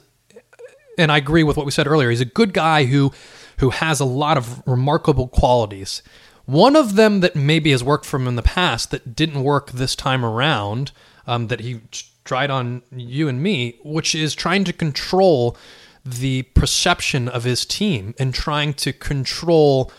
[0.99, 2.11] and I agree with what we said earlier.
[2.11, 3.13] He's a good guy who
[3.59, 6.03] who has a lot of remarkable qualities.
[6.45, 9.71] One of them that maybe has worked for him in the past that didn't work
[9.71, 10.93] this time around,
[11.27, 11.81] um, that he
[12.25, 15.57] tried on you and me, which is trying to control
[16.05, 19.91] the perception of his team and trying to control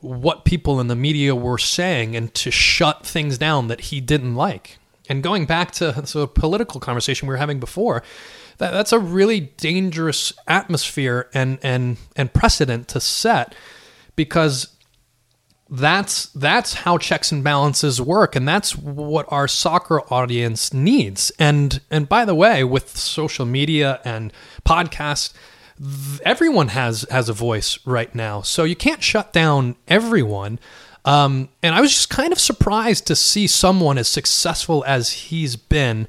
[0.00, 4.34] what people in the media were saying and to shut things down that he didn't
[4.34, 4.78] like.
[5.08, 8.02] And going back to the political conversation we were having before,
[8.58, 13.54] that, that's a really dangerous atmosphere and and and precedent to set
[14.16, 14.68] because
[15.70, 21.80] that's that's how checks and balances work and that's what our soccer audience needs and
[21.90, 24.32] and by the way with social media and
[24.64, 25.32] podcasts
[26.24, 30.58] everyone has has a voice right now so you can't shut down everyone
[31.04, 35.56] um, and i was just kind of surprised to see someone as successful as he's
[35.56, 36.06] been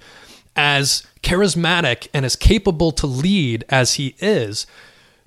[0.55, 4.67] as charismatic and as capable to lead as he is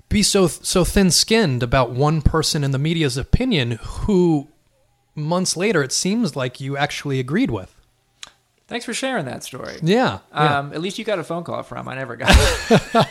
[0.07, 4.47] be so so thin-skinned about one person in the media's opinion who
[5.15, 7.75] months later it seems like you actually agreed with.
[8.67, 9.79] Thanks for sharing that story.
[9.81, 10.19] Yeah.
[10.31, 10.59] yeah.
[10.59, 11.87] Um, at least you got a phone call from.
[11.87, 12.29] I never got.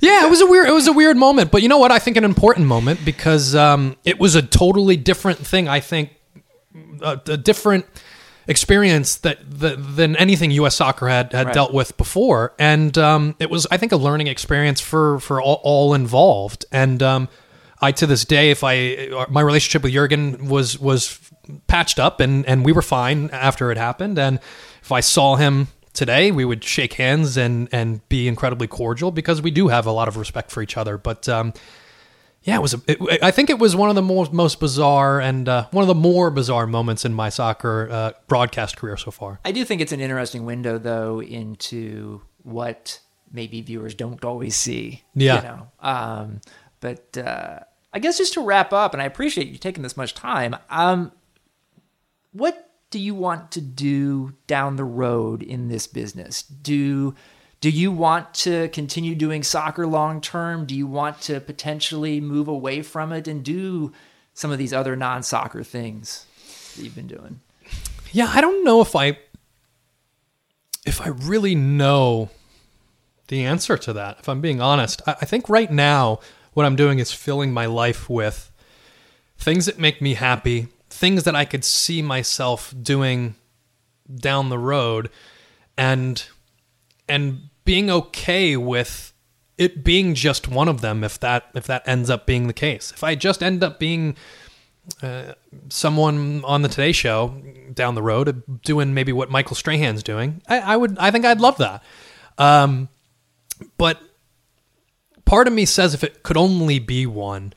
[0.00, 1.92] yeah, it was a weird it was a weird moment, but you know what?
[1.92, 5.68] I think an important moment because um, it was a totally different thing.
[5.68, 6.10] I think
[7.02, 7.86] a, a different
[8.46, 10.76] experience that, that than anything U.S.
[10.76, 11.54] soccer had had right.
[11.54, 15.60] dealt with before, and um, it was I think a learning experience for for all,
[15.62, 16.64] all involved.
[16.72, 17.28] And um,
[17.80, 21.18] I to this day, if I my relationship with Jurgen was was
[21.66, 24.18] patched up, and and we were fine after it happened.
[24.18, 24.40] And
[24.82, 25.68] if I saw him
[26.00, 29.92] today, we would shake hands and and be incredibly cordial because we do have a
[29.92, 30.96] lot of respect for each other.
[30.96, 31.52] But um,
[32.42, 32.72] yeah, it was.
[32.72, 35.82] A, it, I think it was one of the most most bizarre and uh, one
[35.82, 39.40] of the more bizarre moments in my soccer uh, broadcast career so far.
[39.44, 42.98] I do think it's an interesting window, though, into what
[43.30, 45.04] maybe viewers don't always see.
[45.14, 45.36] Yeah.
[45.36, 45.68] You know?
[45.80, 46.40] Um,
[46.80, 47.58] but uh,
[47.92, 50.56] I guess just to wrap up, and I appreciate you taking this much time.
[50.70, 51.12] Um,
[52.32, 56.42] what do you want to do down the road in this business?
[56.42, 57.14] Do
[57.60, 60.64] do you want to continue doing soccer long term?
[60.64, 63.92] Do you want to potentially move away from it and do
[64.32, 66.26] some of these other non soccer things
[66.76, 67.40] that you've been doing?
[68.12, 69.18] Yeah, I don't know if I
[70.86, 72.30] if I really know
[73.28, 74.18] the answer to that.
[74.18, 76.20] If I'm being honest, I, I think right now
[76.54, 78.50] what I'm doing is filling my life with
[79.38, 83.36] things that make me happy, things that I could see myself doing
[84.14, 85.10] down the road,
[85.76, 86.22] and
[87.08, 89.12] and being okay with
[89.56, 92.92] it being just one of them if that if that ends up being the case.
[92.92, 94.16] If I just end up being
[95.02, 95.34] uh,
[95.68, 97.42] someone on the Today Show
[97.72, 101.40] down the road doing maybe what Michael Strahan's doing, I, I would I think I'd
[101.40, 101.82] love that.
[102.38, 102.88] Um,
[103.76, 104.00] but
[105.26, 107.52] part of me says if it could only be one,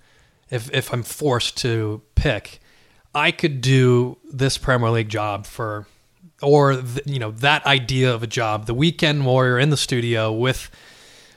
[0.50, 2.60] if if I'm forced to pick,
[3.16, 5.86] I could do this Premier League job for
[6.42, 10.70] or you know that idea of a job, the weekend warrior in the studio with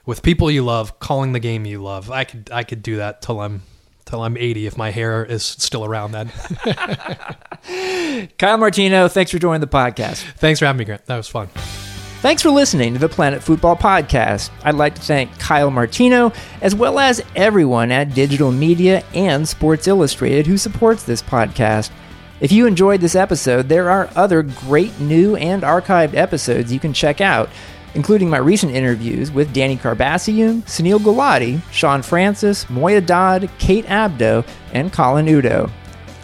[0.05, 2.11] with people you love, calling the game you love.
[2.11, 3.63] I could I could do that till I'm
[4.05, 6.31] till I'm 80 if my hair is still around then.
[8.39, 10.23] Kyle Martino, thanks for joining the podcast.
[10.39, 11.07] Thanks for having me, Grant.
[11.07, 11.49] That was fun.
[12.21, 14.51] Thanks for listening to the Planet Football Podcast.
[14.65, 19.87] I'd like to thank Kyle Martino, as well as everyone at Digital Media and Sports
[19.87, 21.91] Illustrated who supports this podcast.
[22.41, 26.93] If you enjoyed this episode, there are other great new and archived episodes you can
[26.93, 27.49] check out,
[27.95, 34.45] including my recent interviews with Danny Karbassiyoon, Sunil Gulati, Sean Francis, Moya Dodd, Kate Abdo,
[34.73, 35.71] and Colin Udoh.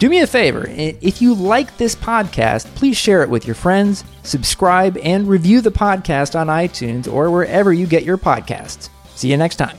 [0.03, 4.03] Do me a favor, if you like this podcast, please share it with your friends,
[4.23, 8.89] subscribe, and review the podcast on iTunes or wherever you get your podcasts.
[9.15, 9.77] See you next time.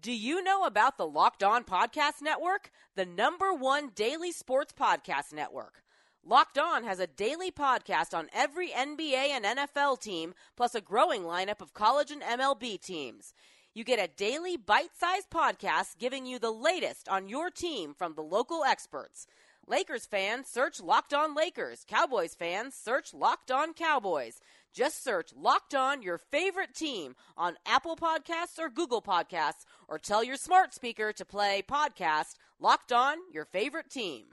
[0.00, 2.70] Do you know about the Locked On Podcast Network?
[2.94, 5.82] The number one daily sports podcast network.
[6.24, 11.22] Locked On has a daily podcast on every NBA and NFL team, plus a growing
[11.22, 13.34] lineup of college and MLB teams.
[13.74, 18.14] You get a daily bite sized podcast giving you the latest on your team from
[18.14, 19.26] the local experts.
[19.66, 21.86] Lakers fans, search Locked On Lakers.
[21.88, 24.40] Cowboys fans, search Locked On Cowboys.
[24.74, 30.22] Just search Locked On your favorite team on Apple Podcasts or Google Podcasts, or tell
[30.22, 34.26] your smart speaker to play podcast Locked On your favorite team.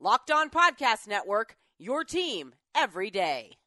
[0.00, 3.58] Locked On Podcast Network, your team every day.